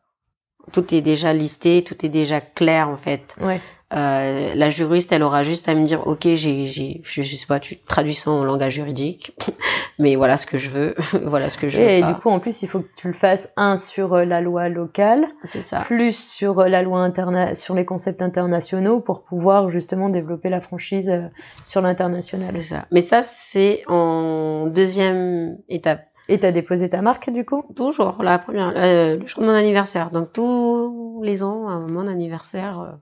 Tout 0.73 0.95
est 0.95 1.01
déjà 1.01 1.33
listé, 1.33 1.83
tout 1.85 2.05
est 2.05 2.09
déjà 2.09 2.41
clair 2.41 2.89
en 2.89 2.97
fait. 2.97 3.37
Ouais. 3.41 3.61
Euh, 3.95 4.55
la 4.57 4.71
juriste, 4.71 5.13
elle 5.13 5.23
aura 5.23 5.45
juste 5.45 5.69
à 5.69 5.75
me 5.77 5.85
dire, 5.85 6.05
ok, 6.07 6.23
j'ai, 6.33 6.67
j'ai, 6.67 7.01
je, 7.05 7.23
je 7.23 7.37
sais 7.37 7.47
pas, 7.47 7.61
tu 7.61 7.79
traduis 7.79 8.15
ça 8.15 8.31
en 8.33 8.43
langage 8.43 8.73
juridique, 8.73 9.37
mais 10.01 10.17
voilà 10.17 10.37
ce 10.37 10.47
que 10.47 10.59
je 10.59 10.69
veux, 10.69 10.97
voilà 11.25 11.49
ce 11.49 11.57
que 11.57 11.69
je 11.69 11.79
veux 11.81 11.89
Et 11.89 12.01
pas. 12.01 12.13
du 12.13 12.19
coup, 12.19 12.29
en 12.31 12.41
plus, 12.41 12.63
il 12.63 12.69
faut 12.69 12.81
que 12.81 12.89
tu 12.97 13.07
le 13.07 13.13
fasses 13.13 13.49
un 13.57 13.79
sur 13.79 14.15
euh, 14.15 14.25
la 14.25 14.41
loi 14.41 14.69
locale, 14.69 15.25
c'est 15.45 15.63
ça. 15.63 15.83
plus 15.83 16.17
sur 16.17 16.59
euh, 16.61 16.69
la 16.69 16.83
loi 16.83 17.01
interna 17.01 17.55
sur 17.55 17.75
les 17.77 17.85
concepts 17.85 18.21
internationaux 18.23 18.99
pour 18.99 19.23
pouvoir 19.23 19.71
justement 19.71 20.09
développer 20.09 20.49
la 20.49 20.61
franchise 20.61 21.09
euh, 21.09 21.29
sur 21.65 21.81
l'international. 21.81 22.49
C'est 22.53 22.63
ça. 22.63 22.87
Mais 22.91 23.03
ça, 23.03 23.23
c'est 23.23 23.85
en 23.87 24.67
deuxième 24.67 25.59
étape. 25.69 26.01
Et 26.29 26.39
t'as 26.39 26.53
déposé 26.53 26.89
ta 26.89 27.03
marque 27.03 27.31
du 27.31 27.45
coup? 27.45 27.65
Toujours 27.77 28.23
la 28.23 28.39
première, 28.39 28.73
euh, 28.77 29.17
le 29.19 29.27
jour 29.27 29.41
de 29.43 29.47
mon 29.47 29.53
anniversaire. 29.55 30.11
Donc 30.11 30.33
tous 30.33 31.21
les 31.23 31.43
ans, 31.43 31.69
à 31.69 31.81
mon 31.81 32.07
anniversaire. 32.09 32.81
euh, 32.81 32.93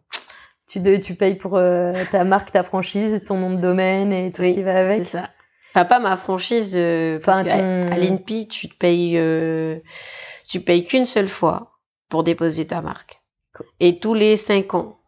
tu, 0.66 0.80
de- 0.80 0.96
tu 0.96 1.14
payes 1.14 1.36
pour 1.36 1.56
euh, 1.56 1.92
ta 2.10 2.24
marque, 2.24 2.50
ta 2.52 2.62
franchise, 2.64 3.22
ton 3.26 3.36
nom 3.38 3.50
de 3.50 3.60
domaine 3.60 4.12
et 4.12 4.32
tout 4.32 4.42
oui, 4.42 4.50
ce 4.50 4.54
qui 4.54 4.62
va 4.62 4.80
avec? 4.80 5.04
C'est 5.04 5.10
ça. 5.18 5.30
Enfin, 5.68 5.84
pas 5.84 6.00
ma 6.00 6.16
franchise, 6.16 6.74
euh, 6.76 7.18
parce 7.24 7.40
Enfin, 7.40 7.48
qu'à 7.48 7.58
ton- 7.58 7.92
à 7.92 7.96
l'INPI, 7.96 8.48
tu 8.48 8.68
te 8.68 8.74
payes, 8.76 9.18
tu 10.48 10.60
payes 10.60 10.84
qu'une 10.84 11.06
seule 11.06 11.28
fois 11.28 11.78
pour 12.08 12.24
déposer 12.24 12.66
ta 12.66 12.82
marque. 12.82 13.22
Et 13.80 13.98
tous 13.98 14.14
les 14.14 14.36
cinq 14.36 14.74
ans 14.74 14.98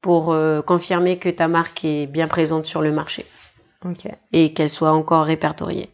pour 0.00 0.34
confirmer 0.66 1.18
que 1.18 1.28
ta 1.30 1.48
marque 1.48 1.84
est 1.84 2.06
bien 2.06 2.28
présente 2.28 2.66
sur 2.66 2.82
le 2.82 2.92
marché 2.92 3.24
et 4.32 4.52
qu'elle 4.52 4.68
soit 4.68 4.92
encore 4.92 5.24
répertoriée. 5.24 5.88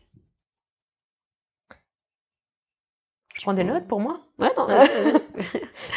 Je 3.41 3.47
prends 3.47 3.55
des 3.55 3.65
notes 3.65 3.87
pour 3.87 4.01
moi? 4.01 4.21
Ouais, 4.39 4.51
non. 4.55 4.67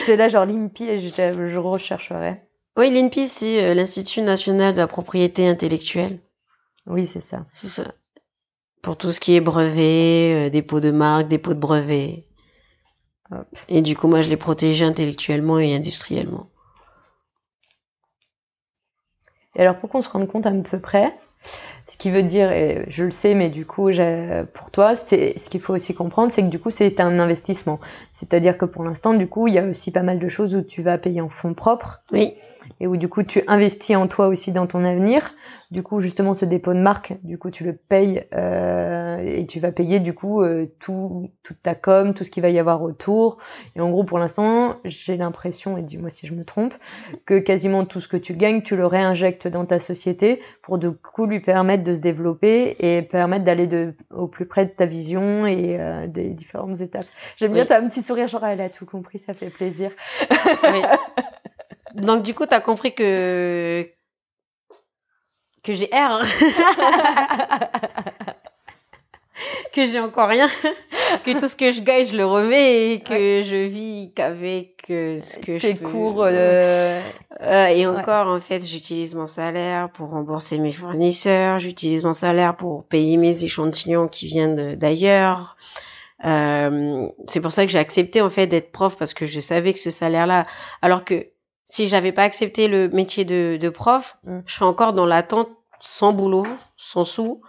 J'ai 0.05 0.15
là 0.15 0.29
genre 0.29 0.45
l'INPI 0.45 0.85
et 0.85 0.99
je, 1.01 1.09
je 1.45 1.57
rechercherai. 1.57 2.41
Oui, 2.77 2.89
l'INPI, 2.89 3.27
c'est 3.27 3.65
euh, 3.65 3.73
l'Institut 3.73 4.21
national 4.21 4.71
de 4.71 4.77
la 4.77 4.87
propriété 4.87 5.45
intellectuelle. 5.45 6.21
Oui, 6.87 7.05
c'est 7.05 7.19
ça. 7.19 7.45
C'est 7.53 7.67
ça. 7.67 7.95
Pour 8.81 8.95
tout 8.95 9.11
ce 9.11 9.19
qui 9.19 9.35
est 9.35 9.41
brevet, 9.41 10.47
euh, 10.47 10.49
dépôt 10.49 10.79
de 10.79 10.91
marque, 10.91 11.27
dépôt 11.27 11.53
de 11.53 11.59
brevet. 11.59 12.23
Hop. 13.29 13.45
Et 13.67 13.81
du 13.81 13.97
coup, 13.97 14.07
moi, 14.07 14.21
je 14.21 14.29
l'ai 14.29 14.37
protégé 14.37 14.85
intellectuellement 14.85 15.59
et 15.59 15.75
industriellement. 15.75 16.47
Et 19.57 19.63
alors 19.63 19.77
pour 19.79 19.89
qu'on 19.89 20.01
se 20.01 20.07
rende 20.07 20.29
compte 20.29 20.45
à 20.45 20.51
peu 20.53 20.79
près, 20.79 21.13
ce 21.93 21.97
qui 21.99 22.09
veut 22.09 22.23
dire, 22.23 22.51
et 22.51 22.85
je 22.87 23.03
le 23.03 23.11
sais, 23.11 23.35
mais 23.35 23.49
du 23.49 23.67
coup, 23.67 23.91
pour 24.55 24.71
toi, 24.71 24.95
c'est 24.95 25.37
ce 25.37 25.47
qu'il 25.47 25.61
faut 25.61 25.75
aussi 25.75 25.93
comprendre, 25.93 26.31
c'est 26.31 26.41
que 26.41 26.47
du 26.47 26.57
coup, 26.57 26.71
c'est 26.71 26.99
un 26.99 27.19
investissement. 27.19 27.79
C'est-à-dire 28.11 28.57
que 28.57 28.65
pour 28.65 28.83
l'instant, 28.83 29.13
du 29.13 29.27
coup, 29.27 29.47
il 29.47 29.53
y 29.53 29.59
a 29.59 29.63
aussi 29.63 29.91
pas 29.91 30.01
mal 30.01 30.17
de 30.17 30.27
choses 30.27 30.55
où 30.55 30.63
tu 30.63 30.81
vas 30.81 30.97
payer 30.97 31.21
en 31.21 31.29
fonds 31.29 31.53
propres 31.53 32.01
Oui, 32.11 32.33
et 32.79 32.87
où 32.87 32.97
du 32.97 33.09
coup, 33.09 33.21
tu 33.21 33.43
investis 33.45 33.95
en 33.95 34.07
toi 34.07 34.25
aussi 34.25 34.51
dans 34.51 34.65
ton 34.65 34.83
avenir. 34.85 35.35
Du 35.74 35.82
coup, 35.82 35.99
justement, 36.01 36.36
ce 36.36 36.45
dépôt 36.45 36.71
de 36.76 36.78
marque, 36.80 37.13
du 37.24 37.39
coup, 37.39 37.49
tu 37.49 37.63
le 37.63 37.74
payes 37.74 38.28
euh, 38.36 39.17
et 39.26 39.47
tu 39.47 39.59
vas 39.59 39.71
payer 39.71 39.99
du 39.99 40.13
coup 40.13 40.43
euh, 40.43 40.67
tout, 40.80 41.32
toute 41.41 41.63
ta 41.63 41.74
com, 41.74 42.13
tout 42.13 42.24
ce 42.24 42.30
qu'il 42.30 42.43
va 42.43 42.49
y 42.51 42.59
avoir 42.59 42.84
autour. 42.84 43.39
Et 43.76 43.82
en 43.82 43.89
gros, 43.89 44.03
pour 44.03 44.19
l'instant, 44.19 44.76
j'ai 44.86 45.17
l'impression, 45.17 45.76
et 45.76 45.82
dis-moi 45.82 46.11
si 46.11 46.28
je 46.28 46.36
me 46.36 46.45
trompe, 46.45 46.76
que 47.26 47.39
quasiment 47.39 47.86
tout 47.86 47.99
ce 47.99 48.07
que 48.07 48.17
tu 48.17 48.36
gagnes, 48.36 48.61
tu 48.61 48.76
le 48.76 48.86
réinjectes 48.86 49.47
dans 49.47 49.65
ta 49.65 49.80
société 49.80 50.43
pour 50.61 50.78
du 50.78 50.91
coup 50.91 51.26
lui 51.26 51.39
permettre 51.39 51.84
de 51.84 51.93
se 51.93 51.99
développer 51.99 52.76
et 52.78 53.01
permettre 53.01 53.43
d'aller 53.43 53.65
de, 53.65 53.95
au 54.11 54.28
plus 54.28 54.45
près 54.45 54.65
de 54.65 54.71
ta 54.71 54.86
vision 54.86 55.47
et 55.47 55.80
euh, 55.80 56.05
des 56.05 56.30
différentes 56.36 56.82
étapes. 56.82 57.07
J'aime 57.38 57.51
bien 57.51 57.63
Oui. 57.63 57.67
ta 57.69 57.82
petit 57.82 58.03
sourire, 58.03 58.28
genre 58.28 58.45
elle 58.45 58.61
a 58.61 58.69
tout 58.69 58.86
compris, 58.86 59.17
ça 59.17 59.34
fait 59.34 59.49
plaisir. 59.49 59.89
oui. 60.63 60.82
Donc, 61.95 62.21
du 62.21 62.36
coup, 62.36 62.45
tu 62.45 62.53
as 62.53 62.61
compris 62.61 62.93
que. 62.93 63.88
Que 65.64 65.74
j'ai 65.74 65.89
R. 65.93 66.22
hein. 66.22 66.24
que 69.74 69.86
j'ai 69.86 69.99
encore 69.99 70.30
rien, 70.30 70.47
que 71.26 71.39
tout 71.39 71.47
ce 71.47 71.55
que 71.55 71.72
je 71.72 71.82
gagne, 71.82 72.05
je 72.05 72.16
le 72.16 72.26
remets 72.26 72.93
et 72.93 72.99
que 72.99 73.41
je 73.41 73.55
vis 73.66 74.11
qu'avec 74.16 74.84
euh, 74.91 75.18
ce 75.20 75.39
que 75.39 75.57
je 75.57 75.72
peux. 75.74 75.89
cours. 75.89 76.24
euh, 76.24 77.01
Euh, 77.41 77.66
et 77.68 77.86
encore, 77.88 78.28
en 78.28 78.39
fait, 78.39 78.66
j'utilise 78.66 79.16
mon 79.16 79.26
salaire 79.26 79.89
pour 79.89 80.09
rembourser 80.11 80.59
mes 80.59 80.72
fournisseurs, 80.72 81.59
j'utilise 81.59 82.03
mon 82.03 82.14
salaire 82.14 82.55
pour 82.55 82.86
payer 82.86 83.18
mes 83.18 83.43
échantillons 83.43 84.07
qui 84.07 84.28
viennent 84.28 84.76
d'ailleurs. 84.76 85.57
Euh, 86.26 87.05
c'est 87.28 87.41
pour 87.41 87.51
ça 87.51 87.66
que 87.66 87.72
j'ai 87.72 87.80
accepté 87.80 88.22
en 88.22 88.30
fait 88.30 88.47
d'être 88.47 88.72
prof 88.72 88.97
parce 88.97 89.14
que 89.14 89.26
je 89.26 89.39
savais 89.41 89.74
que 89.74 89.80
ce 89.80 89.89
salaire-là, 89.89 90.45
alors 90.82 91.03
que 91.03 91.26
si 91.66 91.88
j'avais 91.88 92.11
pas 92.11 92.24
accepté 92.24 92.68
le 92.68 92.89
métier 92.89 93.26
de, 93.26 93.57
de 93.59 93.70
prof, 93.70 94.18
Mm. 94.26 94.39
je 94.45 94.53
serais 94.53 94.66
encore 94.66 94.93
dans 94.93 95.05
l'attente, 95.05 95.49
sans 95.80 96.14
boulot, 96.14 96.45
sans 96.78 97.03
sous, 97.03 97.41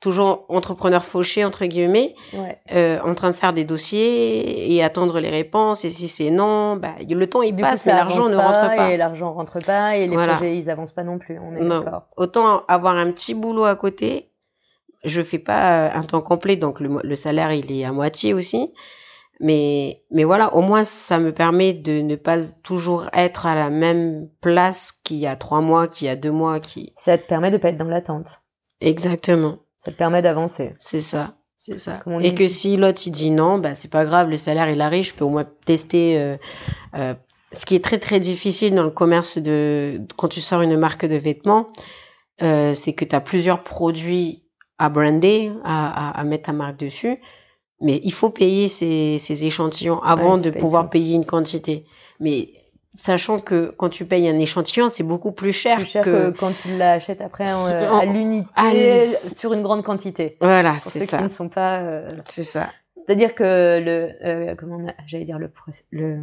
toujours 0.00 0.46
entrepreneur 0.48 1.04
fauché 1.04 1.44
entre 1.44 1.66
guillemets, 1.66 2.14
ouais. 2.32 2.58
euh, 2.72 2.98
en 3.04 3.14
train 3.14 3.30
de 3.30 3.36
faire 3.36 3.52
des 3.52 3.64
dossiers 3.64 4.72
et 4.74 4.82
attendre 4.82 5.20
les 5.20 5.28
réponses. 5.28 5.84
Et 5.84 5.90
si 5.90 6.08
c'est 6.08 6.30
non, 6.30 6.76
bah 6.76 6.94
le 7.06 7.26
temps 7.28 7.42
il 7.42 7.54
Du 7.54 7.62
passe, 7.62 7.84
mais 7.84 7.92
l'argent 7.92 8.28
ne 8.28 8.36
rentre 8.36 8.74
pas. 8.76 8.90
Et 8.92 8.96
l'argent 8.96 9.32
rentre 9.32 9.58
pas 9.58 9.96
et 9.96 10.06
les 10.06 10.14
Voilà. 10.14 10.36
projets, 10.36 10.56
ils 10.56 10.70
avancent 10.70 10.92
pas 10.92 11.02
non 11.04 11.18
plus. 11.18 11.38
On 11.38 11.54
est 11.54 11.60
Non. 11.60 11.80
d'accord. 11.80 12.04
Autant 12.16 12.62
avoir 12.66 12.96
un 12.96 13.10
petit 13.10 13.34
boulot 13.34 13.64
à 13.64 13.76
côté. 13.76 14.30
Je 15.04 15.22
fais 15.22 15.38
pas 15.38 15.86
euh, 15.86 15.90
un 15.94 16.02
temps 16.02 16.20
complet, 16.22 16.56
donc 16.56 16.78
le, 16.80 16.98
le 17.02 17.14
salaire 17.14 17.52
il 17.52 17.70
est 17.72 17.84
à 17.84 17.92
moitié 17.92 18.34
aussi. 18.34 18.72
Mais 19.40 20.04
mais 20.10 20.24
voilà, 20.24 20.54
au 20.54 20.60
moins 20.62 20.84
ça 20.84 21.18
me 21.18 21.32
permet 21.32 21.72
de 21.72 22.00
ne 22.02 22.16
pas 22.16 22.38
toujours 22.62 23.08
être 23.14 23.46
à 23.46 23.54
la 23.54 23.70
même 23.70 24.28
place 24.40 24.92
qu'il 24.92 25.16
y 25.18 25.26
a 25.26 25.36
trois 25.36 25.60
mois, 25.62 25.88
qu'il 25.88 26.06
y 26.06 26.10
a 26.10 26.16
deux 26.16 26.30
mois, 26.32 26.60
qui 26.60 26.94
Ça 26.96 27.18
te 27.18 27.26
permet 27.26 27.50
de 27.50 27.56
pas 27.56 27.70
être 27.70 27.76
dans 27.78 27.84
l'attente. 27.88 28.42
exactement. 28.80 29.58
Ça 29.78 29.90
te 29.92 29.96
permet 29.96 30.22
d'avancer. 30.22 30.74
C'est 30.78 31.00
ça, 31.00 31.36
c'est 31.58 31.78
ça. 31.78 32.02
Et 32.20 32.34
que 32.34 32.48
si 32.48 32.76
l'autre 32.76 33.02
il 33.06 33.10
dit 33.12 33.30
non, 33.30 33.58
bah 33.58 33.74
c'est 33.74 33.90
pas 33.90 34.04
grave, 34.04 34.28
le 34.28 34.36
salaire 34.36 34.68
il 34.70 34.80
arrive, 34.80 35.04
je 35.04 35.14
peux 35.14 35.24
au 35.24 35.30
moins 35.30 35.46
tester. 35.64 36.18
euh, 36.20 36.36
euh, 36.96 37.14
ce 37.52 37.66
qui 37.66 37.76
est 37.76 37.84
très 37.84 37.98
très 37.98 38.20
difficile 38.20 38.74
dans 38.74 38.84
le 38.84 38.90
commerce 38.90 39.38
de 39.38 40.02
quand 40.16 40.28
tu 40.28 40.40
sors 40.40 40.62
une 40.62 40.76
marque 40.78 41.06
de 41.06 41.16
vêtements, 41.16 41.68
euh, 42.42 42.74
c'est 42.74 42.94
que 42.94 43.04
tu 43.04 43.14
as 43.16 43.20
plusieurs 43.20 43.62
produits 43.64 44.44
à 44.78 44.88
brander, 44.88 45.52
à, 45.64 46.10
à, 46.10 46.20
à 46.20 46.24
mettre 46.24 46.44
ta 46.46 46.52
marque 46.52 46.78
dessus, 46.78 47.18
mais 47.80 48.00
il 48.04 48.12
faut 48.12 48.30
payer 48.30 48.68
ces, 48.68 49.18
ces 49.18 49.44
échantillons 49.46 50.00
avant 50.02 50.36
Ouais, 50.36 50.42
de 50.42 50.50
pouvoir 50.50 50.90
payer 50.90 51.14
une 51.16 51.24
quantité. 51.26 51.84
Mais 52.20 52.50
sachant 52.94 53.38
que 53.40 53.72
quand 53.76 53.88
tu 53.88 54.04
payes 54.04 54.28
un 54.28 54.38
échantillon, 54.38 54.88
c'est 54.88 55.02
beaucoup 55.04 55.32
plus 55.32 55.52
cher, 55.52 55.76
Plus 55.76 55.86
cher 55.86 56.04
que... 56.04 56.30
que 56.30 56.36
quand 56.36 56.52
tu 56.52 56.76
l'achètes 56.76 57.20
après 57.20 57.48
euh, 57.50 57.88
En- 57.90 57.98
à 58.00 58.04
l'unité 58.04 58.48
à 58.56 59.30
sur 59.34 59.52
une 59.54 59.62
grande 59.62 59.82
quantité. 59.82 60.36
Voilà, 60.40 60.78
c'est 60.78 61.00
ceux 61.00 61.06
ça. 61.06 61.18
qui 61.18 61.24
ne 61.24 61.28
sont 61.28 61.48
pas. 61.48 61.80
euh, 61.80 62.08
C'est 62.26 62.42
ça. 62.44 62.70
C'est-à-dire 62.96 63.34
que 63.34 63.80
le, 63.82 64.10
euh, 64.24 64.54
comment 64.56 64.76
on 64.76 64.88
a- 64.88 64.94
j'allais 65.06 65.24
dire 65.24 65.38
le, 65.38 65.50
le, 65.90 66.22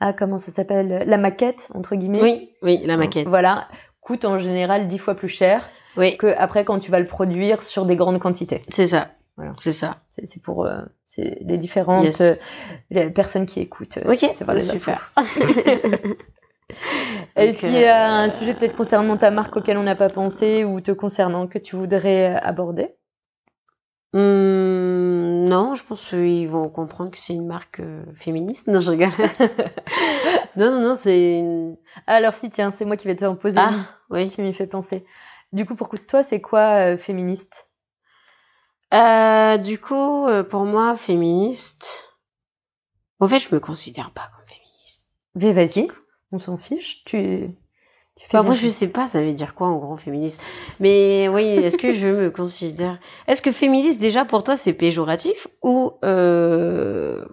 ah 0.00 0.12
comment 0.12 0.38
ça 0.38 0.52
s'appelle, 0.52 1.04
la 1.06 1.18
maquette 1.18 1.70
entre 1.74 1.96
guillemets. 1.96 2.22
Oui, 2.22 2.50
oui, 2.62 2.80
la 2.84 2.96
maquette. 2.96 3.26
Voilà, 3.28 3.68
coûte 4.00 4.24
en 4.24 4.38
général 4.38 4.88
dix 4.88 4.98
fois 4.98 5.14
plus 5.14 5.28
cher 5.28 5.68
Oui, 5.96 6.16
que 6.16 6.28
après 6.38 6.64
quand 6.64 6.78
tu 6.78 6.90
vas 6.90 7.00
le 7.00 7.06
produire 7.06 7.62
sur 7.62 7.84
des 7.84 7.96
grandes 7.96 8.18
quantités. 8.20 8.60
c'est 8.68 8.86
ça. 8.86 9.10
Voilà. 9.38 9.52
C'est 9.56 9.72
ça. 9.72 9.96
C'est 10.10 10.42
pour 10.42 10.66
euh, 10.66 10.82
les 11.16 11.56
différentes 11.58 12.04
Yes. 12.04 12.20
euh, 12.20 12.34
les 12.90 13.08
personnes 13.08 13.46
qui 13.46 13.60
écoutent. 13.60 13.98
euh, 13.98 14.12
Ok, 14.12 14.28
c'est 14.34 14.44
pas 14.44 14.54
des 14.54 14.60
super. 14.60 15.12
Est-ce 17.36 17.60
qu'il 17.60 17.72
y 17.72 17.84
a 17.84 18.12
un 18.14 18.30
sujet 18.30 18.52
peut-être 18.54 18.76
concernant 18.76 19.16
ta 19.16 19.30
marque 19.30 19.56
auquel 19.56 19.76
on 19.78 19.84
n'a 19.84 19.94
pas 19.94 20.08
pensé 20.08 20.64
ou 20.64 20.80
te 20.80 20.90
concernant 20.90 21.46
que 21.46 21.58
tu 21.58 21.76
voudrais 21.76 22.34
aborder? 22.42 22.94
Hum, 24.12 25.44
non, 25.44 25.74
je 25.76 25.84
pense 25.84 26.08
qu'ils 26.08 26.48
vont 26.48 26.68
comprendre 26.68 27.10
que 27.12 27.18
c'est 27.18 27.34
une 27.34 27.46
marque 27.46 27.78
euh, 27.80 28.02
féministe. 28.16 28.66
Non, 28.66 28.80
je 28.80 28.90
rigole. 28.90 29.10
non, 30.56 30.72
non, 30.72 30.80
non, 30.80 30.94
c'est 30.94 31.38
une... 31.38 31.76
Alors 32.06 32.34
si 32.34 32.50
tiens, 32.50 32.72
c'est 32.72 32.84
moi 32.84 32.96
qui 32.96 33.06
vais 33.06 33.14
te 33.16 33.24
en 33.24 33.36
poser 33.36 33.58
Ah, 33.60 33.70
une 33.70 33.84
oui. 34.10 34.28
qui 34.28 34.42
m'y 34.42 34.52
fait 34.54 34.66
penser. 34.66 35.04
Du 35.52 35.64
coup, 35.64 35.74
pour 35.76 35.88
toi, 35.90 36.22
c'est 36.22 36.40
quoi 36.40 36.92
euh, 36.92 36.96
féministe? 36.96 37.67
Euh, 38.94 39.58
du 39.58 39.78
coup, 39.78 40.26
euh, 40.26 40.42
pour 40.42 40.64
moi, 40.64 40.96
féministe... 40.96 42.04
En 43.20 43.26
fait, 43.26 43.40
je 43.40 43.52
me 43.52 43.58
considère 43.58 44.12
pas 44.12 44.30
comme 44.36 44.46
féministe. 44.46 45.04
Mais 45.34 45.52
vas-y, 45.52 45.88
on 46.30 46.38
s'en 46.38 46.56
fiche. 46.56 47.02
Tu, 47.04 47.50
tu 48.16 48.26
fais 48.26 48.38
bien 48.38 48.42
moi, 48.44 48.54
je 48.54 48.68
sais 48.68 48.86
pas, 48.86 49.08
ça 49.08 49.20
veut 49.20 49.32
dire 49.32 49.56
quoi 49.56 49.66
en 49.66 49.76
gros 49.76 49.96
féministe. 49.96 50.40
Mais 50.78 51.28
oui, 51.28 51.42
est-ce 51.42 51.78
que 51.78 51.92
je 51.92 52.06
me 52.06 52.30
considère... 52.30 53.00
Est-ce 53.26 53.42
que 53.42 53.50
féministe, 53.50 54.00
déjà, 54.00 54.24
pour 54.24 54.44
toi, 54.44 54.56
c'est 54.56 54.72
péjoratif 54.72 55.48
ou 55.62 55.94
euh, 56.04 57.24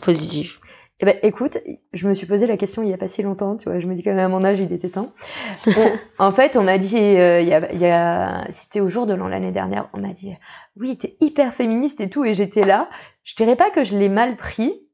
positif? 0.00 0.58
Eh 1.00 1.04
ben, 1.04 1.16
écoute, 1.22 1.58
je 1.92 2.08
me 2.08 2.14
suis 2.14 2.26
posé 2.26 2.46
la 2.46 2.56
question 2.56 2.82
il 2.82 2.88
y 2.88 2.94
a 2.94 2.96
pas 2.96 3.06
si 3.08 3.22
longtemps, 3.22 3.56
tu 3.58 3.68
vois. 3.68 3.80
Je 3.80 3.86
me 3.86 3.94
dis 3.94 4.02
quand 4.02 4.10
même 4.14 4.18
à 4.18 4.28
mon 4.28 4.42
âge, 4.44 4.60
il 4.60 4.72
était 4.72 4.88
temps. 4.88 5.12
On- 5.66 6.24
en 6.24 6.32
fait, 6.32 6.56
on 6.56 6.62
m'a 6.62 6.78
dit, 6.78 6.96
euh, 6.96 7.42
il 7.42 7.48
y 7.48 7.52
a, 7.52 7.70
il 7.72 7.78
y 7.80 7.86
a- 7.86 8.46
c'était 8.50 8.80
au 8.80 8.88
jour 8.88 9.04
de 9.06 9.12
l'an 9.12 9.28
l'année 9.28 9.52
dernière, 9.52 9.90
on 9.92 9.98
m'a 10.00 10.12
dit, 10.14 10.32
oui, 10.80 10.96
t'es 10.96 11.16
hyper 11.20 11.52
féministe 11.54 12.00
et 12.00 12.08
tout, 12.08 12.24
et 12.24 12.32
j'étais 12.32 12.64
là. 12.64 12.88
Je 13.24 13.34
dirais 13.34 13.56
pas 13.56 13.68
que 13.70 13.84
je 13.84 13.94
l'ai 13.96 14.08
mal 14.08 14.36
pris, 14.36 14.88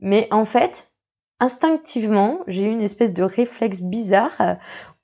mais 0.00 0.28
en 0.30 0.44
fait, 0.44 0.92
instinctivement, 1.40 2.40
j'ai 2.46 2.62
eu 2.64 2.70
une 2.70 2.82
espèce 2.82 3.14
de 3.14 3.22
réflexe 3.22 3.80
bizarre 3.80 4.32
euh, 4.40 4.54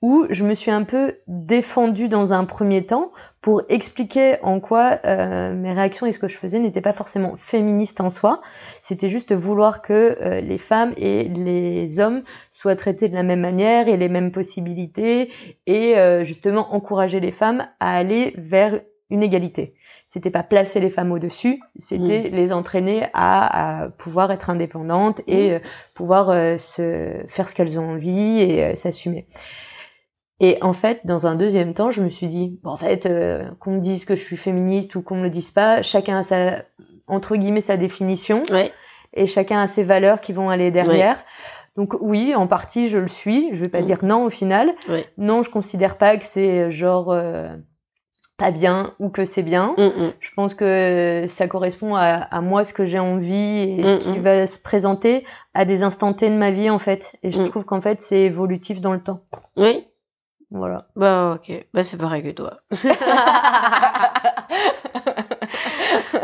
où 0.01 0.25
je 0.29 0.43
me 0.45 0.53
suis 0.53 0.71
un 0.71 0.83
peu 0.83 1.15
défendue 1.27 2.07
dans 2.07 2.33
un 2.33 2.45
premier 2.45 2.85
temps 2.85 3.11
pour 3.41 3.63
expliquer 3.69 4.37
en 4.43 4.59
quoi 4.59 4.99
euh, 5.05 5.53
mes 5.53 5.71
réactions 5.71 6.05
et 6.05 6.11
ce 6.11 6.19
que 6.19 6.27
je 6.27 6.37
faisais 6.37 6.59
n'étaient 6.59 6.81
pas 6.81 6.93
forcément 6.93 7.35
féministes 7.37 8.01
en 8.01 8.09
soi. 8.09 8.41
C'était 8.81 9.09
juste 9.09 9.33
vouloir 9.33 9.81
que 9.81 10.17
euh, 10.21 10.41
les 10.41 10.57
femmes 10.57 10.93
et 10.97 11.23
les 11.23 11.99
hommes 11.99 12.23
soient 12.51 12.75
traités 12.75 13.07
de 13.07 13.15
la 13.15 13.23
même 13.23 13.39
manière 13.39 13.87
et 13.87 13.97
les 13.97 14.09
mêmes 14.09 14.31
possibilités 14.31 15.31
et 15.67 15.97
euh, 15.97 16.23
justement 16.23 16.73
encourager 16.73 17.19
les 17.19 17.31
femmes 17.31 17.67
à 17.79 17.95
aller 17.95 18.33
vers 18.37 18.81
une 19.09 19.23
égalité. 19.23 19.75
C'était 20.07 20.31
pas 20.31 20.41
placer 20.41 20.79
les 20.79 20.89
femmes 20.89 21.11
au-dessus, 21.11 21.61
c'était 21.77 22.29
les 22.29 22.51
entraîner 22.51 23.05
à, 23.13 23.83
à 23.83 23.89
pouvoir 23.89 24.31
être 24.31 24.49
indépendantes 24.49 25.21
et 25.27 25.51
euh, 25.51 25.59
pouvoir 25.93 26.31
euh, 26.31 26.57
se 26.57 27.23
faire 27.27 27.47
ce 27.47 27.53
qu'elles 27.53 27.79
ont 27.79 27.91
envie 27.91 28.41
et 28.41 28.63
euh, 28.63 28.75
s'assumer. 28.75 29.27
Et 30.39 30.57
en 30.61 30.73
fait, 30.73 31.01
dans 31.05 31.27
un 31.27 31.35
deuxième 31.35 31.73
temps, 31.73 31.91
je 31.91 32.01
me 32.01 32.09
suis 32.09 32.27
dit, 32.27 32.59
bon, 32.63 32.71
en 32.71 32.77
fait, 32.77 33.05
euh, 33.05 33.43
qu'on 33.59 33.71
me 33.71 33.79
dise 33.79 34.05
que 34.05 34.15
je 34.15 34.21
suis 34.21 34.37
féministe 34.37 34.95
ou 34.95 35.01
qu'on 35.01 35.15
me 35.17 35.23
le 35.23 35.29
dise 35.29 35.51
pas, 35.51 35.81
chacun 35.81 36.17
a 36.19 36.23
sa, 36.23 36.63
entre 37.07 37.35
guillemets, 37.35 37.59
sa 37.61 37.75
définition 37.77 38.41
Ouais. 38.51 38.71
et 39.13 39.25
chacun 39.27 39.59
a 39.61 39.67
ses 39.67 39.83
valeurs 39.83 40.21
qui 40.21 40.31
vont 40.33 40.49
aller 40.49 40.71
derrière. 40.71 41.23
Donc 41.75 41.93
oui, 41.99 42.33
en 42.35 42.47
partie, 42.47 42.89
je 42.89 42.97
le 42.97 43.07
suis. 43.09 43.49
Je 43.53 43.59
vais 43.61 43.69
pas 43.69 43.81
Mm. 43.81 43.85
dire 43.85 43.97
non 44.03 44.23
au 44.25 44.29
final. 44.29 44.69
Ouais. 44.87 45.05
Non, 45.17 45.43
je 45.43 45.49
considère 45.49 45.97
pas 45.97 46.15
que 46.17 46.25
c'est 46.25 46.61
euh, 46.63 46.69
genre 46.69 47.11
euh, 47.11 47.49
pas 48.37 48.51
bien 48.51 48.93
ou 48.99 49.09
que 49.09 49.25
c'est 49.25 49.43
bien. 49.43 49.73
Hum, 49.77 49.91
hum. 49.97 50.13
Je 50.21 50.29
pense 50.35 50.53
que 50.53 51.25
ça 51.27 51.47
correspond 51.47 51.95
à, 51.95 52.01
à 52.05 52.39
moi 52.41 52.63
ce 52.63 52.73
que 52.73 52.85
j'ai 52.85 52.99
envie 52.99 53.75
et 53.79 53.83
ce 53.85 53.95
Mm, 53.95 53.99
qui 54.13 54.19
mm. 54.19 54.21
va 54.21 54.47
se 54.47 54.57
présenter 54.59 55.25
à 55.53 55.65
des 55.65 55.83
instants 55.83 56.13
T 56.13 56.29
de 56.29 56.35
ma 56.35 56.51
vie 56.51 56.69
en 56.69 56.79
fait. 56.79 57.17
Et 57.23 57.29
je 57.29 57.41
Mm. 57.41 57.49
trouve 57.49 57.65
qu'en 57.65 57.81
fait 57.81 58.01
c'est 58.01 58.21
évolutif 58.21 58.79
dans 58.81 58.93
le 58.93 59.01
temps. 59.01 59.19
Oui. 59.57 59.85
Voilà. 60.51 60.87
Bah 60.95 61.35
ok, 61.35 61.65
bah 61.73 61.83
c'est 61.83 61.97
pareil 61.97 62.23
que 62.23 62.31
toi. 62.31 62.53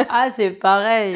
ah 0.10 0.28
c'est 0.36 0.52
pareil. 0.52 1.16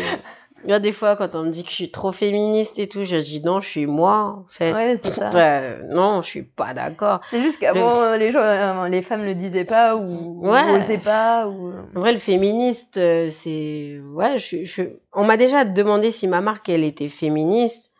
Il 0.65 0.69
y 0.69 0.73
a 0.73 0.79
des 0.79 0.91
fois 0.91 1.15
quand 1.15 1.35
on 1.35 1.43
me 1.43 1.49
dit 1.51 1.63
que 1.63 1.69
je 1.69 1.75
suis 1.75 1.89
trop 1.91 2.11
féministe 2.11 2.79
et 2.79 2.87
tout, 2.87 3.03
je 3.05 3.15
dis 3.15 3.41
non, 3.41 3.61
je 3.61 3.67
suis 3.69 3.85
moi 3.85 4.41
en 4.41 4.45
fait. 4.47 4.73
Ouais, 4.73 4.97
c'est 4.97 5.11
ça. 5.11 5.29
Ouais, 5.29 5.79
non, 5.89 6.21
je 6.21 6.27
suis 6.27 6.43
pas 6.43 6.73
d'accord. 6.73 7.21
C'est 7.29 7.41
juste 7.41 7.59
qu'avant 7.59 7.95
euh, 8.01 8.17
les 8.17 8.31
gens, 8.31 8.41
euh, 8.41 8.87
les 8.89 9.01
femmes 9.01 9.23
le 9.23 9.35
disaient 9.35 9.63
pas 9.65 9.95
ou 9.95 10.41
Ouais. 10.45 10.61
ou 10.63 10.75
osaient 10.83 10.97
pas 10.97 11.47
ou. 11.47 11.71
En 11.95 11.99
vrai, 12.01 12.11
le 12.11 12.19
féministe, 12.19 12.97
euh, 12.97 13.29
c'est 13.29 14.01
ouais, 14.13 14.37
je, 14.37 14.65
je... 14.65 14.83
on 15.13 15.23
m'a 15.23 15.37
déjà 15.37 15.63
demandé 15.63 16.11
si 16.11 16.27
ma 16.27 16.41
marque 16.41 16.67
elle 16.69 16.83
était 16.83 17.09
féministe. 17.09 17.91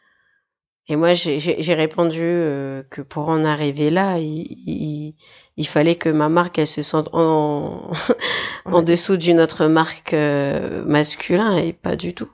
Et 0.90 0.96
moi, 0.96 1.14
j'ai 1.14 1.74
répondu 1.76 2.20
euh, 2.24 2.82
que 2.90 3.02
pour 3.02 3.30
en 3.30 3.46
arriver 3.46 3.92
là, 3.92 4.18
il, 4.18 4.48
il, 4.66 5.16
il 5.56 5.68
fallait 5.68 5.96
que 5.96 6.10
ma 6.10 6.30
marque 6.30 6.58
elle 6.58 6.66
se 6.66 6.82
sente 6.82 7.10
en 7.14 7.92
en 8.66 8.82
dessous 8.82 9.16
d'une 9.16 9.40
autre 9.40 9.68
marque 9.68 10.14
euh, 10.16 10.84
masculin 10.86 11.58
et 11.58 11.74
pas 11.74 11.96
du 11.96 12.16
tout. 12.16 12.32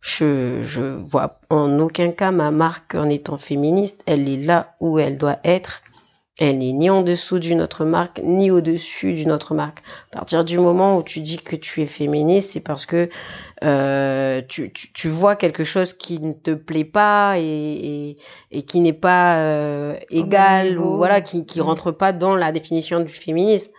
Je 0.00 0.60
je 0.60 0.82
vois 0.82 1.40
en 1.48 1.78
aucun 1.80 2.10
cas 2.10 2.30
ma 2.30 2.50
marque 2.50 2.94
en 2.94 3.08
étant 3.08 3.38
féministe. 3.38 4.02
Elle 4.06 4.28
est 4.28 4.42
là 4.44 4.76
où 4.80 4.98
elle 4.98 5.16
doit 5.16 5.38
être. 5.42 5.80
Elle 6.38 6.58
n'est 6.58 6.72
ni 6.72 6.88
en 6.88 7.02
dessous 7.02 7.38
d'une 7.38 7.60
autre 7.60 7.84
marque, 7.84 8.18
ni 8.24 8.50
au-dessus 8.50 9.12
d'une 9.12 9.30
autre 9.32 9.54
marque. 9.54 9.82
À 10.12 10.16
partir 10.16 10.44
du 10.46 10.58
moment 10.58 10.96
où 10.96 11.02
tu 11.02 11.20
dis 11.20 11.36
que 11.38 11.56
tu 11.56 11.82
es 11.82 11.86
féministe, 11.86 12.52
c'est 12.52 12.60
parce 12.60 12.86
que 12.86 13.10
euh, 13.64 14.40
tu, 14.48 14.72
tu, 14.72 14.92
tu 14.94 15.08
vois 15.08 15.36
quelque 15.36 15.62
chose 15.62 15.92
qui 15.92 16.20
ne 16.20 16.32
te 16.32 16.52
plaît 16.54 16.84
pas 16.84 17.34
et, 17.38 17.42
et, 17.42 18.16
et 18.50 18.62
qui 18.62 18.80
n'est 18.80 18.94
pas 18.94 19.36
euh, 19.40 19.94
égal 20.08 20.78
ou 20.78 20.96
voilà 20.96 21.20
qui 21.20 21.44
qui 21.44 21.60
rentre 21.60 21.90
pas 21.90 22.14
dans 22.14 22.34
la 22.34 22.50
définition 22.50 23.00
du 23.00 23.12
féminisme. 23.12 23.70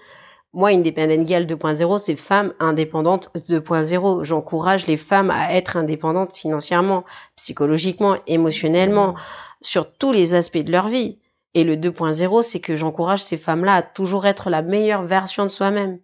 moi, 0.53 0.69
Independent 0.69 1.25
Girl 1.25 1.45
2.0, 1.45 1.99
c'est 1.99 2.15
femme 2.15 2.53
indépendante 2.59 3.31
2.0. 3.35 4.23
J'encourage 4.23 4.85
les 4.85 4.97
femmes 4.97 5.31
à 5.31 5.53
être 5.53 5.75
indépendantes 5.75 6.33
financièrement, 6.35 7.03
psychologiquement, 7.35 8.17
émotionnellement, 8.27 9.15
sur 9.61 9.91
tous 9.91 10.11
les 10.11 10.35
aspects 10.35 10.59
de 10.59 10.71
leur 10.71 10.87
vie. 10.89 11.17
Et 11.55 11.63
le 11.63 11.75
2.0, 11.75 12.41
c'est 12.41 12.59
que 12.59 12.75
j'encourage 12.75 13.21
ces 13.21 13.37
femmes-là 13.37 13.75
à 13.75 13.81
toujours 13.83 14.25
être 14.25 14.49
la 14.49 14.61
meilleure 14.61 15.03
version 15.03 15.43
de 15.43 15.49
soi-même. 15.49 15.99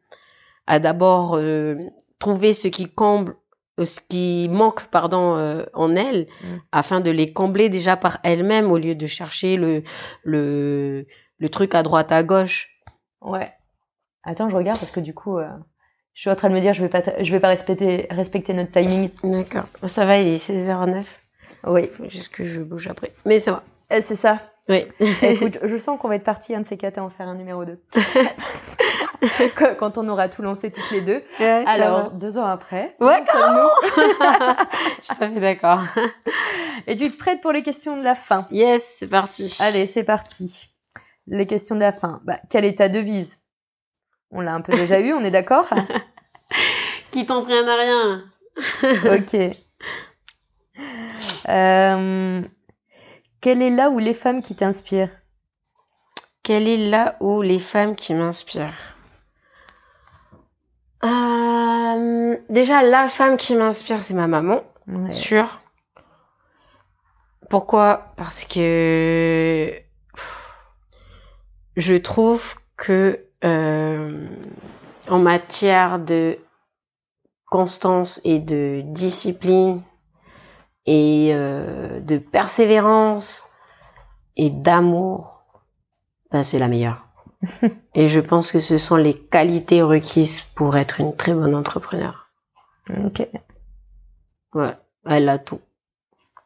À 0.67 0.79
d'abord 0.79 1.35
euh, 1.35 1.75
trouver 2.19 2.53
ce 2.53 2.67
qui 2.67 2.87
comble, 2.91 3.35
euh, 3.79 3.85
ce 3.85 3.99
qui 4.07 4.47
manque, 4.51 4.85
pardon, 4.87 5.35
euh, 5.37 5.63
en 5.73 5.95
elles, 5.95 6.27
Mm. 6.43 6.57
afin 6.71 6.99
de 6.99 7.09
les 7.11 7.33
combler 7.33 7.69
déjà 7.69 7.97
par 7.97 8.19
elles-mêmes 8.23 8.71
au 8.71 8.77
lieu 8.77 8.93
de 8.93 9.05
chercher 9.07 9.57
le, 9.57 9.81
le, 10.23 11.07
le 11.39 11.49
truc 11.49 11.73
à 11.73 11.81
droite, 11.81 12.11
à 12.11 12.21
gauche. 12.23 12.69
Ouais. 13.21 13.51
Attends, 14.23 14.49
je 14.49 14.55
regarde 14.55 14.79
parce 14.79 14.91
que 14.91 14.99
du 14.99 15.13
coup, 15.15 15.39
euh, 15.39 15.47
je 16.13 16.21
suis 16.21 16.29
en 16.29 16.35
train 16.35 16.49
de 16.49 16.53
me 16.53 16.61
dire, 16.61 16.73
je 16.73 16.81
vais 16.83 16.89
pas, 16.89 17.01
je 17.23 17.31
vais 17.31 17.39
pas 17.39 17.47
respecter, 17.47 18.05
respecter 18.11 18.53
notre 18.53 18.71
timing. 18.71 19.09
D'accord. 19.23 19.65
Ça 19.87 20.05
va, 20.05 20.19
il 20.19 20.27
est 20.27 20.37
16h09. 20.37 21.05
Oui, 21.65 21.87
Faut 21.87 22.07
juste 22.07 22.29
que 22.29 22.45
je 22.45 22.61
bouge 22.61 22.87
après. 22.87 23.11
Mais 23.25 23.39
ça 23.39 23.63
va. 23.89 24.01
C'est 24.01 24.15
ça. 24.15 24.37
Oui. 24.69 24.85
Écoute, 25.23 25.57
je 25.63 25.77
sens 25.77 25.99
qu'on 25.99 26.07
va 26.07 26.15
être 26.15 26.23
parti 26.23 26.53
un 26.55 26.61
de 26.61 26.67
ces 26.67 26.77
quatre 26.77 26.99
à 26.99 27.03
en 27.03 27.09
faire 27.09 27.27
un 27.27 27.35
numéro 27.35 27.65
2. 27.65 27.79
Quand- 29.77 29.97
on 29.97 30.07
aura 30.07 30.29
tout 30.29 30.41
lancé 30.41 30.71
toutes 30.71 30.91
les 30.91 31.01
deux. 31.01 31.21
Alors, 31.67 32.11
deux 32.11 32.37
ans 32.37 32.45
après, 32.45 32.95
Ouais, 32.99 33.21
sommes-nous 33.29 33.69
je 35.01 35.05
suis 35.05 35.15
tout 35.15 35.23
à 35.23 35.27
fait 35.27 35.39
d'accord. 35.39 35.81
Es-tu 36.87 37.09
prête 37.11 37.41
pour 37.41 37.51
les 37.51 37.61
questions 37.63 37.97
de 37.97 38.03
la 38.03 38.15
fin? 38.15 38.47
Yes, 38.51 38.97
c'est 38.99 39.09
parti. 39.09 39.57
Allez, 39.59 39.85
c'est 39.87 40.03
parti. 40.05 40.69
Les 41.27 41.45
questions 41.45 41.75
de 41.75 41.81
la 41.81 41.91
fin. 41.91 42.21
Bah, 42.23 42.37
quelle 42.49 42.63
est 42.65 42.77
ta 42.77 42.87
devise? 42.89 43.41
On 44.31 44.41
l'a 44.41 44.53
un 44.53 44.61
peu 44.61 44.73
déjà 44.73 44.99
eu, 44.99 45.11
on 45.13 45.21
est 45.23 45.31
d'accord? 45.31 45.67
Qui 47.11 47.25
tente 47.25 47.45
rien 47.47 47.67
à 47.67 47.75
rien. 47.75 48.23
Ok. 49.15 49.35
Euh, 51.49 52.41
quelle 53.41 53.61
est 53.61 53.69
là 53.69 53.89
où 53.89 53.99
les 53.99 54.13
femmes 54.13 54.41
qui 54.41 54.55
t'inspirent? 54.55 55.09
Quelle 56.43 56.67
est 56.67 56.89
là 56.89 57.15
où 57.19 57.41
les 57.41 57.59
femmes 57.59 57.95
qui 57.95 58.13
m'inspirent? 58.13 58.95
Euh, 61.03 62.37
Déjà, 62.49 62.83
la 62.83 63.07
femme 63.07 63.37
qui 63.37 63.55
m'inspire, 63.55 64.01
c'est 64.01 64.13
ma 64.13 64.27
maman, 64.27 64.61
Ouais. 64.87 65.11
sûr. 65.11 65.61
Pourquoi? 67.49 68.13
Parce 68.15 68.45
que 68.45 69.71
je 71.75 71.95
trouve 71.95 72.55
que 72.77 73.25
euh, 73.43 74.27
en 75.07 75.19
matière 75.19 75.99
de 75.99 76.37
constance 77.45 78.21
et 78.23 78.39
de 78.39 78.81
discipline 78.85 79.81
et 80.91 81.29
euh, 81.35 81.99
de 81.99 82.17
persévérance 82.17 83.47
et 84.37 84.49
d'amour, 84.49 85.43
ben, 86.31 86.41
c'est 86.41 86.57
la 86.57 86.67
meilleure. 86.67 87.07
et 87.93 88.07
je 88.07 88.19
pense 88.19 88.51
que 88.51 88.59
ce 88.59 88.79
sont 88.79 88.95
les 88.95 89.13
qualités 89.13 89.83
requises 89.83 90.41
pour 90.41 90.77
être 90.77 90.99
une 90.99 91.15
très 91.15 91.33
bonne 91.33 91.53
entrepreneur. 91.53 92.31
Ok. 93.05 93.21
Ouais, 94.55 94.71
elle 95.05 95.29
a 95.29 95.37
tout. 95.37 95.61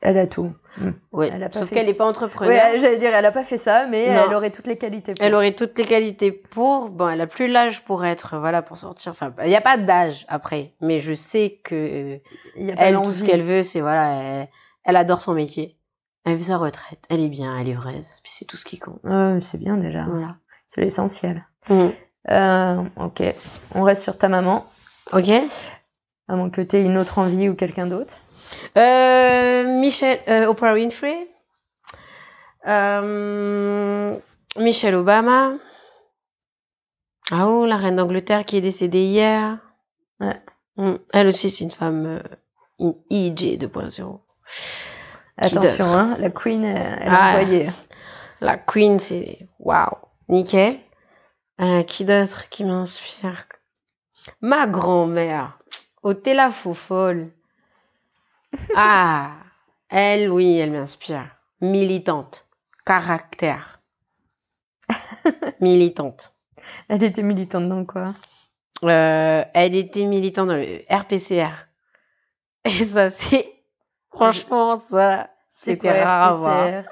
Elle 0.02 0.18
a 0.18 0.28
tout. 0.28 0.54
Elle 0.82 1.44
a 1.44 1.50
pas 1.50 1.60
Sauf 1.60 1.70
qu'elle 1.70 1.86
n'est 1.86 1.94
pas 1.94 2.06
entrepreneur. 2.06 2.52
Ouais, 2.52 2.80
j'allais 2.80 2.98
dire, 2.98 3.14
elle 3.14 3.26
a 3.26 3.32
pas 3.32 3.44
fait 3.44 3.58
ça, 3.58 3.86
mais 3.86 4.08
Non. 4.08 4.24
elle 4.28 4.34
aurait 4.34 4.50
toutes 4.50 4.68
les 4.68 4.78
qualités. 4.78 5.14
pour. 5.14 5.26
Elle 5.26 5.36
aurait 5.36 5.54
toutes 5.54 5.78
les 5.78 5.86
qualités 5.86 6.32
pour. 6.32 6.90
Bon, 6.90 7.10
elle 7.10 7.22
a 7.22 7.28
plus 7.28 7.48
l'âge 7.48 7.84
pour 7.84 8.06
être, 8.06 8.38
voilà, 8.38 8.62
pour 8.62 8.78
sortir. 8.78 9.12
Enfin, 9.12 9.34
il 9.44 9.50
n'y 9.50 9.56
a 9.56 9.62
pas 9.62 9.78
d'âge 9.78 10.26
après. 10.30 10.74
Mais 10.82 11.00
je 11.00 11.14
sais 11.14 11.60
que 11.64 11.76
euh, 11.76 12.18
Il 12.56 12.66
y 12.68 12.72
a 12.72 12.76
pas 12.76 12.84
elle, 12.84 12.96
tout 12.96 13.12
ce 13.12 13.24
qu'elle 13.24 13.44
veut, 13.44 13.64
c'est 13.64 13.82
voilà, 13.82 14.14
elle, 14.14 14.48
elle 14.84 14.96
adore 14.96 15.22
son 15.22 15.34
métier. 15.34 15.78
Elle 16.26 16.38
veut 16.38 16.44
sa 16.44 16.58
retraite. 16.58 17.06
Elle 17.10 17.22
est 17.22 17.30
bien, 17.30 17.58
elle 17.60 17.70
est 17.70 17.76
heureuse. 17.76 18.20
Puis 18.24 18.32
c'est 18.34 18.46
tout 18.46 18.58
ce 18.58 18.66
qui 18.66 18.80
compte. 18.80 19.02
C'est 19.42 19.60
bien 19.60 19.78
déjà. 19.78 20.06
Voilà. 20.06 20.38
C'est 20.70 20.82
l'essentiel. 20.82 21.46
Mm. 21.70 21.90
Euh, 22.32 22.82
ok. 22.96 23.24
On 23.76 23.84
reste 23.84 24.04
sur 24.04 24.18
ta 24.18 24.30
maman. 24.30 24.66
Ok. 25.12 25.30
À 26.30 26.36
moins 26.36 26.50
que 26.50 26.62
tu 26.62 26.78
aies 26.78 26.82
une 26.82 26.98
autre 26.98 27.20
envie 27.20 27.50
ou 27.50 27.56
quelqu'un 27.56 27.86
d'autre. 27.86 28.18
Euh, 28.78 29.64
Michel, 29.80 30.22
euh, 30.28 30.48
Oprah 30.48 30.74
Winfrey. 30.74 31.28
Euh, 32.68 34.18
Michelle 34.58 34.96
Obama. 34.96 35.54
Ah 37.32 37.48
oh, 37.48 37.66
la 37.66 37.78
reine 37.78 37.96
d'Angleterre 37.96 38.46
qui 38.46 38.58
est 38.58 38.62
décédée 38.62 39.04
hier. 39.04 39.58
Ouais. 40.20 40.42
Mm. 40.78 40.96
Elle 41.14 41.28
aussi, 41.28 41.50
c'est 41.50 41.64
une 41.64 41.72
femme, 41.72 42.22
une 42.80 42.96
EJ 43.10 43.58
2.0. 43.58 44.20
Qui 45.42 45.58
Attention, 45.58 45.86
hein, 45.94 46.16
la 46.20 46.30
Queen, 46.30 46.64
elle 46.64 47.08
Ah. 47.10 47.30
envoyé. 47.40 47.70
La 48.42 48.58
Queen, 48.58 49.00
c'est 49.00 49.48
waouh, 49.60 49.98
nickel. 50.30 50.78
Euh, 51.62 51.84
qui 51.84 52.04
d'autre 52.06 52.50
qui 52.50 52.64
m'inspire? 52.66 53.48
Ma 54.42 54.68
grand-mère, 54.68 55.60
Otella 56.02 56.50
Foufol. 56.50 57.32
Ah, 58.76 59.32
elle, 59.90 60.32
oui, 60.32 60.58
elle 60.58 60.72
m'inspire. 60.72 61.28
Militante, 61.62 62.48
caractère. 62.86 63.82
Militante. 65.62 66.34
Elle 66.90 67.04
était 67.04 67.24
militante 67.24 67.70
dans 67.70 67.86
quoi? 67.86 68.16
Euh, 68.84 69.44
elle 69.54 69.76
était 69.76 70.06
militante 70.06 70.48
dans 70.50 70.58
le 70.58 70.82
RPCR. 70.90 71.68
Et 72.66 72.86
ça, 72.86 73.10
c'est 73.10 73.54
franchement 74.12 74.78
ça, 74.78 75.30
c'était 75.50 76.04
rare 76.04 76.34
à 76.34 76.36
voir. 76.36 76.84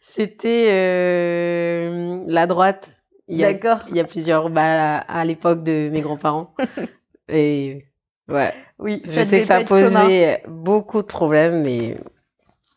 C'était 0.00 0.66
euh, 0.70 2.24
la 2.28 2.46
droite. 2.46 2.96
Il 3.28 3.38
y 3.38 3.44
a, 3.44 3.52
D'accord. 3.52 3.86
il 3.88 3.96
y 3.96 4.00
a 4.00 4.04
plusieurs 4.04 4.50
bah, 4.50 4.98
à, 4.98 5.20
à 5.20 5.24
l'époque 5.24 5.62
de 5.62 5.88
mes 5.92 6.00
grands-parents. 6.00 6.54
Et 7.28 7.86
ouais, 8.30 8.54
Oui, 8.78 9.02
je 9.04 9.20
sais 9.20 9.40
que 9.40 9.46
ça 9.46 9.62
commun. 9.64 9.82
posait 9.82 10.42
beaucoup 10.48 11.02
de 11.02 11.06
problèmes, 11.06 11.62
mais 11.62 11.96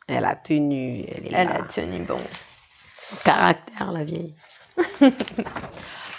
elle 0.08 0.26
a 0.26 0.36
tenu. 0.36 1.06
Elle 1.08 1.28
est 1.28 1.32
Elle 1.34 1.48
là. 1.48 1.56
a 1.56 1.62
tenu 1.64 2.00
bon. 2.04 2.20
Caractère, 3.24 3.92
la 3.92 4.04
vieille. 4.04 4.36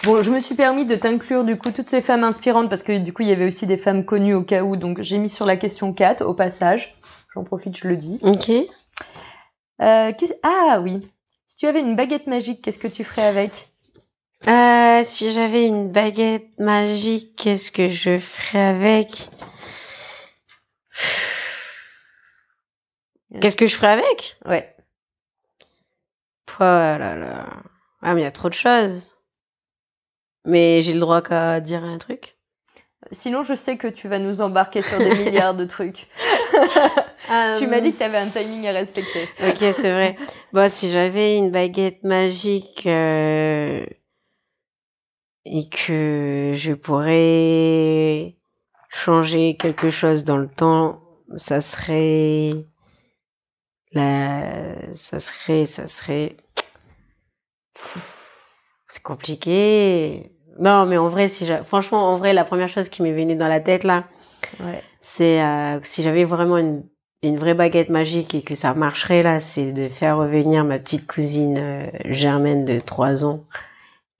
Bon, 0.05 0.23
je 0.23 0.31
me 0.31 0.41
suis 0.41 0.55
permis 0.55 0.85
de 0.85 0.97
t'inclure 0.97 1.45
du 1.45 1.57
coup 1.57 1.71
toutes 1.71 1.87
ces 1.89 2.03
femmes 2.03 2.25
inspirantes 2.25 2.69
parce 2.69 2.83
que 2.83 2.99
du 2.99 3.15
coup 3.15 3.23
il 3.23 3.29
y 3.29 3.33
avait 3.33 3.47
aussi 3.47 3.67
des 3.67 3.79
femmes 3.79 4.05
connues 4.05 4.35
au 4.35 4.43
cas 4.43 4.63
où, 4.63 4.77
donc 4.77 5.01
j'ai 5.01 5.17
mis 5.17 5.31
sur 5.31 5.47
la 5.47 5.57
question 5.57 5.95
4 5.95 6.21
au 6.27 6.35
passage. 6.35 6.95
J'en 7.33 7.43
profite, 7.43 7.75
je 7.79 7.89
le 7.89 7.97
dis. 7.97 8.19
Ok. 8.21 8.51
Euh, 9.81 10.13
ah 10.43 10.81
oui, 10.83 11.09
si 11.47 11.57
tu 11.57 11.67
avais 11.67 11.81
une 11.81 11.97
baguette 11.97 12.27
magique, 12.27 12.61
qu'est-ce 12.61 12.79
que 12.79 12.87
tu 12.87 13.03
ferais 13.03 13.25
avec? 13.27 13.73
Euh, 14.47 15.03
si 15.05 15.33
j'avais 15.33 15.67
une 15.67 15.91
baguette 15.91 16.59
magique, 16.59 17.35
qu'est-ce 17.37 17.73
que 17.73 17.89
je 17.89 18.19
ferais 18.19 18.59
avec? 18.61 19.31
Qu'est-ce 23.41 23.57
que 23.57 23.67
je 23.67 23.75
ferais 23.75 23.93
avec? 23.93 24.37
Ouais. 24.45 24.75
Oh 26.61 26.63
là 26.63 27.17
là. 27.17 27.63
Ah, 28.03 28.15
mais 28.15 28.21
il 28.21 28.25
y 28.25 28.27
a 28.27 28.31
trop 28.31 28.49
de 28.49 28.55
choses. 28.55 29.17
Mais 30.45 30.83
j'ai 30.83 30.93
le 30.93 31.01
droit 31.01 31.23
qu'à 31.23 31.61
dire 31.61 31.85
un 31.85 31.99
truc? 31.99 32.37
Sinon, 33.13 33.43
je 33.43 33.55
sais 33.55 33.77
que 33.77 33.89
tu 33.89 34.09
vas 34.09 34.19
nous 34.19 34.41
embarquer 34.41 34.83
sur 34.83 34.99
des 34.99 35.15
milliards 35.25 35.55
de 35.55 35.65
trucs. 35.65 36.07
Tu 37.59 37.67
m'as 37.67 37.81
dit 37.81 37.93
que 37.93 37.97
tu 37.97 38.03
avais 38.05 38.19
un 38.19 38.29
timing 38.29 38.67
à 38.67 38.73
respecter. 38.73 39.23
Ok, 39.41 39.57
c'est 39.59 39.91
vrai. 39.91 40.15
Bon, 40.53 40.69
si 40.71 40.91
j'avais 40.91 41.39
une 41.39 41.51
baguette 41.51 42.05
magique 42.05 42.87
euh, 42.87 43.83
et 45.47 45.69
que 45.69 46.53
je 46.55 46.73
pourrais 46.73 48.35
changer 48.89 49.57
quelque 49.57 49.89
chose 49.91 50.25
dans 50.25 50.37
le 50.39 50.49
temps, 50.49 51.01
ça 51.37 51.61
serait 51.61 52.53
la, 53.93 54.93
ça 54.93 55.19
serait, 55.21 55.67
ça 55.67 55.87
serait. 55.87 56.37
C'est 57.77 59.03
compliqué. 59.03 60.31
Non, 60.61 60.87
mais 60.87 60.97
en 60.97 61.09
vrai, 61.09 61.29
si 61.29 61.47
j'a- 61.47 61.65
franchement, 61.65 62.13
en 62.13 62.17
vrai, 62.17 62.33
la 62.33 62.45
première 62.45 62.69
chose 62.69 62.89
qui 62.89 63.03
m'est 63.03 63.13
venue 63.13 63.35
dans 63.37 63.49
la 63.49 63.61
tête 63.61 63.85
là, 63.85 64.05
Ouais. 64.61 64.83
c'est 65.01 65.43
euh, 65.43 65.81
si 65.83 66.03
j'avais 66.03 66.25
vraiment 66.25 66.59
une, 66.59 66.85
une 67.23 67.39
vraie 67.39 67.55
baguette 67.55 67.89
magique 67.89 68.35
et 68.35 68.43
que 68.43 68.55
ça 68.55 68.75
marcherait 68.75 69.23
là, 69.23 69.41
c'est 69.41 69.73
de 69.73 69.89
faire 69.89 70.19
revenir 70.19 70.65
ma 70.65 70.79
petite 70.79 71.07
cousine 71.07 71.57
euh, 71.59 71.87
Germaine 72.05 72.65
de 72.65 72.79
3 72.79 73.25
ans 73.25 73.45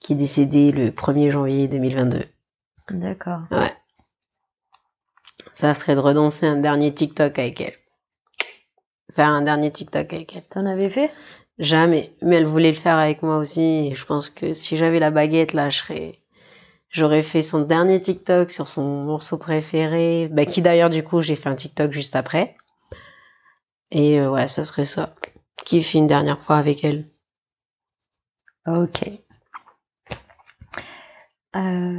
qui 0.05 0.13
est 0.13 0.17
décédée 0.17 0.71
le 0.71 0.91
1er 0.91 1.31
janvier 1.31 1.67
2022. 1.67 2.25
D'accord. 2.91 3.41
Ça 5.55 5.73
serait 5.73 5.95
de 5.95 6.01
redanser 6.01 6.45
un 6.45 6.57
dernier 6.57 6.93
TikTok 6.93 7.39
avec 7.39 7.63
elle. 7.63 7.75
Faire 9.11 9.31
un 9.31 9.41
dernier 9.41 9.71
TikTok 9.71 10.13
avec 10.13 10.37
elle. 10.37 10.45
T'en 10.45 10.67
avais 10.67 10.91
fait? 10.91 11.11
Jamais. 11.59 12.15
Mais 12.21 12.37
elle 12.37 12.45
voulait 12.45 12.73
le 12.73 12.77
faire 12.77 12.97
avec 12.97 13.23
moi 13.23 13.39
aussi. 13.39 13.89
Et 13.91 13.95
je 13.95 14.05
pense 14.05 14.29
que 14.29 14.53
si 14.53 14.77
j'avais 14.77 14.99
la 14.99 15.11
baguette 15.11 15.55
là, 15.55 15.71
je 15.71 15.79
serais, 15.79 16.19
J'aurais 16.91 17.23
fait 17.23 17.43
son 17.43 17.63
dernier 17.63 17.99
TikTok 17.99 18.51
sur 18.51 18.69
son 18.69 19.03
morceau 19.05 19.39
préféré, 19.39 20.29
bah, 20.31 20.45
qui 20.45 20.63
d'ailleurs 20.63 20.91
du 20.91 21.03
coup 21.03 21.23
j'ai 21.23 21.35
fait 21.35 21.49
un 21.49 21.57
TikTok 21.57 21.93
juste 21.93 22.15
après. 22.15 22.57
Et 23.91 24.21
euh, 24.21 24.31
ouais, 24.31 24.49
ça 24.49 24.65
serait 24.65 24.85
ça. 24.85 25.15
Qui 25.65 25.83
fait 25.83 25.99
une 25.99 26.07
dernière 26.07 26.39
fois 26.39 26.57
avec 26.57 26.85
elle. 26.85 27.09
Ok. 28.67 29.24
Euh, 31.57 31.97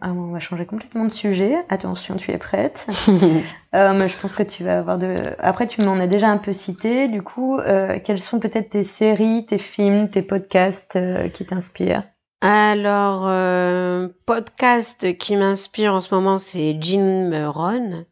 ah, 0.00 0.12
on 0.12 0.32
va 0.32 0.40
changer 0.40 0.64
complètement 0.64 1.04
de 1.04 1.12
sujet. 1.12 1.56
Attention, 1.68 2.16
tu 2.16 2.30
es 2.30 2.38
prête. 2.38 2.86
euh, 3.74 3.92
mais 3.92 4.08
je 4.08 4.16
pense 4.16 4.32
que 4.32 4.42
tu 4.42 4.64
vas 4.64 4.78
avoir 4.78 4.96
de. 4.96 5.34
Après, 5.38 5.66
tu 5.66 5.82
m'en 5.84 6.00
as 6.00 6.06
déjà 6.06 6.28
un 6.28 6.38
peu 6.38 6.54
cité. 6.54 7.08
Du 7.08 7.22
coup, 7.22 7.58
euh, 7.58 7.98
quelles 8.02 8.20
sont 8.20 8.40
peut-être 8.40 8.70
tes 8.70 8.84
séries, 8.84 9.44
tes 9.46 9.58
films, 9.58 10.08
tes 10.08 10.22
podcasts 10.22 10.96
euh, 10.96 11.28
qui 11.28 11.44
t'inspirent? 11.44 12.04
Alors, 12.40 13.24
euh, 13.26 14.08
podcast 14.24 15.16
qui 15.18 15.36
m'inspire 15.36 15.92
en 15.92 16.00
ce 16.00 16.14
moment, 16.14 16.38
c'est 16.38 16.76
Jim 16.80 17.30
Rohn, 17.50 18.06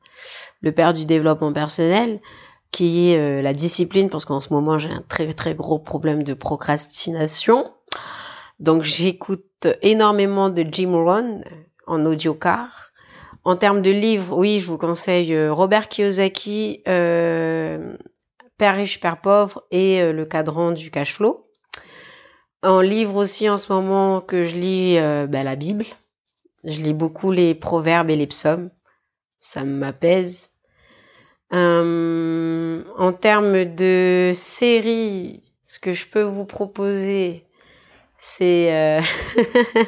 le 0.61 0.72
père 0.72 0.93
du 0.93 1.07
développement 1.07 1.53
personnel, 1.53 2.20
qui 2.70 3.11
est 3.11 3.43
la 3.43 3.53
discipline, 3.53 4.09
parce 4.09 4.24
qu'en 4.24 4.40
ce 4.40 4.53
moment, 4.53 4.78
j'ai 4.78 4.90
un 4.90 5.03
très 5.07 5.30
très 5.34 5.55
gros 5.55 5.78
problème 5.78 6.22
de 6.22 6.32
procrastination. 6.32 7.70
Donc, 8.62 8.84
j'écoute 8.84 9.66
énormément 9.82 10.48
de 10.48 10.64
Jim 10.70 10.92
Rohn 10.92 11.42
en 11.88 12.06
audiocar. 12.06 12.92
En 13.42 13.56
termes 13.56 13.82
de 13.82 13.90
livres, 13.90 14.38
oui, 14.38 14.60
je 14.60 14.66
vous 14.66 14.78
conseille 14.78 15.34
euh, 15.34 15.52
Robert 15.52 15.88
Kiyosaki, 15.88 16.80
euh, 16.86 17.96
Père 18.58 18.76
riche, 18.76 19.00
Père 19.00 19.20
pauvre 19.20 19.64
et 19.72 20.00
euh, 20.00 20.12
Le 20.12 20.24
cadran 20.26 20.70
du 20.70 20.92
cash 20.92 21.12
flow. 21.12 21.44
En 22.62 22.82
livre 22.82 23.16
aussi, 23.16 23.50
en 23.50 23.56
ce 23.56 23.72
moment, 23.72 24.20
que 24.20 24.44
je 24.44 24.54
lis 24.54 24.96
bah, 25.28 25.42
la 25.42 25.56
Bible. 25.56 25.84
Je 26.62 26.80
lis 26.80 26.94
beaucoup 26.94 27.32
les 27.32 27.56
proverbes 27.56 28.10
et 28.10 28.16
les 28.16 28.28
psaumes. 28.28 28.70
Ça 29.40 29.64
m'apaise. 29.64 30.50
En 31.50 33.12
termes 33.20 33.64
de 33.64 34.30
séries, 34.32 35.42
ce 35.64 35.80
que 35.80 35.90
je 35.90 36.06
peux 36.06 36.22
vous 36.22 36.44
proposer, 36.44 37.44
c'est... 38.25 38.73
euh, 38.73 39.01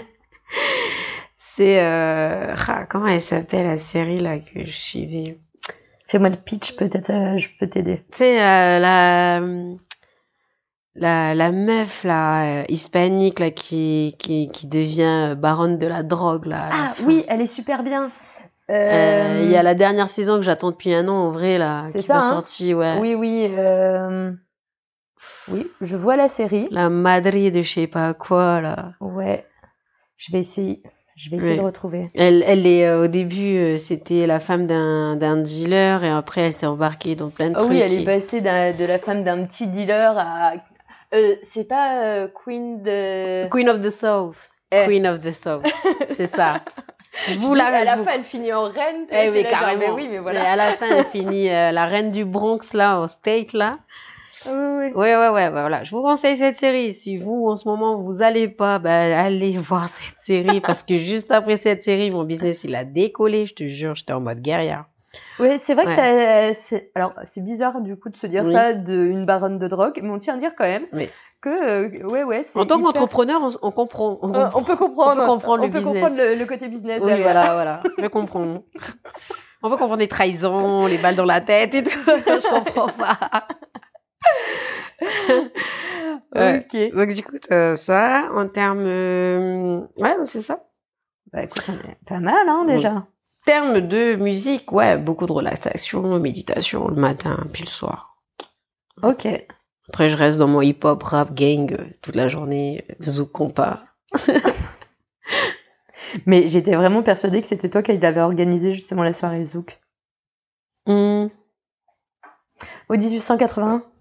c'est... 1.38 1.80
euh, 1.80 2.54
ah, 2.68 2.84
comment 2.88 3.06
elle 3.06 3.20
s'appelle 3.20 3.66
la 3.66 3.76
série 3.76 4.18
là 4.18 4.38
que 4.38 4.64
je 4.64 4.70
suivais 4.72 5.38
Fais-moi 6.08 6.28
le 6.30 6.36
pitch, 6.36 6.74
peut-être 6.76 7.10
euh, 7.10 7.38
je 7.38 7.48
peux 7.58 7.68
t'aider. 7.68 7.98
Tu 8.12 8.18
sais, 8.18 8.40
euh, 8.40 8.78
la, 8.80 9.40
la, 10.96 11.34
la 11.34 11.52
meuf 11.52 12.04
là, 12.04 12.60
euh, 12.60 12.64
hispanique 12.68 13.38
là, 13.40 13.50
qui, 13.50 14.14
qui, 14.18 14.50
qui 14.52 14.66
devient 14.66 15.34
baronne 15.38 15.78
de 15.78 15.86
la 15.86 16.02
drogue 16.02 16.46
là. 16.46 16.68
la 16.70 16.76
Ah 16.90 16.94
fin. 16.94 17.04
oui, 17.04 17.24
elle 17.28 17.40
est 17.40 17.46
super 17.46 17.82
bien. 17.82 18.10
Euh, 18.70 19.42
Il 19.44 19.50
y 19.50 19.56
a 19.56 19.62
la 19.62 19.74
dernière 19.74 20.08
saison 20.08 20.36
que 20.36 20.42
j'attends 20.42 20.70
depuis 20.70 20.92
un 20.94 21.06
an 21.08 21.14
en 21.14 21.30
vrai 21.30 21.56
là, 21.58 21.84
C'est 21.92 22.00
qui 22.00 22.12
hein? 22.12 22.20
sortie, 22.20 22.74
ouais. 22.74 22.96
Oui, 22.98 23.14
oui. 23.14 23.48
Oui, 25.48 25.70
je 25.80 25.96
vois 25.96 26.16
la 26.16 26.28
série. 26.28 26.68
La 26.70 26.88
Madrid 26.88 27.52
de 27.54 27.62
je 27.62 27.72
sais 27.74 27.86
pas 27.86 28.14
quoi 28.14 28.60
là. 28.60 28.92
Ouais. 29.00 29.46
Je 30.16 30.32
vais 30.32 30.40
essayer. 30.40 30.82
Je 31.16 31.30
vais 31.30 31.36
essayer 31.36 31.52
Ouais. 31.52 31.58
de 31.58 31.62
retrouver. 31.64 32.08
Elle, 32.14 32.42
elle 32.46 32.66
est 32.66 32.86
euh, 32.86 33.04
au 33.04 33.06
début, 33.06 33.56
euh, 33.56 33.76
c'était 33.76 34.26
la 34.26 34.40
femme 34.40 34.66
d'un 34.66 35.36
dealer 35.36 36.02
et 36.02 36.08
après 36.10 36.40
elle 36.42 36.52
s'est 36.52 36.66
embarquée 36.66 37.14
dans 37.14 37.30
plein 37.30 37.50
de 37.50 37.54
Oh 37.56 37.60
trucs. 37.60 37.70
oui, 37.70 37.78
elle 37.80 37.92
est 37.92 38.04
passée 38.04 38.40
de 38.40 38.84
la 38.84 38.98
femme 38.98 39.22
d'un 39.22 39.44
petit 39.44 39.66
dealer 39.68 40.16
à. 40.18 40.54
Euh, 41.14 41.34
c'est 41.44 41.68
pas 41.68 42.26
Queen 42.44 42.82
de. 42.82 43.46
Queen 43.48 43.68
of 43.68 43.80
the 43.80 43.90
South. 43.90 44.50
Eh. 44.72 44.86
Queen 44.86 45.06
of 45.06 45.20
the 45.20 45.30
South. 45.30 45.64
C'est 46.08 46.26
ça. 46.26 46.60
Je 47.28 47.38
vous 47.38 47.52
à 47.52 47.58
la, 47.70 47.84
la 47.84 47.92
je 47.92 47.98
vous- 47.98 48.04
fin, 48.04 48.10
elle 48.16 48.24
finit 48.24 48.52
en 48.52 48.64
reine. 48.64 49.06
Eh 49.12 49.30
oui, 49.30 49.42
genre, 49.42 49.50
carrément. 49.52 49.78
mais 49.78 49.90
oui, 49.90 50.08
mais 50.10 50.18
voilà. 50.18 50.50
à 50.50 50.56
la 50.56 50.72
fin, 50.72 50.86
elle 50.98 51.04
finit 51.04 51.46
la 51.46 51.86
reine 51.86 52.10
du 52.10 52.24
Bronx, 52.24 52.74
là, 52.74 52.98
au 52.98 53.06
State, 53.06 53.52
là. 53.52 53.76
Oui, 54.46 54.52
oui. 54.54 54.92
Ouais, 54.94 55.16
ouais, 55.16 55.28
ouais, 55.28 55.50
bah, 55.50 55.60
voilà. 55.60 55.82
Je 55.82 55.90
vous 55.94 56.02
conseille 56.02 56.36
cette 56.36 56.56
série. 56.56 56.92
Si 56.92 57.16
vous, 57.16 57.46
en 57.48 57.56
ce 57.56 57.68
moment, 57.68 57.96
vous 57.98 58.22
allez 58.22 58.48
pas, 58.48 58.78
bah, 58.78 59.20
allez 59.20 59.52
voir 59.58 59.88
cette 59.88 60.20
série 60.20 60.60
parce 60.60 60.82
que 60.82 60.96
juste 60.96 61.30
après 61.32 61.56
cette 61.56 61.84
série, 61.84 62.10
mon 62.10 62.24
business, 62.24 62.64
il 62.64 62.74
a 62.74 62.84
décollé. 62.84 63.46
Je 63.46 63.54
te 63.54 63.66
jure, 63.66 63.94
j'étais 63.94 64.12
en 64.12 64.20
mode 64.20 64.40
guerrière. 64.40 64.84
Ouais, 65.38 65.58
c'est 65.62 65.74
vrai 65.74 65.86
Ouais. 65.86 65.94
que 66.52 66.56
c'est 66.58 66.90
alors 66.96 67.12
c'est 67.22 67.40
bizarre 67.44 67.80
du 67.80 67.96
coup 67.96 68.08
de 68.08 68.16
se 68.16 68.26
dire 68.26 68.42
Oui. 68.44 68.52
ça 68.52 68.72
d'une 68.72 69.24
baronne 69.24 69.58
de 69.58 69.68
drogue, 69.68 70.00
mais 70.02 70.10
on 70.10 70.18
tient 70.18 70.34
à 70.34 70.38
dire 70.38 70.50
quand 70.58 70.64
même 70.64 70.86
Oui. 70.92 71.08
que 71.40 71.48
euh, 71.94 72.08
ouais 72.08 72.24
ouais. 72.24 72.42
c'est 72.42 72.58
En 72.58 72.66
tant 72.66 72.78
hyper- 72.78 72.86
qu'entrepreneur, 72.86 73.40
on, 73.40 73.50
on 73.62 73.70
comprend. 73.70 74.18
On, 74.22 74.34
Euh, 74.34 74.46
on 74.56 74.64
peut 74.64 74.74
comprendre. 74.76 75.22
On 75.22 75.24
peut 75.24 75.26
comprendre 75.30 75.62
le 75.62 75.68
on 75.68 75.70
peut 75.70 75.78
business. 75.78 75.94
comprendre 76.02 76.16
le, 76.16 76.34
le 76.34 76.44
côté 76.46 76.66
business. 76.66 76.98
Oui, 77.00 77.06
derrière. 77.06 77.22
voilà, 77.32 77.52
voilà. 77.54 77.82
On 77.96 78.02
peut 78.02 78.08
comprendre. 78.08 78.62
On 79.62 79.70
peut 79.70 79.76
comprendre 79.76 80.00
les 80.00 80.08
trahisons, 80.08 80.86
les 80.86 80.98
balles 80.98 81.14
dans 81.16 81.24
la 81.24 81.40
tête 81.40 81.74
et 81.74 81.82
tout. 81.84 81.90
Je 82.06 82.48
comprends 82.50 82.88
pas. 82.88 83.16
Ouais. 86.34 86.66
Ok. 86.66 86.94
Donc, 86.96 87.12
du 87.12 87.22
coup, 87.22 87.36
ça. 87.76 88.28
En 88.32 88.48
termes, 88.48 88.84
euh, 88.86 89.80
ouais, 89.98 90.16
c'est 90.24 90.40
ça. 90.40 90.64
Bah 91.32 91.42
écoute, 91.42 91.64
on 91.68 91.72
est 91.88 91.96
pas 92.06 92.20
mal 92.20 92.48
hein 92.48 92.64
déjà. 92.64 93.06
termes 93.44 93.80
de 93.80 94.14
musique, 94.16 94.70
ouais, 94.72 94.96
beaucoup 94.98 95.26
de 95.26 95.32
relaxation, 95.32 96.18
méditation 96.20 96.86
le 96.88 96.96
matin, 96.96 97.44
puis 97.52 97.62
le 97.64 97.68
soir. 97.68 98.16
Ok. 99.02 99.26
Après, 99.88 100.08
je 100.08 100.16
reste 100.16 100.38
dans 100.38 100.48
mon 100.48 100.60
hip-hop, 100.62 101.02
rap, 101.02 101.34
gang 101.34 101.72
euh, 101.72 101.84
toute 102.02 102.14
la 102.16 102.28
journée, 102.28 102.84
euh, 102.90 103.04
zouk 103.04 103.30
compas. 103.32 103.84
Mais 106.26 106.48
j'étais 106.48 106.74
vraiment 106.76 107.02
persuadée 107.02 107.40
que 107.40 107.46
c'était 107.46 107.68
toi 107.70 107.82
qui 107.82 107.90
avait 107.90 108.20
organisé 108.20 108.72
justement 108.72 109.02
la 109.02 109.12
soirée 109.12 109.44
Zouk. 109.44 109.80
Hmm. 110.86 111.26
Au 112.88 112.96
1881 112.96 113.72
Ouais, 113.74 113.82
mais 113.82 113.82
c'est- 113.82 113.93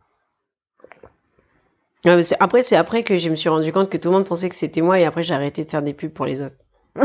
après, 2.39 2.61
c'est 2.63 2.75
après 2.75 3.03
que 3.03 3.17
je 3.17 3.29
me 3.29 3.35
suis 3.35 3.49
rendu 3.49 3.71
compte 3.71 3.89
que 3.89 3.97
tout 3.97 4.09
le 4.09 4.15
monde 4.15 4.25
pensait 4.25 4.49
que 4.49 4.55
c'était 4.55 4.81
moi 4.81 4.99
et 4.99 5.05
après, 5.05 5.23
j'ai 5.23 5.33
arrêté 5.33 5.63
de 5.63 5.69
faire 5.69 5.81
des 5.83 5.93
pubs 5.93 6.11
pour 6.11 6.25
les 6.25 6.41
autres. 6.41 6.55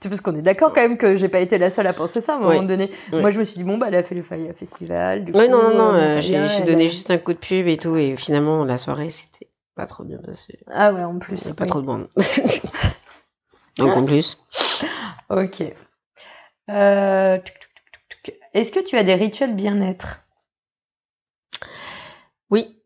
Tu 0.00 0.08
parce 0.08 0.20
qu'on 0.20 0.36
est 0.36 0.42
d'accord 0.42 0.72
quand 0.72 0.82
même 0.82 0.98
que 0.98 1.16
j'ai 1.16 1.28
pas 1.28 1.40
été 1.40 1.56
la 1.58 1.70
seule 1.70 1.86
à 1.86 1.92
penser 1.92 2.20
ça 2.20 2.34
à 2.34 2.36
un 2.36 2.38
moment 2.38 2.60
Oui. 2.60 2.66
donné? 2.66 2.90
Oui. 3.12 3.20
Moi 3.20 3.30
je 3.30 3.38
me 3.40 3.44
suis 3.44 3.56
dit 3.56 3.64
bon 3.64 3.78
bah 3.78 3.86
elle 3.88 3.94
a 3.96 4.02
fait 4.02 4.14
le 4.14 4.22
Faya 4.22 4.52
Festival. 4.52 5.24
Du 5.24 5.32
coup, 5.32 5.38
non, 5.38 5.48
non, 5.48 5.70
non, 5.70 5.94
euh, 5.94 6.16
euh, 6.18 6.20
j'ai 6.20 6.62
donné 6.62 6.84
a- 6.84 6.88
juste 6.88 7.10
un 7.10 7.16
coup 7.18 7.32
de 7.32 7.38
pub 7.38 7.66
et 7.66 7.76
tout 7.78 7.96
et 7.96 8.14
finalement, 8.16 8.64
la 8.64 8.76
soirée, 8.76 9.08
c'était 9.08 9.48
pas 9.74 9.86
trop 9.86 10.04
bien 10.04 10.18
passé. 10.18 10.58
Ah 10.70 10.92
ouais 10.92 11.02
en 11.04 11.18
plus. 11.18 11.40
Il 11.42 11.48
y 11.48 11.50
a 11.50 11.54
pas 11.54 11.64
oui. 11.64 11.70
trop 11.70 11.80
de 11.80 11.86
monde. 11.86 12.08
Donc, 13.78 13.96
en 13.96 14.04
plus. 14.04 14.38
Ok. 15.30 15.62
Euh. 16.70 17.38
Est-ce 18.52 18.72
que 18.72 18.80
tu 18.80 18.96
as 18.96 19.04
des 19.04 19.14
rituels 19.14 19.54
bien-être? 19.54 20.20
Oui. 22.50 22.76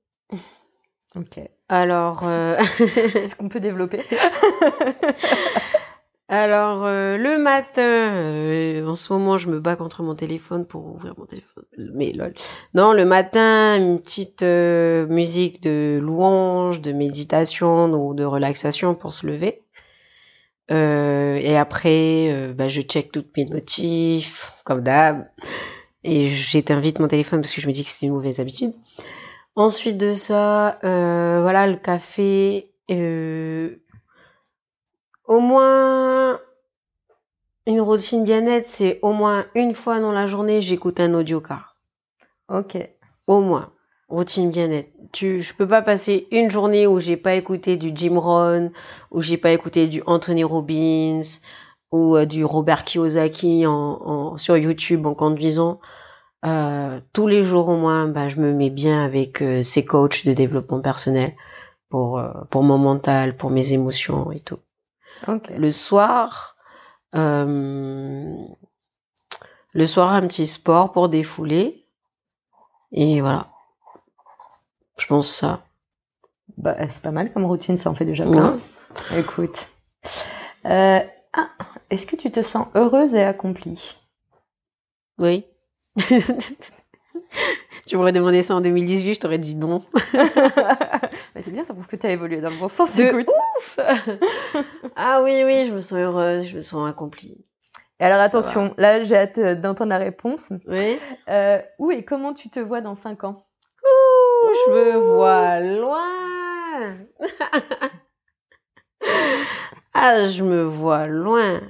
Ok. 1.16 1.40
Alors, 1.68 2.26
euh, 2.26 2.56
Est-ce 3.14 3.34
qu'on 3.34 3.48
peut 3.48 3.60
développer? 3.60 4.02
Alors, 6.30 6.84
euh, 6.84 7.16
le 7.16 7.38
matin, 7.38 7.82
euh, 7.82 8.86
en 8.86 8.94
ce 8.94 9.10
moment, 9.14 9.38
je 9.38 9.48
me 9.48 9.60
bats 9.60 9.76
contre 9.76 10.02
mon 10.02 10.14
téléphone 10.14 10.66
pour 10.66 10.84
ouvrir 10.86 11.14
mon 11.16 11.24
téléphone. 11.24 11.64
Mais 11.94 12.12
lol. 12.12 12.34
Non, 12.74 12.92
le 12.92 13.06
matin, 13.06 13.76
une 13.76 13.98
petite 13.98 14.42
musique 14.42 15.62
de 15.62 15.98
louange, 16.02 16.82
de 16.82 16.92
méditation 16.92 17.90
ou 17.92 18.12
de 18.12 18.24
relaxation 18.24 18.94
pour 18.94 19.14
se 19.14 19.26
lever. 19.26 19.62
Et 20.70 21.56
après, 21.56 22.52
bah, 22.54 22.68
je 22.68 22.82
check 22.82 23.10
toutes 23.10 23.34
mes 23.34 23.46
notifs, 23.46 24.52
comme 24.64 24.82
d'hab. 24.82 25.26
Et 26.04 26.28
j'éteins 26.28 26.78
vite 26.78 27.00
mon 27.00 27.08
téléphone 27.08 27.40
parce 27.40 27.54
que 27.54 27.62
je 27.62 27.68
me 27.68 27.72
dis 27.72 27.84
que 27.84 27.90
c'est 27.90 28.04
une 28.04 28.12
mauvaise 28.12 28.38
habitude. 28.38 28.74
Ensuite 29.58 29.98
de 29.98 30.12
ça, 30.12 30.78
euh, 30.84 31.40
voilà, 31.42 31.66
le 31.66 31.74
café. 31.74 32.70
Euh, 32.92 33.74
au 35.26 35.40
moins 35.40 36.38
une 37.66 37.80
routine 37.80 38.22
bien-être, 38.22 38.68
c'est 38.68 39.00
au 39.02 39.12
moins 39.12 39.46
une 39.56 39.74
fois 39.74 39.98
dans 39.98 40.12
la 40.12 40.26
journée, 40.26 40.60
j'écoute 40.60 41.00
un 41.00 41.12
audiocar. 41.12 41.74
Ok. 42.48 42.78
Au 43.26 43.40
moins. 43.40 43.72
Routine 44.08 44.52
bien-être. 44.52 44.92
Tu, 45.10 45.42
je 45.42 45.52
peux 45.52 45.66
pas 45.66 45.82
passer 45.82 46.28
une 46.30 46.48
journée 46.48 46.86
où 46.86 47.00
j'ai 47.00 47.16
pas 47.16 47.34
écouté 47.34 47.76
du 47.76 47.90
Jim 47.92 48.16
Rohn, 48.16 48.70
où 49.10 49.20
j'ai 49.22 49.38
pas 49.38 49.50
écouté 49.50 49.88
du 49.88 50.04
Anthony 50.06 50.44
Robbins, 50.44 51.22
ou 51.90 52.14
euh, 52.14 52.26
du 52.26 52.44
Robert 52.44 52.84
Kiyosaki 52.84 53.64
sur 54.36 54.56
YouTube 54.56 55.04
en 55.04 55.14
conduisant. 55.14 55.80
Euh, 56.44 57.00
tous 57.12 57.26
les 57.26 57.42
jours 57.42 57.68
au 57.68 57.76
moins, 57.76 58.06
bah, 58.06 58.28
je 58.28 58.36
me 58.36 58.52
mets 58.52 58.70
bien 58.70 59.04
avec 59.04 59.42
euh, 59.42 59.62
ces 59.64 59.84
coachs 59.84 60.24
de 60.24 60.32
développement 60.32 60.80
personnel 60.80 61.34
pour, 61.88 62.18
euh, 62.18 62.30
pour 62.50 62.62
mon 62.62 62.78
mental, 62.78 63.36
pour 63.36 63.50
mes 63.50 63.72
émotions 63.72 64.30
et 64.30 64.40
tout. 64.40 64.60
Le 65.50 65.70
soir, 65.72 66.56
le 67.12 68.46
soir, 69.84 70.12
un 70.12 70.26
petit 70.28 70.46
sport 70.46 70.92
pour 70.92 71.08
défouler. 71.08 71.86
Et 72.92 73.20
voilà. 73.20 73.48
Je 74.98 75.06
pense 75.06 75.28
ça. 75.28 75.62
Bah, 76.56 76.76
c'est 76.88 77.02
pas 77.02 77.10
mal 77.10 77.32
comme 77.32 77.44
routine, 77.46 77.76
ça 77.76 77.90
en 77.90 77.94
fait 77.94 78.04
déjà 78.04 78.24
Ouais. 78.24 78.30
plein. 78.32 78.60
Écoute. 79.16 79.66
Euh, 80.66 81.00
Ah, 81.34 81.50
est-ce 81.90 82.06
que 82.06 82.16
tu 82.16 82.30
te 82.32 82.42
sens 82.42 82.66
heureuse 82.74 83.14
et 83.14 83.22
accomplie? 83.22 83.96
Oui. 85.18 85.44
tu 87.86 87.96
m'aurais 87.96 88.12
demandé 88.12 88.42
ça 88.42 88.54
en 88.54 88.60
2018, 88.60 89.14
je 89.14 89.20
t'aurais 89.20 89.38
dit 89.38 89.56
non. 89.56 89.80
Mais 91.34 91.42
c'est 91.42 91.50
bien, 91.50 91.64
ça 91.64 91.74
prouve 91.74 91.86
que 91.86 91.96
tu 91.96 92.06
as 92.06 92.10
évolué 92.10 92.40
dans 92.40 92.50
le 92.50 92.56
bon 92.56 92.68
sens. 92.68 92.94
De 92.94 93.12
ouf 93.12 93.78
Ah 94.96 95.22
oui, 95.22 95.42
oui, 95.44 95.64
je 95.66 95.74
me 95.74 95.80
sens 95.80 95.98
heureuse, 95.98 96.44
je 96.44 96.56
me 96.56 96.60
sens 96.60 96.88
accomplie. 96.88 97.44
Et 98.00 98.04
alors 98.04 98.20
attention, 98.20 98.74
là 98.78 99.02
j'ai 99.02 99.16
hâte 99.16 99.38
euh, 99.38 99.54
d'entendre 99.56 99.90
la 99.90 99.98
réponse. 99.98 100.52
Oui. 100.68 101.00
Euh, 101.28 101.60
où 101.78 101.90
et 101.90 102.04
comment 102.04 102.32
tu 102.32 102.48
te 102.48 102.60
vois 102.60 102.80
dans 102.80 102.94
5 102.94 103.24
ans? 103.24 103.44
Ouh, 103.82 104.48
je 104.66 104.70
me 104.72 104.96
vois 104.98 105.60
loin. 105.60 106.96
ah, 109.94 110.22
je 110.26 110.44
me 110.44 110.62
vois 110.62 111.06
loin. 111.08 111.60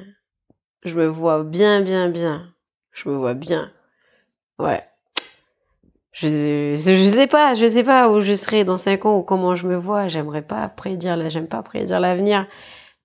Je 0.84 0.94
me 0.94 1.06
vois 1.06 1.44
bien, 1.44 1.80
bien, 1.80 2.08
bien. 2.08 2.52
Je 2.92 3.08
me 3.08 3.16
vois 3.16 3.34
bien. 3.34 3.72
Ouais. 4.58 4.82
Je, 6.12 6.74
je, 6.76 6.96
je 6.96 7.10
sais 7.10 7.26
pas, 7.28 7.54
je 7.54 7.66
sais 7.68 7.84
pas 7.84 8.10
où 8.10 8.20
je 8.20 8.34
serai 8.34 8.64
dans 8.64 8.76
cinq 8.76 9.06
ans 9.06 9.18
ou 9.18 9.22
comment 9.22 9.54
je 9.54 9.66
me 9.66 9.76
vois. 9.76 10.08
J'aimerais 10.08 10.42
pas 10.42 10.68
prédire, 10.68 11.16
là, 11.16 11.28
j'aime 11.28 11.46
pas 11.46 11.62
prédire 11.62 12.00
l'avenir. 12.00 12.46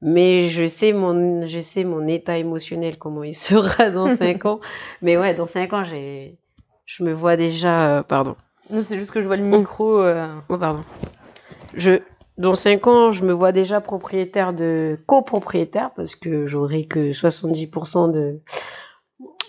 Mais 0.01 0.49
je 0.49 0.65
sais 0.67 0.93
mon, 0.93 1.45
je 1.45 1.59
sais 1.59 1.83
mon 1.83 2.07
état 2.07 2.37
émotionnel, 2.37 2.97
comment 2.97 3.23
il 3.23 3.33
sera 3.35 3.89
dans 3.89 4.15
cinq 4.15 4.45
ans. 4.45 4.59
Mais 5.01 5.17
ouais, 5.17 5.33
dans 5.33 5.45
cinq 5.45 5.73
ans, 5.73 5.83
j'ai, 5.83 6.37
je 6.85 7.03
me 7.03 7.13
vois 7.13 7.37
déjà, 7.37 7.97
euh, 7.99 8.03
pardon. 8.03 8.35
Non, 8.69 8.81
c'est 8.81 8.97
juste 8.97 9.11
que 9.11 9.21
je 9.21 9.27
vois 9.27 9.37
le 9.37 9.43
micro. 9.43 9.99
euh, 9.99 10.27
Oh, 10.49 10.57
pardon. 10.57 10.83
Je, 11.75 11.99
dans 12.37 12.55
5 12.55 12.87
ans, 12.87 13.11
je 13.11 13.25
me 13.25 13.33
vois 13.33 13.51
déjà 13.51 13.81
propriétaire 13.81 14.53
de, 14.53 14.97
copropriétaire 15.05 15.91
parce 15.95 16.15
que 16.15 16.45
j'aurai 16.45 16.85
que 16.85 17.11
70% 17.11 18.11
de, 18.11 18.39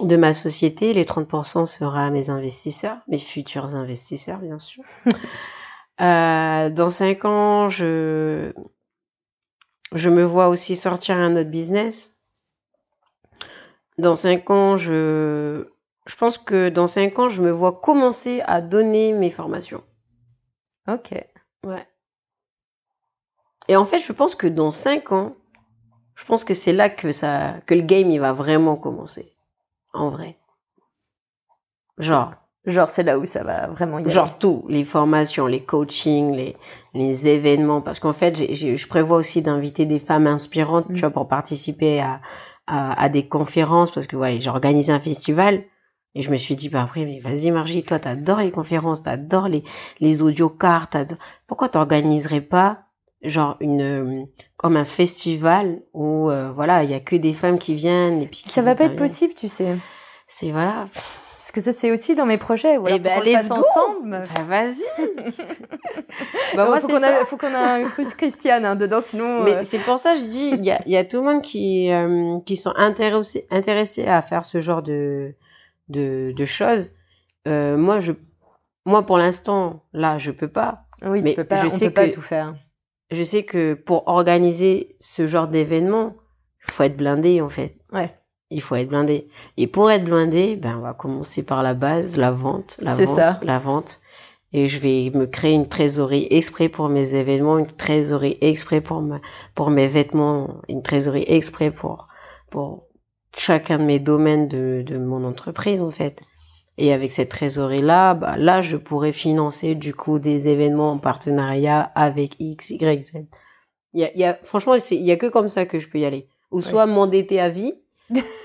de 0.01 0.17
ma 0.17 0.35
société. 0.35 0.93
Les 0.93 1.05
30% 1.05 1.67
sera 1.67 2.07
à 2.07 2.11
mes 2.11 2.31
investisseurs, 2.31 2.99
mes 3.09 3.19
futurs 3.19 3.75
investisseurs, 3.75 4.39
bien 4.39 4.59
sûr. 4.59 4.85
Euh, 6.01 6.71
dans 6.71 6.91
5 6.91 7.25
ans, 7.25 7.69
je, 7.69 8.53
je 9.93 10.11
me 10.11 10.25
vois 10.25 10.49
aussi 10.49 10.75
sortir 10.75 11.17
un 11.17 11.37
autre 11.37 11.51
business. 11.51 12.21
Dans 13.99 14.17
5 14.17 14.51
ans, 14.51 14.77
je, 14.77 15.69
je 16.07 16.17
pense 16.17 16.37
que 16.37 16.69
dans 16.69 16.89
5 16.89 17.19
ans, 17.21 17.29
je 17.29 17.43
me 17.43 17.53
vois 17.53 17.81
commencer 17.81 18.43
à 18.47 18.61
donner 18.61 19.13
mes 19.13 19.31
formations. 19.31 19.85
Ok. 20.89 21.13
Ouais. 21.65 21.87
Et 23.69 23.77
en 23.77 23.85
fait, 23.85 23.99
je 23.99 24.13
pense 24.13 24.35
que 24.35 24.47
dans 24.47 24.73
5 24.73 25.13
ans, 25.13 25.37
je 26.17 26.25
pense 26.25 26.45
que 26.45 26.55
c'est 26.55 26.73
là 26.73 26.91
que 26.91 27.13
ça, 27.13 27.55
que 27.67 27.75
le 27.75 27.83
game, 27.83 28.11
il 28.11 28.21
va 28.21 28.33
vraiment 28.33 28.77
commencer. 28.77 29.34
En 29.95 30.11
vrai. 30.11 30.37
Genre, 31.99 32.35
Genre, 32.67 32.89
c'est 32.89 33.03
là 33.03 33.19
où 33.19 33.27
ça 33.27 33.45
va 33.45 33.67
vraiment 33.69 33.99
y 33.99 34.11
aller. 34.11 34.11
genre 34.11 34.39
tout, 34.39 34.65
les 34.71 34.85
formations, 34.85 35.47
les 35.47 35.63
coachings, 35.65 36.35
les, 36.35 36.57
les 36.95 37.27
événements. 37.29 37.83
Parce 37.83 38.01
qu'en 38.01 38.15
fait, 38.15 38.37
j'ai- 38.37 38.55
j'ai- 38.55 38.77
je 38.79 38.89
prévois 38.89 39.19
aussi 39.19 39.43
d'inviter 39.43 39.85
des 39.85 39.99
femmes 39.99 40.27
inspirantes, 40.27 40.89
Mm. 40.89 40.95
tu 40.95 41.01
vois, 41.03 41.11
pour 41.11 41.29
participer 41.29 42.01
à, 42.01 42.23
à, 42.67 42.99
à 43.01 43.09
des 43.11 43.29
conférences. 43.29 43.91
Parce 43.91 44.07
que, 44.07 44.17
ouais, 44.17 44.41
j'ai 44.41 44.49
organisé 44.49 44.93
un 44.93 44.99
festival. 45.01 45.65
Et 46.15 46.23
je 46.23 46.31
me 46.31 46.37
suis 46.39 46.57
dit, 46.57 46.69
bah 46.71 46.83
après, 46.83 47.05
mais 47.05 47.21
vas-y, 47.21 47.51
Margie, 47.51 47.83
toi, 47.83 47.99
t'adores 47.99 48.39
les 48.39 48.51
conférences, 48.53 49.03
t'adores 49.03 49.49
les, 49.49 49.63
les 50.01 50.23
audiocartes, 50.23 50.93
t'adores- 50.93 51.19
pourquoi 51.47 51.69
t'organiserais 51.69 52.41
pas, 52.41 52.84
genre, 53.25 53.57
une, 53.61 53.81
euh, 53.81 54.25
comme 54.57 54.77
un 54.77 54.85
festival 54.85 55.81
où, 55.93 56.31
euh, 56.31 56.51
voilà, 56.53 56.83
il 56.85 56.91
y 56.91 56.95
a 56.95 57.01
que 57.01 57.17
des 57.17 57.33
femmes 57.33 57.59
qui 57.59 57.75
viennent 57.75 58.23
et 58.23 58.27
puis 58.27 58.45
Ça 58.47 58.63
va 58.63 58.75
pas 58.75 58.85
être 58.85 58.97
possible, 58.97 59.35
tu 59.35 59.49
sais. 59.49 59.77
C'est, 60.29 60.51
voilà. 60.51 60.87
Parce 61.37 61.53
que 61.53 61.61
ça, 61.61 61.73
c'est 61.75 61.91
aussi 61.91 62.15
dans 62.15 62.25
mes 62.27 62.39
projets. 62.39 62.79
Ou 62.79 62.87
Eh 62.89 62.93
alors, 62.93 63.01
ben, 63.23 63.49
go. 63.49 63.55
ensemble. 63.57 64.23
Bah, 64.35 64.43
vas-y. 64.49 64.83
Bah, 66.55 66.67
moi, 66.67 66.79
faut 66.79 66.87
qu'on 66.89 67.03
a, 67.03 67.25
faut 67.25 67.37
qu'on 67.37 67.53
a 67.55 67.59
un 67.75 67.85
cruise 67.85 68.15
Christiane 68.15 68.65
hein, 68.65 68.77
dedans, 68.77 69.01
sinon. 69.05 69.43
Mais 69.43 69.57
euh, 69.57 69.65
c'est 69.65 69.81
pour 69.81 69.99
ça 69.99 70.13
que 70.15 70.21
je 70.21 70.25
dis, 70.25 70.51
il 70.51 70.65
y 70.65 70.71
a, 70.71 70.81
il 70.87 70.93
y 70.93 70.97
a 70.97 71.05
tout 71.05 71.17
le 71.19 71.25
monde 71.25 71.43
qui, 71.43 71.91
euh, 71.91 72.39
qui 72.47 72.57
sont 72.57 72.73
intéressés, 72.77 73.47
intéressés 73.51 74.07
à 74.07 74.23
faire 74.23 74.45
ce 74.45 74.61
genre 74.61 74.83
de, 74.83 75.35
de, 75.89 76.33
de 76.37 76.45
choses. 76.45 76.95
Euh, 77.49 77.77
moi, 77.77 77.99
je, 77.99 78.13
moi, 78.87 79.03
pour 79.05 79.19
l'instant, 79.19 79.83
là, 79.93 80.19
je 80.19 80.31
peux 80.31 80.49
pas. 80.49 80.85
oui, 81.03 81.23
mais 81.23 81.31
tu 81.31 81.37
peux 81.37 81.45
pas, 81.45 81.57
je 81.63 81.67
on 81.67 81.71
sais 81.71 81.87
peut 81.87 81.95
pas 81.95 82.09
que- 82.09 82.15
tout 82.15 82.23
faire. 82.23 82.55
Je 83.15 83.23
sais 83.23 83.45
que 83.45 83.75
pour 83.75 84.09
organiser 84.09 84.97
ce 85.01 85.27
genre 85.27 85.49
d'événement, 85.49 86.15
il 86.67 86.73
faut 86.73 86.83
être 86.83 86.97
blindé, 86.97 87.41
en 87.41 87.49
fait. 87.49 87.77
Ouais. 87.93 88.15
Il 88.51 88.61
faut 88.61 88.75
être 88.77 88.89
blindé. 88.89 89.29
Et 89.57 89.67
pour 89.67 89.91
être 89.91 90.05
blindé, 90.05 90.57
ben, 90.57 90.77
on 90.79 90.81
va 90.83 90.93
commencer 90.95 91.43
par 91.43 91.63
la 91.63 91.75
base, 91.75 92.17
la 92.17 92.31
vente, 92.31 92.77
la 92.81 92.95
C'est 92.95 93.07
vente, 93.07 93.17
ça. 93.17 93.41
la 93.43 93.59
vente. 93.59 94.01
Et 94.53 94.69
je 94.69 94.79
vais 94.79 95.11
me 95.13 95.27
créer 95.27 95.53
une 95.55 95.69
trésorerie 95.69 96.29
exprès 96.31 96.69
pour 96.69 96.89
mes 96.89 97.15
événements, 97.17 97.59
une 97.59 97.67
trésorerie 97.67 98.39
exprès 98.41 98.81
pour 98.81 99.01
ma, 99.01 99.21
pour 99.55 99.71
mes 99.71 99.89
vêtements, 99.89 100.61
une 100.69 100.83
trésorerie 100.83 101.25
exprès 101.27 101.73
pour, 101.73 102.09
pour 102.51 102.87
chacun 103.37 103.79
de 103.79 103.85
mes 103.85 103.99
domaines 103.99 104.47
de, 104.47 104.85
de 104.87 104.97
mon 104.99 105.25
entreprise, 105.25 105.83
en 105.83 105.91
fait. 105.91 106.21
Et 106.77 106.93
avec 106.93 107.13
cette 107.13 107.29
trésorerie-là, 107.31 108.15
bah, 108.15 108.37
là, 108.37 108.61
je 108.61 108.77
pourrais 108.77 109.13
financer, 109.13 109.75
du 109.77 109.95
coup, 109.95 110.19
des 110.19 110.49
événements 110.49 110.93
en 110.93 110.99
partenariat 110.99 111.81
avec 111.95 112.35
X, 112.41 112.71
Y, 112.71 113.03
Z. 113.05 113.13
Il 113.93 114.01
y 114.01 114.05
a, 114.05 114.13
il 114.13 114.21
y 114.21 114.25
a, 114.25 114.39
franchement, 114.43 114.75
il 114.91 115.03
y 115.03 115.13
a 115.13 115.17
que 115.17 115.27
comme 115.27 115.49
ça 115.49 115.67
que 115.67 115.79
je 115.79 115.89
peux 115.89 115.99
y 115.99 116.05
aller. 116.05 116.27
Ou 116.51 116.61
soit 116.61 116.87
m'endetter 116.87 117.41
à 117.41 117.49
vie 117.49 117.75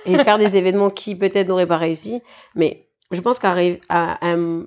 et 0.05 0.15
faire 0.23 0.37
des 0.37 0.57
événements 0.57 0.91
qui 0.91 1.15
peut-être 1.15 1.47
n'auraient 1.47 1.65
pas 1.67 1.77
réussi. 1.77 2.21
Mais 2.55 2.87
je 3.11 3.19
pense 3.21 3.39
qu'arrive 3.39 3.79
à, 3.89 4.23
un- 4.27 4.65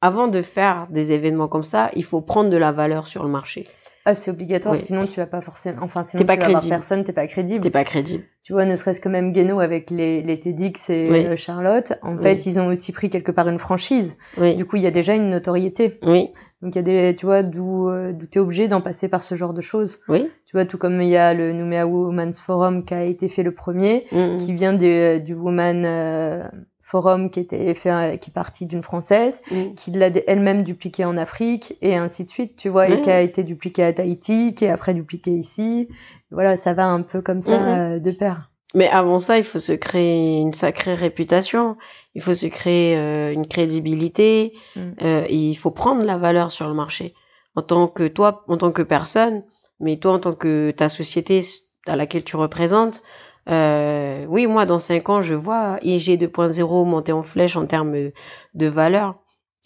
avant 0.00 0.28
de 0.28 0.40
faire 0.42 0.86
des 0.90 1.10
événements 1.12 1.48
comme 1.48 1.62
ça, 1.64 1.90
il 1.96 2.04
faut 2.04 2.20
prendre 2.20 2.50
de 2.50 2.56
la 2.56 2.70
valeur 2.72 3.06
sur 3.08 3.22
le 3.24 3.28
marché. 3.28 3.66
Ah, 4.04 4.14
c'est 4.14 4.30
obligatoire, 4.30 4.74
Oui. 4.74 4.80
sinon 4.80 5.06
tu 5.06 5.20
vas 5.20 5.26
pas 5.26 5.40
forcément. 5.40 5.78
Enfin, 5.82 6.02
sinon 6.02 6.24
pas 6.24 6.34
tu 6.34 6.40
vas 6.40 6.46
avoir 6.46 6.60
crédible. 6.60 6.76
personne, 6.76 7.04
t'es 7.04 7.12
pas 7.12 7.26
crédible. 7.26 7.60
T'es 7.62 7.70
pas 7.70 7.84
crédible. 7.84 8.24
Tu 8.42 8.52
vois, 8.52 8.64
ne 8.64 8.74
serait-ce 8.74 9.00
que 9.00 9.08
même 9.08 9.32
Guéno 9.32 9.60
avec 9.60 9.90
les, 9.90 10.22
les 10.22 10.40
TEDx 10.40 10.90
et 10.90 11.08
Oui. 11.10 11.24
euh, 11.26 11.36
Charlotte, 11.36 11.92
en 12.02 12.16
Oui. 12.16 12.22
fait, 12.22 12.46
ils 12.46 12.58
ont 12.58 12.66
aussi 12.66 12.90
pris 12.92 13.10
quelque 13.10 13.30
part 13.30 13.48
une 13.48 13.58
franchise. 13.60 14.16
Oui, 14.36 14.56
Du 14.56 14.64
coup, 14.66 14.76
il 14.76 14.82
y 14.82 14.86
a 14.86 14.90
déjà 14.90 15.14
une 15.14 15.30
notoriété. 15.30 16.00
oui, 16.02 16.30
Donc, 16.62 16.74
il 16.74 16.78
y 16.78 16.80
a 16.80 16.82
des, 16.82 17.16
tu 17.16 17.26
vois, 17.26 17.42
d'où, 17.44 17.88
euh, 17.88 18.12
d'où 18.12 18.26
t'es 18.26 18.40
obligé 18.40 18.66
d'en 18.68 18.80
passer 18.80 19.08
par 19.08 19.22
ce 19.22 19.34
genre 19.36 19.54
de 19.54 19.60
choses. 19.60 20.00
oui. 20.08 20.28
Tu 20.46 20.56
vois, 20.56 20.66
tout 20.66 20.76
comme 20.78 21.00
il 21.00 21.08
y 21.08 21.16
a 21.16 21.32
le 21.32 21.52
Nouméa 21.54 21.86
Women's 21.86 22.38
Forum 22.40 22.84
qui 22.84 22.92
a 22.94 23.04
été 23.04 23.28
fait 23.30 23.42
le 23.42 23.54
premier, 23.54 24.04
Mm, 24.12 24.36
qui 24.36 24.52
vient 24.52 24.74
des- 24.74 25.18
du 25.20 25.32
Woman 25.34 25.84
euh, 25.86 26.42
Forum 26.92 27.30
qui 27.30 27.40
était 27.40 27.72
fait, 27.72 28.18
qui 28.20 28.28
est 28.30 28.34
parti 28.34 28.66
d'une 28.66 28.82
française, 28.82 29.42
mm. 29.50 29.74
qui 29.76 29.90
l'a 29.92 30.10
elle-même 30.26 30.60
dupliqué 30.62 31.06
en 31.06 31.16
Afrique 31.16 31.74
et 31.80 31.96
ainsi 31.96 32.22
de 32.22 32.28
suite, 32.28 32.54
tu 32.56 32.68
vois, 32.68 32.86
et 32.88 32.92
Ouais. 32.92 33.00
qui 33.00 33.10
a 33.10 33.22
été 33.22 33.42
dupliqué 33.44 33.82
à 33.82 33.92
Tahiti, 33.94 34.54
qui 34.54 34.66
est 34.66 34.68
après 34.70 34.92
dupliqué 34.92 35.30
ici. 35.30 35.88
Voilà, 36.30 36.56
ça 36.56 36.74
va 36.74 36.84
un 36.86 37.00
peu 37.00 37.22
comme 37.22 37.40
ça 37.40 37.58
Mhm. 37.58 37.68
euh, 37.68 37.98
de 37.98 38.10
pair. 38.10 38.50
Mais 38.74 38.88
avant 38.90 39.18
ça, 39.18 39.38
il 39.38 39.44
faut 39.44 39.58
se 39.58 39.72
créer 39.72 40.40
une 40.40 40.52
sacrée 40.52 40.94
réputation. 40.94 41.76
Il 42.14 42.20
faut 42.22 42.34
se 42.34 42.46
créer 42.46 42.96
euh, 42.98 43.32
une 43.32 43.46
crédibilité. 43.46 44.52
Mm. 44.76 44.80
Euh, 45.02 45.24
et 45.28 45.36
il 45.36 45.54
faut 45.54 45.70
prendre 45.70 46.04
la 46.04 46.18
valeur 46.18 46.52
sur 46.52 46.68
le 46.68 46.74
marché. 46.74 47.14
En 47.56 47.62
tant 47.62 47.88
que 47.88 48.06
toi, 48.06 48.44
en 48.48 48.56
tant 48.58 48.70
que 48.70 48.82
personne, 48.82 49.44
mais 49.80 49.96
toi 49.96 50.12
en 50.12 50.18
tant 50.18 50.34
que 50.34 50.70
ta 50.72 50.88
société 50.90 51.40
à 51.86 51.96
laquelle 51.96 52.22
tu 52.24 52.36
représentes. 52.36 53.02
Euh, 53.48 54.24
oui, 54.28 54.46
moi, 54.46 54.66
dans 54.66 54.78
cinq 54.78 55.08
ans, 55.08 55.20
je 55.20 55.34
vois 55.34 55.78
IG 55.82 56.18
2.0 56.18 56.84
monter 56.86 57.12
en 57.12 57.22
flèche 57.22 57.56
en 57.56 57.66
termes 57.66 58.10
de 58.54 58.66
valeur. 58.66 59.16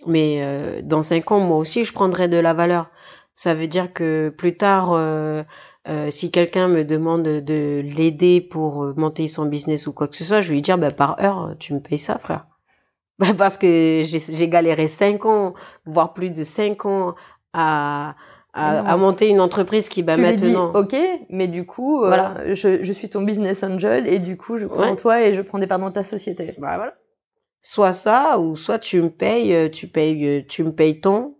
Mais 0.06 0.40
euh, 0.42 0.82
dans 0.82 1.02
cinq 1.02 1.30
ans, 1.32 1.40
moi 1.40 1.58
aussi, 1.58 1.84
je 1.84 1.92
prendrai 1.92 2.28
de 2.28 2.36
la 2.36 2.54
valeur. 2.54 2.90
Ça 3.34 3.54
veut 3.54 3.66
dire 3.66 3.92
que 3.92 4.30
plus 4.36 4.56
tard, 4.56 4.92
euh, 4.92 5.42
euh, 5.88 6.10
si 6.10 6.30
quelqu'un 6.30 6.68
me 6.68 6.84
demande 6.84 7.22
de 7.22 7.82
l'aider 7.84 8.40
pour 8.40 8.82
euh, 8.84 8.94
monter 8.96 9.28
son 9.28 9.46
business 9.46 9.86
ou 9.86 9.92
quoi 9.92 10.08
que 10.08 10.16
ce 10.16 10.24
soit, 10.24 10.40
je 10.40 10.48
vais 10.48 10.54
lui 10.54 10.62
dire, 10.62 10.78
bah, 10.78 10.90
par 10.90 11.22
heure, 11.22 11.54
tu 11.58 11.74
me 11.74 11.80
payes 11.80 11.98
ça, 11.98 12.18
frère. 12.18 12.46
Bah, 13.18 13.28
parce 13.36 13.56
que 13.56 14.02
j'ai 14.04 14.48
galéré 14.48 14.86
cinq 14.88 15.24
ans, 15.24 15.54
voire 15.86 16.12
plus 16.12 16.30
de 16.30 16.42
cinq 16.42 16.84
ans 16.84 17.14
à, 17.54 18.14
à, 18.56 18.82
Non. 18.82 18.88
à 18.88 18.96
monter 18.96 19.28
une 19.28 19.40
entreprise 19.40 19.88
qui, 19.88 20.02
bah, 20.02 20.14
tu 20.14 20.22
lui 20.22 20.34
dis, 20.36 20.44
maintenant. 20.52 20.72
ok, 20.74 20.96
mais 21.28 21.46
du 21.46 21.66
coup, 21.66 22.02
euh, 22.02 22.08
Voilà. 22.08 22.54
je, 22.54 22.82
je 22.82 22.92
suis 22.92 23.08
ton 23.10 23.20
business 23.22 23.62
angel 23.62 24.08
et 24.12 24.18
du 24.18 24.36
coup, 24.36 24.56
je 24.56 24.66
Ouais. 24.66 24.86
en 24.86 24.96
toi 24.96 25.22
et 25.22 25.34
je 25.34 25.42
prends 25.42 25.58
des 25.58 25.66
parts 25.66 25.78
dans 25.78 25.92
ta 25.92 26.02
société. 26.02 26.54
Bah, 26.58 26.76
voilà. 26.76 26.94
Soit 27.62 27.92
ça, 27.92 28.38
ou 28.38 28.56
soit 28.56 28.78
tu 28.78 29.02
me 29.02 29.10
payes, 29.10 29.54
euh, 29.54 29.68
tu 29.68 29.88
payes, 29.88 30.26
euh, 30.26 30.40
tu 30.48 30.64
me 30.64 30.72
payes 30.72 31.00
ton, 31.00 31.34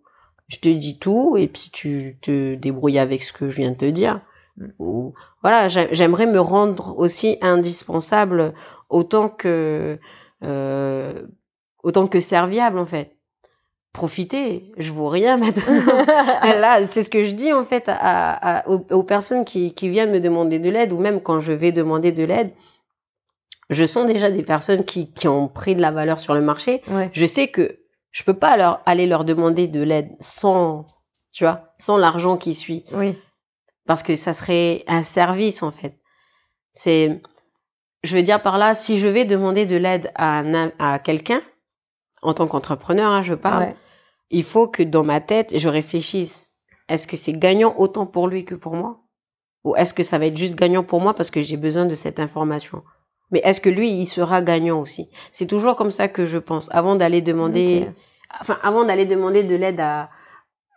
je 0.49 0.59
te 0.59 0.69
dis 0.69 0.99
tout, 0.99 1.37
et 1.39 1.49
puis 1.49 1.71
tu 1.73 2.19
te 2.21 2.55
débrouilles 2.55 2.99
avec 2.99 3.23
ce 3.23 3.33
que 3.33 3.49
je 3.49 3.57
viens 3.57 3.71
de 3.71 3.77
te 3.77 3.85
dire. 3.87 4.21
Mm. 4.59 4.67
Ou, 4.79 5.15
voilà, 5.43 5.69
j'ai- 5.69 5.89
j'aimerais 5.93 6.27
me 6.27 6.41
rendre 6.41 6.95
aussi 6.99 7.39
indispensable 7.41 8.55
autant 8.91 9.29
que, 9.29 9.99
euh, 10.43 11.23
autant 11.83 12.07
que 12.09 12.21
serviable, 12.21 12.79
en 12.79 12.87
fait. 12.87 13.16
Profitez, 13.97 14.71
je 14.77 14.93
vaux 14.93 15.09
rien 15.09 15.37
maintenant. 15.45 15.83
Là, 16.43 16.85
c'est 16.85 17.03
ce 17.03 17.11
que 17.11 17.25
je 17.25 17.33
dis 17.33 17.53
en 17.53 17.65
fait 17.65 17.85
à, 17.89 18.59
à, 18.59 18.69
aux, 18.69 19.03
personnes 19.03 19.45
qui, 19.45 19.75
qui 19.75 19.89
viennent 19.89 20.13
me 20.13 20.21
demander 20.21 20.59
de 20.59 20.71
l'aide 20.71 20.93
ou 20.93 20.99
même 20.99 21.21
quand 21.21 21.41
je 21.41 21.53
vais 21.53 21.73
demander 21.73 22.13
de 22.13 22.23
l'aide. 22.23 22.53
Je 23.71 23.85
sens 23.85 24.07
déjà 24.07 24.31
des 24.31 24.45
personnes 24.45 24.85
qui, 24.85 25.13
qui 25.13 25.27
ont 25.27 25.49
pris 25.49 25.75
de 25.75 25.81
la 25.81 25.91
valeur 25.91 26.21
sur 26.21 26.35
le 26.35 26.41
marché. 26.41 26.83
Je 27.13 27.27
sais 27.27 27.49
que 27.49 27.81
je 28.13 28.23
peux 28.23 28.35
pas 28.35 28.57
leur 28.57 28.81
aller 28.87 29.07
leur 29.07 29.25
demander 29.25 29.67
de 29.67 29.83
l'aide 29.83 30.11
sans, 30.21 30.87
tu 31.33 31.45
vois, 31.45 31.73
sans 31.79 31.97
l'argent 31.97 32.37
qui 32.37 32.55
suit. 32.55 32.85
Oui. 32.93 33.19
Parce 33.87 34.03
que 34.03 34.15
ça 34.15 34.35
serait 34.35 34.85
un 34.87 35.03
service 35.03 35.63
en 35.63 35.73
fait. 35.73 35.99
C'est, 36.73 37.21
je 38.05 38.17
veux 38.17 38.23
dire 38.23 38.43
par 38.43 38.59
là, 38.59 38.75
si 38.75 38.99
je 38.99 39.09
vais 39.09 39.25
demander 39.25 39.67
de 39.67 39.77
l'aide 39.77 40.13
à, 40.15 40.43
à 40.79 40.99
quelqu'un, 40.99 41.41
en 42.23 42.35
tant 42.35 42.47
qu'entrepreneur, 42.47 43.11
hein, 43.11 43.23
je 43.23 43.35
parle, 43.35 43.75
il 44.31 44.45
faut 44.45 44.69
que 44.69 44.83
dans 44.83 45.05
ma 45.05 45.21
tête, 45.21 45.57
je 45.57 45.69
réfléchisse. 45.69 46.53
Est-ce 46.89 47.07
que 47.07 47.17
c'est 47.17 47.33
gagnant 47.33 47.75
autant 47.79 48.07
pour 48.07 48.29
lui 48.29 48.45
que 48.45 48.55
pour 48.55 48.75
moi? 48.75 49.01
Ou 49.65 49.75
est-ce 49.77 49.95
que 49.95 50.03
ça 50.03 50.19
va 50.19 50.27
être 50.27 50.37
juste 50.37 50.57
gagnant 50.57 50.85
pour 50.85 51.01
moi 51.01 51.15
parce 51.15 51.31
que 51.31 51.43
j'ai 51.43 51.57
besoin 51.57 51.87
de 51.87 51.95
cette 51.95 52.21
information? 52.21 52.83
Mais 53.33 53.41
est-ce 53.45 53.61
que 53.61 53.71
lui, 53.71 53.91
il 53.91 54.07
sera 54.07 54.41
gagnant 54.43 54.81
aussi? 54.81 55.11
C'est 55.33 55.47
toujours 55.47 55.75
comme 55.75 55.91
ça 55.91 56.07
que 56.09 56.25
je 56.25 56.39
pense. 56.39 56.69
Avant 56.73 56.95
d'aller 56.95 57.23
demander, 57.23 57.89
enfin, 58.41 58.59
avant 58.63 58.85
d'aller 58.85 59.07
demander 59.07 59.43
de 59.43 59.57
l'aide 59.57 59.81
à, 59.81 60.11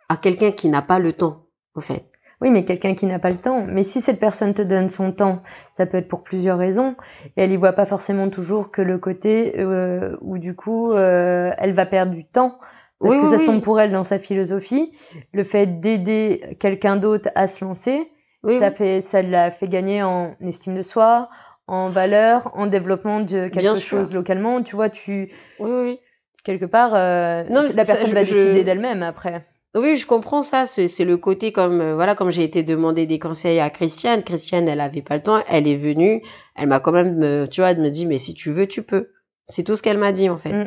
à 0.08 0.16
quelqu'un 0.16 0.50
qui 0.50 0.68
n'a 0.68 0.82
pas 0.82 0.98
le 0.98 1.12
temps, 1.12 1.46
en 1.76 1.80
fait. 1.80 2.10
Oui, 2.40 2.50
mais 2.50 2.64
quelqu'un 2.64 2.94
qui 2.94 3.06
n'a 3.06 3.18
pas 3.18 3.30
le 3.30 3.36
temps. 3.36 3.64
Mais 3.66 3.82
si 3.82 4.00
cette 4.00 4.18
personne 4.18 4.54
te 4.54 4.62
donne 4.62 4.88
son 4.88 5.12
temps, 5.12 5.42
ça 5.74 5.86
peut 5.86 5.98
être 5.98 6.08
pour 6.08 6.22
plusieurs 6.22 6.58
raisons. 6.58 6.96
Et 7.36 7.42
elle 7.42 7.52
y 7.52 7.56
voit 7.56 7.74
pas 7.74 7.84
forcément 7.84 8.30
toujours 8.30 8.70
que 8.70 8.80
le 8.80 8.98
côté 8.98 9.60
euh, 9.60 10.16
où 10.22 10.38
du 10.38 10.56
coup 10.56 10.92
euh, 10.92 11.52
elle 11.58 11.74
va 11.74 11.84
perdre 11.84 12.12
du 12.12 12.26
temps 12.26 12.58
parce 13.00 13.16
que 13.16 13.30
ça 13.30 13.38
se 13.38 13.44
tombe 13.44 13.62
pour 13.62 13.80
elle 13.80 13.92
dans 13.92 14.04
sa 14.04 14.18
philosophie. 14.18 14.92
Le 15.32 15.44
fait 15.44 15.80
d'aider 15.80 16.56
quelqu'un 16.60 16.96
d'autre 16.96 17.30
à 17.34 17.48
se 17.48 17.64
lancer, 17.64 18.10
ça 18.46 18.70
fait, 18.70 19.00
ça 19.00 19.22
l'a 19.22 19.50
fait 19.50 19.68
gagner 19.68 20.02
en 20.02 20.36
estime 20.40 20.76
de 20.76 20.82
soi, 20.82 21.28
en 21.66 21.88
valeur, 21.88 22.50
en 22.54 22.66
développement 22.66 23.20
de 23.20 23.48
quelque 23.48 23.78
chose 23.78 24.12
localement. 24.12 24.62
Tu 24.62 24.76
vois, 24.76 24.90
tu, 24.90 25.30
oui, 25.58 25.70
oui. 25.70 25.98
quelque 26.44 26.66
part, 26.66 26.92
euh, 26.94 27.44
non, 27.48 27.62
la 27.74 27.84
personne 27.84 28.12
va 28.12 28.20
décider 28.20 28.64
d'elle-même 28.64 29.02
après. 29.02 29.46
Oui, 29.76 29.96
je 29.96 30.04
comprends 30.04 30.42
ça. 30.42 30.66
C'est 30.66 31.04
le 31.04 31.16
côté 31.16 31.52
comme 31.52 31.80
euh, 31.80 31.94
voilà, 31.94 32.16
comme 32.16 32.30
j'ai 32.30 32.42
été 32.42 32.64
demander 32.64 33.06
des 33.06 33.20
conseils 33.20 33.60
à 33.60 33.70
Christiane. 33.70 34.24
Christiane, 34.24 34.66
elle 34.66 34.80
avait 34.80 35.02
pas 35.02 35.14
le 35.16 35.22
temps. 35.22 35.44
Elle 35.48 35.68
est 35.68 35.76
venue. 35.76 36.22
Elle 36.56 36.68
m'a 36.68 36.80
quand 36.80 36.90
même, 36.90 37.22
euh, 37.22 37.46
tu 37.46 37.60
vois, 37.60 37.70
elle 37.70 37.80
me 37.80 37.90
dit 37.90 38.04
mais 38.04 38.18
si 38.18 38.34
tu 38.34 38.50
veux, 38.50 38.66
tu 38.66 38.82
peux. 38.82 39.10
C'est 39.46 39.62
tout 39.62 39.76
ce 39.76 39.82
qu'elle 39.82 39.98
m'a 39.98 40.10
dit 40.10 40.28
en 40.28 40.38
fait. 40.38 40.52
Mm. 40.52 40.66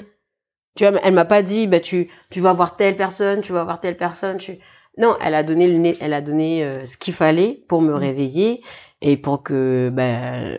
Tu 0.75 0.85
vois, 0.85 0.99
elle 1.03 1.13
m'a 1.13 1.25
pas 1.25 1.41
dit 1.41 1.67
bah 1.67 1.79
tu 1.79 2.09
tu 2.29 2.41
vas 2.41 2.53
voir 2.53 2.75
telle 2.75 2.95
personne, 2.95 3.41
tu 3.41 3.53
vas 3.53 3.63
voir 3.63 3.79
telle 3.79 3.97
personne. 3.97 4.37
Tu... 4.37 4.57
Non, 4.97 5.15
elle 5.21 5.35
a 5.35 5.43
donné 5.43 5.67
le 5.67 5.93
elle 6.01 6.13
a 6.13 6.21
donné 6.21 6.63
euh, 6.63 6.85
ce 6.85 6.97
qu'il 6.97 7.13
fallait 7.13 7.63
pour 7.67 7.81
me 7.81 7.93
mm. 7.93 7.97
réveiller 7.97 8.61
et 9.01 9.17
pour 9.17 9.43
que 9.43 9.89
bah, 9.93 10.57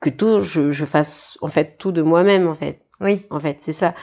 que 0.00 0.10
tout 0.10 0.40
je, 0.42 0.70
je 0.70 0.84
fasse 0.84 1.38
en 1.42 1.48
fait 1.48 1.76
tout 1.78 1.92
de 1.92 2.02
moi-même 2.02 2.46
en 2.46 2.54
fait. 2.54 2.82
Oui. 3.00 3.26
En 3.30 3.40
fait, 3.40 3.56
c'est 3.60 3.72
ça. 3.72 3.94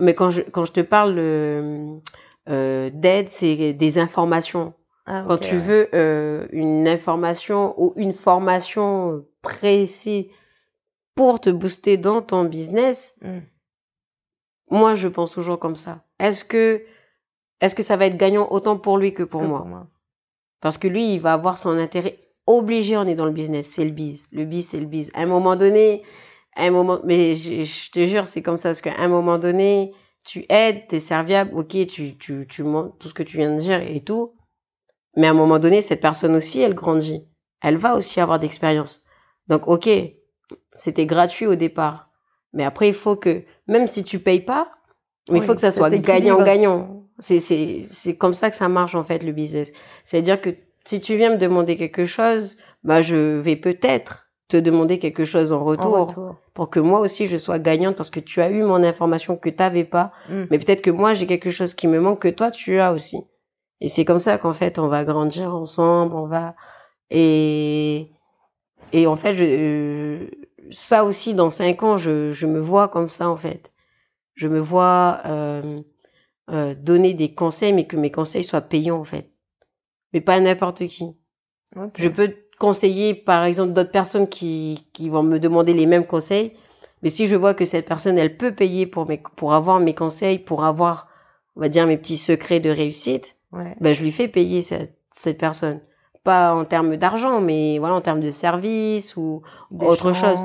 Mais 0.00 0.14
quand 0.14 0.30
je 0.30 0.42
quand 0.42 0.64
je 0.64 0.72
te 0.72 0.80
parle 0.80 1.16
euh, 1.18 2.90
d'aide, 2.92 3.28
c'est 3.28 3.72
des 3.72 3.98
informations. 3.98 4.74
Ah, 5.06 5.24
Quand 5.26 5.38
tu 5.38 5.56
veux 5.56 5.88
euh, 5.94 6.46
une 6.52 6.86
information 6.86 7.74
ou 7.82 7.92
une 7.96 8.12
formation 8.12 9.24
précise 9.42 10.26
pour 11.14 11.40
te 11.40 11.50
booster 11.50 11.96
dans 11.96 12.22
ton 12.22 12.44
business, 12.44 13.18
hmm. 13.22 13.40
Moi 14.70 14.94
je 14.94 15.08
pense 15.08 15.32
toujours 15.32 15.58
comme 15.58 15.76
ça. 15.76 16.04
Est-ce 16.18 16.44
que 16.44 16.84
est-ce 17.60 17.74
que 17.74 17.82
ça 17.82 17.96
va 17.96 18.06
être 18.06 18.16
gagnant 18.16 18.48
autant 18.50 18.78
pour 18.78 18.98
lui 18.98 19.12
que 19.12 19.22
pour, 19.22 19.42
moi? 19.42 19.86
Parce 20.60 20.78
que 20.78 20.88
lui, 20.88 21.14
il 21.14 21.20
va 21.20 21.34
avoir 21.34 21.58
son 21.58 21.76
intérêt 21.78 22.18
obligé. 22.46 22.96
On 22.96 23.04
est 23.04 23.14
dans 23.14 23.26
le 23.26 23.32
business, 23.32 23.70
c'est 23.70 23.84
le 23.84 23.90
biz. 23.90 24.26
Le 24.32 24.44
biz, 24.44 24.66
c'est 24.68 24.80
le 24.80 24.86
biz. 24.86 25.10
À 25.14 25.22
un 25.22 25.26
moment 25.26 25.56
donné, 25.56 26.02
à 26.56 26.64
un 26.64 26.70
moment, 26.70 27.00
mais 27.04 27.34
je, 27.34 27.64
je 27.64 27.90
te 27.90 28.06
jure, 28.06 28.26
c'est 28.26 28.42
comme 28.42 28.56
ça 28.56 28.70
parce 28.70 28.80
qu'à 28.80 28.96
un 28.98 29.08
moment 29.08 29.38
donné, 29.38 29.92
tu 30.24 30.44
aides, 30.48 30.86
t'es 30.88 31.00
serviable, 31.00 31.52
ok, 31.54 31.86
tu, 31.86 32.16
tu, 32.18 32.46
tu 32.48 32.62
montres 32.62 32.96
tout 32.98 33.08
ce 33.08 33.14
que 33.14 33.22
tu 33.22 33.36
viens 33.36 33.54
de 33.54 33.60
dire 33.60 33.80
et 33.82 34.02
tout. 34.02 34.34
Mais 35.16 35.26
à 35.26 35.30
un 35.30 35.34
moment 35.34 35.58
donné, 35.58 35.82
cette 35.82 36.00
personne 36.00 36.34
aussi, 36.34 36.60
elle 36.60 36.74
grandit. 36.74 37.26
Elle 37.62 37.76
va 37.76 37.96
aussi 37.96 38.20
avoir 38.20 38.38
d'expérience. 38.38 39.04
Donc, 39.48 39.66
ok, 39.66 39.88
c'était 40.74 41.06
gratuit 41.06 41.46
au 41.46 41.56
départ. 41.56 42.09
Mais 42.52 42.64
après, 42.64 42.88
il 42.88 42.94
faut 42.94 43.16
que, 43.16 43.42
même 43.68 43.86
si 43.86 44.04
tu 44.04 44.18
payes 44.18 44.40
pas, 44.40 44.70
mais 45.30 45.38
il 45.38 45.44
faut 45.44 45.54
que 45.54 45.60
ça, 45.60 45.70
soit 45.70 45.90
gagnant-gagnant. 45.90 47.04
C'est, 47.18 47.40
c'est, 47.40 47.82
c'est 47.88 48.16
comme 48.16 48.34
ça 48.34 48.50
que 48.50 48.56
ça 48.56 48.68
marche, 48.68 48.94
en 48.94 49.02
fait, 49.02 49.22
le 49.22 49.32
business. 49.32 49.72
C'est-à-dire 50.04 50.40
que 50.40 50.50
si 50.84 51.00
tu 51.00 51.16
viens 51.16 51.30
me 51.30 51.36
demander 51.36 51.76
quelque 51.76 52.06
chose, 52.06 52.56
bah, 52.82 53.02
je 53.02 53.16
vais 53.16 53.56
peut-être 53.56 54.30
te 54.50 54.56
demander 54.56 54.98
quelque 54.98 55.24
chose 55.24 55.52
en 55.52 55.64
retour, 55.64 56.34
pour 56.54 56.70
que 56.70 56.80
moi 56.80 56.98
aussi 56.98 57.28
je 57.28 57.36
sois 57.36 57.60
gagnante 57.60 57.94
parce 57.94 58.10
que 58.10 58.18
tu 58.18 58.40
as 58.42 58.50
eu 58.50 58.64
mon 58.64 58.82
information 58.82 59.36
que 59.36 59.48
tu 59.48 59.56
n'avais 59.56 59.84
pas, 59.84 60.12
mm. 60.28 60.44
mais 60.50 60.58
peut-être 60.58 60.82
que 60.82 60.90
moi 60.90 61.14
j'ai 61.14 61.26
quelque 61.26 61.50
chose 61.50 61.74
qui 61.74 61.86
me 61.86 62.00
manque 62.00 62.22
que 62.22 62.28
toi 62.28 62.50
tu 62.50 62.80
as 62.80 62.92
aussi. 62.92 63.18
Et 63.80 63.88
c'est 63.88 64.04
comme 64.04 64.18
ça 64.18 64.38
qu'en 64.38 64.52
fait 64.52 64.78
on 64.80 64.88
va 64.88 65.04
grandir 65.04 65.54
ensemble, 65.54 66.16
on 66.16 66.26
va 66.26 66.56
et 67.10 68.10
et 68.92 69.06
en 69.06 69.16
fait 69.16 69.34
je 69.34 70.26
ça 70.70 71.04
aussi 71.04 71.34
dans 71.34 71.50
cinq 71.50 71.82
ans 71.82 71.98
je 71.98 72.32
je 72.32 72.46
me 72.46 72.60
vois 72.60 72.88
comme 72.88 73.08
ça 73.08 73.28
en 73.28 73.36
fait. 73.36 73.72
Je 74.34 74.48
me 74.48 74.60
vois 74.60 75.20
euh, 75.26 75.82
euh, 76.50 76.74
donner 76.74 77.14
des 77.14 77.34
conseils 77.34 77.72
mais 77.72 77.86
que 77.86 77.96
mes 77.96 78.10
conseils 78.10 78.44
soient 78.44 78.60
payants 78.60 79.00
en 79.00 79.04
fait. 79.04 79.30
Mais 80.12 80.20
pas 80.20 80.40
n'importe 80.40 80.86
qui. 80.86 81.16
Je 81.96 82.08
peux 82.08 82.34
conseiller, 82.60 83.14
par 83.14 83.44
exemple, 83.44 83.72
d'autres 83.72 83.90
personnes 83.90 84.28
qui, 84.28 84.86
qui 84.92 85.08
vont 85.08 85.22
me 85.24 85.40
demander 85.40 85.72
les 85.72 85.86
mêmes 85.86 86.06
conseils. 86.06 86.52
Mais 87.02 87.10
si 87.10 87.26
je 87.26 87.34
vois 87.34 87.54
que 87.54 87.64
cette 87.64 87.86
personne, 87.86 88.18
elle 88.18 88.36
peut 88.36 88.54
payer 88.54 88.86
pour 88.86 89.08
mes, 89.08 89.20
pour 89.36 89.54
avoir 89.54 89.80
mes 89.80 89.94
conseils, 89.94 90.38
pour 90.38 90.64
avoir, 90.64 91.08
on 91.56 91.60
va 91.60 91.68
dire, 91.68 91.86
mes 91.86 91.96
petits 91.96 92.18
secrets 92.18 92.60
de 92.60 92.70
réussite, 92.70 93.36
ben, 93.52 93.92
je 93.94 94.02
lui 94.02 94.12
fais 94.12 94.28
payer 94.28 94.62
cette, 94.62 94.98
cette 95.12 95.38
personne. 95.38 95.80
Pas 96.30 96.54
en 96.54 96.64
termes 96.64 96.96
d'argent, 96.96 97.40
mais 97.40 97.78
voilà, 97.78 97.96
en 97.96 98.00
termes 98.00 98.20
de 98.20 98.30
service 98.30 99.16
ou 99.16 99.42
autre 99.80 100.12
chose. 100.12 100.38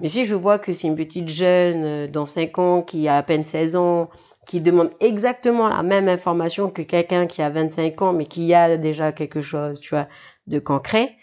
Mais 0.00 0.08
si 0.08 0.24
je 0.24 0.34
vois 0.34 0.58
que 0.58 0.72
c'est 0.72 0.88
une 0.88 0.96
petite 0.96 1.28
jeune 1.28 1.84
euh, 1.84 2.06
dans 2.08 2.26
5 2.26 2.58
ans 2.58 2.82
qui 2.82 3.06
a 3.06 3.16
à 3.18 3.22
peine 3.22 3.44
16 3.44 3.76
ans, 3.76 4.08
qui 4.46 4.60
demande 4.60 4.90
exactement 4.98 5.68
la 5.68 5.84
même 5.84 6.08
information 6.08 6.68
que 6.70 6.82
quelqu'un 6.82 7.28
qui 7.28 7.42
a 7.42 7.50
25 7.50 8.02
ans, 8.02 8.12
mais 8.12 8.26
qui 8.26 8.52
a 8.54 8.76
déjà 8.76 9.12
quelque 9.12 9.40
chose, 9.40 9.78
tu 9.78 9.90
vois, 9.94 10.08
de 10.48 10.58
concret, 10.58 11.14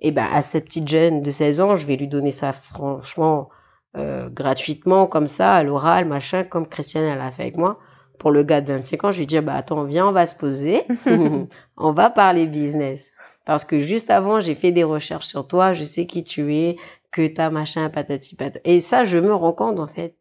et 0.00 0.10
ben 0.10 0.26
à 0.30 0.42
cette 0.42 0.66
petite 0.66 0.88
jeune 0.88 1.22
de 1.22 1.30
16 1.30 1.60
ans, 1.62 1.74
je 1.74 1.86
vais 1.86 1.96
lui 1.96 2.08
donner 2.08 2.32
ça 2.32 2.52
franchement 2.52 3.48
euh, 3.96 4.28
gratuitement 4.28 5.06
comme 5.06 5.28
ça 5.28 5.54
à 5.54 5.62
l'oral, 5.62 6.04
machin, 6.04 6.44
comme 6.44 6.66
Christiane 6.66 7.04
elle 7.04 7.20
a 7.22 7.30
fait 7.30 7.44
avec 7.44 7.56
moi. 7.56 7.78
Pour 8.18 8.30
le 8.30 8.42
gars 8.42 8.60
de 8.60 8.70
25 8.70 9.04
ans, 9.04 9.10
je 9.12 9.20
lui 9.20 9.26
dis 9.26 9.40
bah 9.40 9.54
attends, 9.54 9.84
viens, 9.84 10.06
on 10.08 10.12
va 10.12 10.26
se 10.26 10.34
poser, 10.34 10.82
on 11.78 11.92
va 11.92 12.10
parler 12.10 12.46
business. 12.46 13.13
Parce 13.44 13.64
que 13.64 13.78
juste 13.78 14.10
avant, 14.10 14.40
j'ai 14.40 14.54
fait 14.54 14.72
des 14.72 14.84
recherches 14.84 15.26
sur 15.26 15.46
toi, 15.46 15.72
je 15.72 15.84
sais 15.84 16.06
qui 16.06 16.24
tu 16.24 16.54
es, 16.54 16.76
que 17.10 17.26
t'as 17.26 17.50
machin, 17.50 17.90
patati 17.90 18.36
patata. 18.36 18.60
Et 18.64 18.80
ça, 18.80 19.04
je 19.04 19.18
me 19.18 19.34
rends 19.34 19.52
compte 19.52 19.78
en 19.78 19.86
fait. 19.86 20.16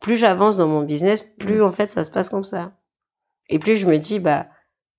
Plus 0.00 0.16
j'avance 0.16 0.56
dans 0.56 0.68
mon 0.68 0.82
business, 0.82 1.22
plus 1.22 1.62
en 1.62 1.70
fait 1.70 1.86
ça 1.86 2.04
se 2.04 2.10
passe 2.10 2.28
comme 2.28 2.44
ça. 2.44 2.72
Et 3.48 3.58
plus 3.58 3.76
je 3.76 3.86
me 3.86 3.98
dis 3.98 4.18
bah 4.18 4.46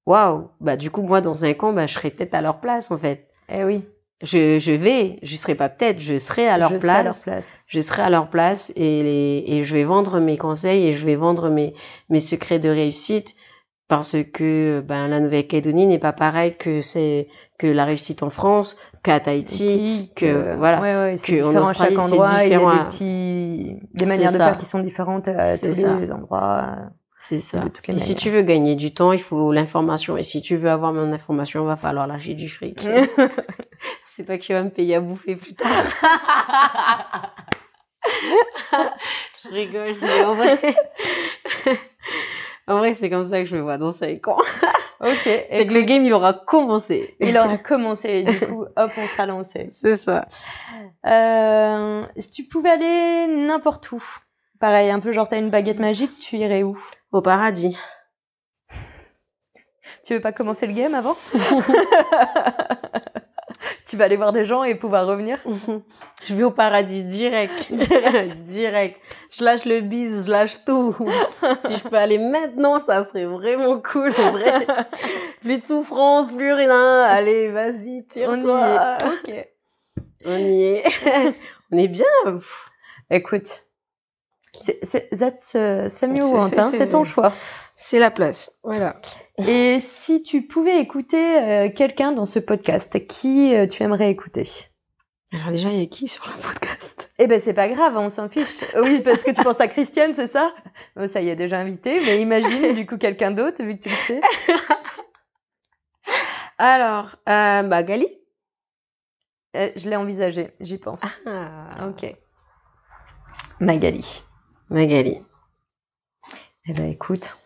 waouh, 0.06 0.50
bah 0.60 0.76
du 0.76 0.90
coup 0.90 1.02
moi 1.04 1.22
dans 1.22 1.36
5 1.36 1.64
ans, 1.64 1.74
bah 1.74 1.86
je 1.86 1.94
serai 1.94 2.10
peut-être 2.10 2.34
à 2.34 2.42
leur 2.42 2.60
place 2.60 2.90
en 2.90 2.98
fait. 2.98 3.30
Eh 3.50 3.64
oui 3.64 3.84
je, 4.22 4.58
je 4.58 4.72
vais, 4.72 5.20
je 5.22 5.36
serai 5.36 5.56
pas 5.56 5.70
peut-être, 5.70 6.00
je 6.00 6.18
serai 6.18 6.48
à 6.48 6.58
leur 6.58 6.70
place, 6.70 6.86
à 6.86 7.04
leur 7.04 7.22
place. 7.22 7.60
Je 7.68 7.80
serai 7.82 8.02
à 8.02 8.10
leur 8.10 8.30
place 8.30 8.74
et, 8.76 9.04
les, 9.04 9.44
et 9.46 9.64
je 9.64 9.76
vais 9.76 9.84
vendre 9.84 10.20
mes 10.20 10.38
conseils 10.38 10.88
et 10.88 10.94
je 10.94 11.06
vais 11.06 11.16
vendre 11.16 11.50
mes, 11.50 11.76
mes 12.10 12.20
secrets 12.20 12.60
de 12.60 12.70
réussite 12.70 13.36
parce 13.88 14.16
que 14.34 14.84
ben 14.86 15.08
la 15.08 15.20
Nouvelle-Calédonie 15.20 15.88
n'est 15.88 16.00
pas 16.00 16.14
pareil 16.14 16.58
que 16.58 16.82
c'est 16.82 17.28
que 17.58 17.68
la 17.68 17.86
réussite 17.86 18.22
en 18.22 18.30
France, 18.30 18.78
qu'à 19.04 19.20
Tahiti, 19.20 20.12
que, 20.16 20.56
voilà, 20.58 20.80
ouais, 20.80 20.96
ouais, 20.96 21.16
que 21.16 21.44
en 21.44 21.56
Australie, 21.56 21.96
chaque 21.96 22.06
endroit, 22.06 22.44
il 22.44 22.52
y 22.52 22.54
a 22.54 22.60
des 22.60 22.86
petits, 22.86 23.80
des 23.94 24.06
manières 24.06 24.32
de 24.32 24.38
faire 24.38 24.58
qui 24.58 24.66
sont 24.66 24.80
différentes 24.80 25.28
à 25.28 25.58
tous 25.58 25.66
les 26.00 26.12
endroits. 26.12 26.76
C'est 27.20 27.40
ça. 27.40 27.64
Et 27.88 28.00
si 28.00 28.16
tu 28.16 28.30
veux 28.30 28.44
gagner 28.44 28.76
du 28.76 28.94
temps, 28.94 29.12
il 29.12 29.20
faut 29.20 29.52
l'information. 29.52 30.18
Et 30.18 30.24
si 30.24 30.42
tu 30.42 30.56
veux 30.56 30.70
avoir 30.70 30.94
mon 30.94 31.12
information, 31.12 31.64
il 31.64 31.68
va 31.68 31.76
falloir 31.76 32.06
lâcher 32.06 32.36
du 32.36 32.48
fric. 32.48 32.88
c'est 34.06 34.26
toi 34.26 34.38
qui 34.38 34.54
vas 34.54 34.64
me 34.64 34.70
payer 34.70 34.96
à 34.96 35.02
bouffer 35.02 35.36
plus 35.36 35.56
tard. 35.56 35.68
je 39.44 39.50
rigole, 39.50 39.96
mais 40.02 40.24
en 40.24 40.34
vrai, 40.34 40.76
en 42.68 42.78
vrai, 42.80 42.94
c'est 42.94 43.10
comme 43.10 43.26
ça 43.26 43.40
que 43.40 43.46
je 43.46 43.56
me 43.56 43.62
vois 43.62 43.78
dans 43.78 43.92
5 43.92 44.28
ans. 44.28 44.38
Ok. 45.00 45.22
C'est 45.26 45.68
que 45.68 45.74
le 45.76 45.84
game, 45.84 46.04
il 46.06 46.12
aura 46.12 46.34
commencé. 46.34 47.16
Il 47.20 47.38
aura 47.38 47.60
commencé, 47.60 48.10
et 48.10 48.24
du 48.24 48.40
coup, 48.40 48.66
hop, 48.76 48.92
on 48.98 49.08
sera 49.08 49.28
lancé. 49.28 49.70
C'est 49.72 49.96
ça. 49.96 50.28
Euh, 51.06 52.04
si 52.18 52.32
tu 52.32 52.44
pouvais 52.46 52.72
aller 52.72 53.28
n'importe 53.28 53.92
où, 53.92 54.04
pareil, 54.60 54.90
un 54.90 55.00
peu 55.00 55.12
genre 55.12 55.28
t'as 55.28 55.38
une 55.38 55.52
baguette 55.52 55.78
magique, 55.78 56.18
tu 56.18 56.38
irais 56.38 56.64
où? 56.64 56.80
Au 57.12 57.22
paradis. 57.22 57.78
Tu 60.04 60.14
veux 60.16 60.22
pas 60.22 60.32
commencer 60.32 60.66
le 60.66 60.74
game 60.74 60.96
avant? 60.96 61.16
Tu 63.88 63.96
vas 63.96 64.04
aller 64.04 64.18
voir 64.18 64.34
des 64.34 64.44
gens 64.44 64.64
et 64.64 64.76
pouvoir 64.76 65.08
revenir 65.08 65.40
Je 66.26 66.36
vais 66.36 66.44
au 66.44 66.52
paradis 66.52 67.04
direct. 67.04 67.54
direct. 67.72 68.36
direct. 68.44 69.02
Je 69.32 69.44
lâche 69.44 69.66
le 69.66 69.80
bise, 69.82 70.26
je 70.26 70.32
lâche 70.32 70.64
tout. 70.66 70.96
si 71.66 71.78
je 71.78 71.88
peux 71.88 71.96
aller 71.96 72.18
maintenant, 72.18 72.80
ça 72.80 73.06
serait 73.06 73.26
vraiment 73.26 73.80
cool, 73.80 74.12
en 74.18 74.32
vrai. 74.32 74.68
Plus 75.42 75.60
de 75.60 75.64
souffrance, 75.64 76.32
plus 76.34 76.54
rien. 76.54 77.02
Allez, 77.04 77.50
vas-y, 77.50 78.06
tire-toi. 78.08 78.98
Ok. 79.06 79.48
On 80.26 80.38
y 80.38 80.64
est. 80.64 80.84
On 81.72 81.78
est 81.78 81.88
bien. 81.88 82.06
Écoute, 83.10 83.64
c'est, 84.62 84.80
c'est, 84.84 85.10
that's, 85.10 85.54
uh, 85.54 86.08
mieux, 86.08 86.24
hein, 86.24 86.72
c'est 86.72 86.90
ton 86.90 87.04
choix. 87.04 87.32
C'est 87.76 88.00
la 88.00 88.12
place. 88.12 88.52
Voilà. 88.64 89.00
Et 89.46 89.80
si 89.82 90.24
tu 90.24 90.42
pouvais 90.42 90.80
écouter 90.80 91.38
euh, 91.40 91.70
quelqu'un 91.70 92.12
dans 92.12 92.26
ce 92.26 92.40
podcast, 92.40 93.06
qui 93.08 93.54
euh, 93.54 93.68
tu 93.68 93.84
aimerais 93.84 94.10
écouter? 94.10 94.50
Alors 95.32 95.52
déjà, 95.52 95.70
il 95.70 95.80
y 95.80 95.84
a 95.84 95.86
qui 95.86 96.08
sur 96.08 96.26
le 96.28 96.42
podcast? 96.42 97.12
Eh 97.20 97.28
ben 97.28 97.40
c'est 97.40 97.54
pas 97.54 97.68
grave, 97.68 97.96
on 97.98 98.10
s'en 98.10 98.30
fiche. 98.30 98.64
Oui, 98.82 99.02
parce 99.02 99.24
que 99.24 99.32
tu 99.32 99.44
penses 99.44 99.60
à 99.60 99.68
Christiane, 99.68 100.14
c'est 100.16 100.28
ça? 100.28 100.54
Ça 101.08 101.22
y 101.22 101.30
est, 101.30 101.36
déjà 101.36 101.60
invité, 101.60 102.00
mais 102.04 102.22
imagine 102.22 102.74
du 102.74 102.86
coup 102.86 102.98
quelqu'un 102.98 103.32
d'autre 103.32 103.64
vu 103.64 103.78
que 103.78 103.84
tu 103.84 103.90
le 103.90 103.96
sais. 104.08 104.22
Alors, 106.58 107.18
euh, 107.30 107.64
bah 107.64 107.84
Gali? 107.84 108.08
Euh, 109.56 109.70
je 109.76 109.90
l'ai 109.90 109.96
envisagé, 109.96 110.52
j'y 110.60 110.78
pense. 110.78 111.02
Ah. 111.26 111.88
Ok. 111.88 112.16
Magali. 113.60 114.24
Magali. 114.70 115.22
Eh 116.66 116.74
ben 116.74 116.90
écoute, 116.90 117.38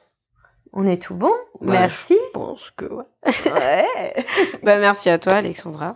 on 0.73 0.85
est 0.87 1.01
tout 1.01 1.15
bon. 1.15 1.31
Bah, 1.59 1.73
Merci. 1.73 2.17
Je 2.27 2.31
pense 2.33 2.71
que 2.77 2.85
ouais. 2.85 3.03
Ouais. 3.45 4.25
bah 4.63 4.77
merci 4.79 5.09
à 5.09 5.19
toi, 5.19 5.33
Alexandra. 5.33 5.95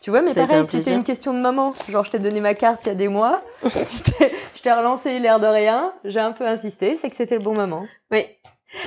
Tu 0.00 0.10
vois, 0.10 0.22
mais 0.22 0.32
pareil, 0.34 0.56
un 0.60 0.64
c'était 0.64 0.94
une 0.94 1.04
question 1.04 1.34
de 1.34 1.40
maman. 1.40 1.74
Genre, 1.88 2.04
je 2.04 2.12
t'ai 2.12 2.18
donné 2.18 2.40
ma 2.40 2.54
carte 2.54 2.84
il 2.86 2.88
y 2.88 2.92
a 2.92 2.94
des 2.94 3.08
mois. 3.08 3.42
je 3.64 4.02
t'ai- 4.02 4.32
je 4.56 4.62
t'ai 4.62 4.72
relancé 4.72 5.18
l'air 5.18 5.38
de 5.38 5.46
rien. 5.46 5.92
J'ai 6.04 6.20
un 6.20 6.32
peu 6.32 6.46
insisté. 6.46 6.96
C'est 6.96 7.10
que 7.10 7.16
c'était 7.16 7.36
le 7.36 7.42
bon 7.42 7.54
moment. 7.54 7.86
Oui. 8.10 8.24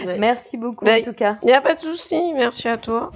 Ouais. 0.06 0.18
Merci 0.18 0.58
beaucoup, 0.58 0.84
Bah, 0.84 0.98
en 1.00 1.02
tout 1.04 1.14
cas. 1.14 1.38
Il 1.44 1.48
n'y 1.48 1.54
a 1.54 1.62
pas 1.62 1.76
de 1.76 1.80
souci, 1.80 2.20
merci 2.34 2.68
à 2.68 2.78
toi. 2.78 3.12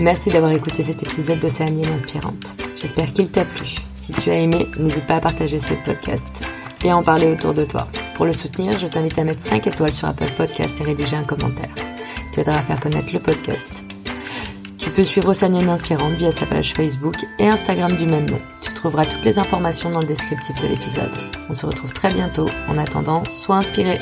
Merci 0.00 0.30
d'avoir 0.30 0.52
écouté 0.52 0.84
cet 0.84 1.02
épisode 1.02 1.40
d'Océanienne 1.40 1.92
Inspirante. 1.92 2.54
J'espère 2.76 3.12
qu'il 3.12 3.28
t'a 3.32 3.44
plu. 3.44 3.66
Si 3.96 4.12
tu 4.12 4.30
as 4.30 4.34
aimé, 4.36 4.66
n'hésite 4.78 5.06
pas 5.08 5.16
à 5.16 5.20
partager 5.20 5.58
ce 5.58 5.74
podcast 5.84 6.44
et 6.84 6.92
en 6.92 7.02
parler 7.02 7.26
autour 7.26 7.54
de 7.54 7.64
toi. 7.64 7.88
Pour 8.14 8.26
le 8.26 8.32
soutenir, 8.32 8.78
je 8.78 8.86
t'invite 8.86 9.18
à 9.18 9.24
mettre 9.24 9.42
5 9.42 9.66
étoiles 9.66 9.92
sur 9.92 10.08
Apple 10.08 10.30
Podcast 10.36 10.80
et 10.80 10.84
rédiger 10.84 11.16
un 11.16 11.24
commentaire. 11.24 11.70
Tu 12.32 12.40
aideras 12.40 12.58
à 12.58 12.62
faire 12.62 12.80
connaître 12.80 13.12
le 13.12 13.20
podcast. 13.20 13.84
Tu 14.78 14.90
peux 14.90 15.04
suivre 15.04 15.28
Océanienne 15.28 15.68
Inspirante 15.68 16.14
via 16.14 16.32
sa 16.32 16.46
page 16.46 16.72
Facebook 16.72 17.16
et 17.38 17.48
Instagram 17.48 17.92
du 17.92 18.06
même 18.06 18.30
nom. 18.30 18.40
Tu 18.60 18.72
trouveras 18.74 19.06
toutes 19.06 19.24
les 19.24 19.38
informations 19.38 19.90
dans 19.90 20.00
le 20.00 20.06
descriptif 20.06 20.60
de 20.62 20.68
l'épisode. 20.68 21.12
On 21.48 21.52
se 21.52 21.66
retrouve 21.66 21.92
très 21.92 22.12
bientôt. 22.12 22.46
En 22.68 22.78
attendant, 22.78 23.22
sois 23.30 23.56
inspiré. 23.56 23.98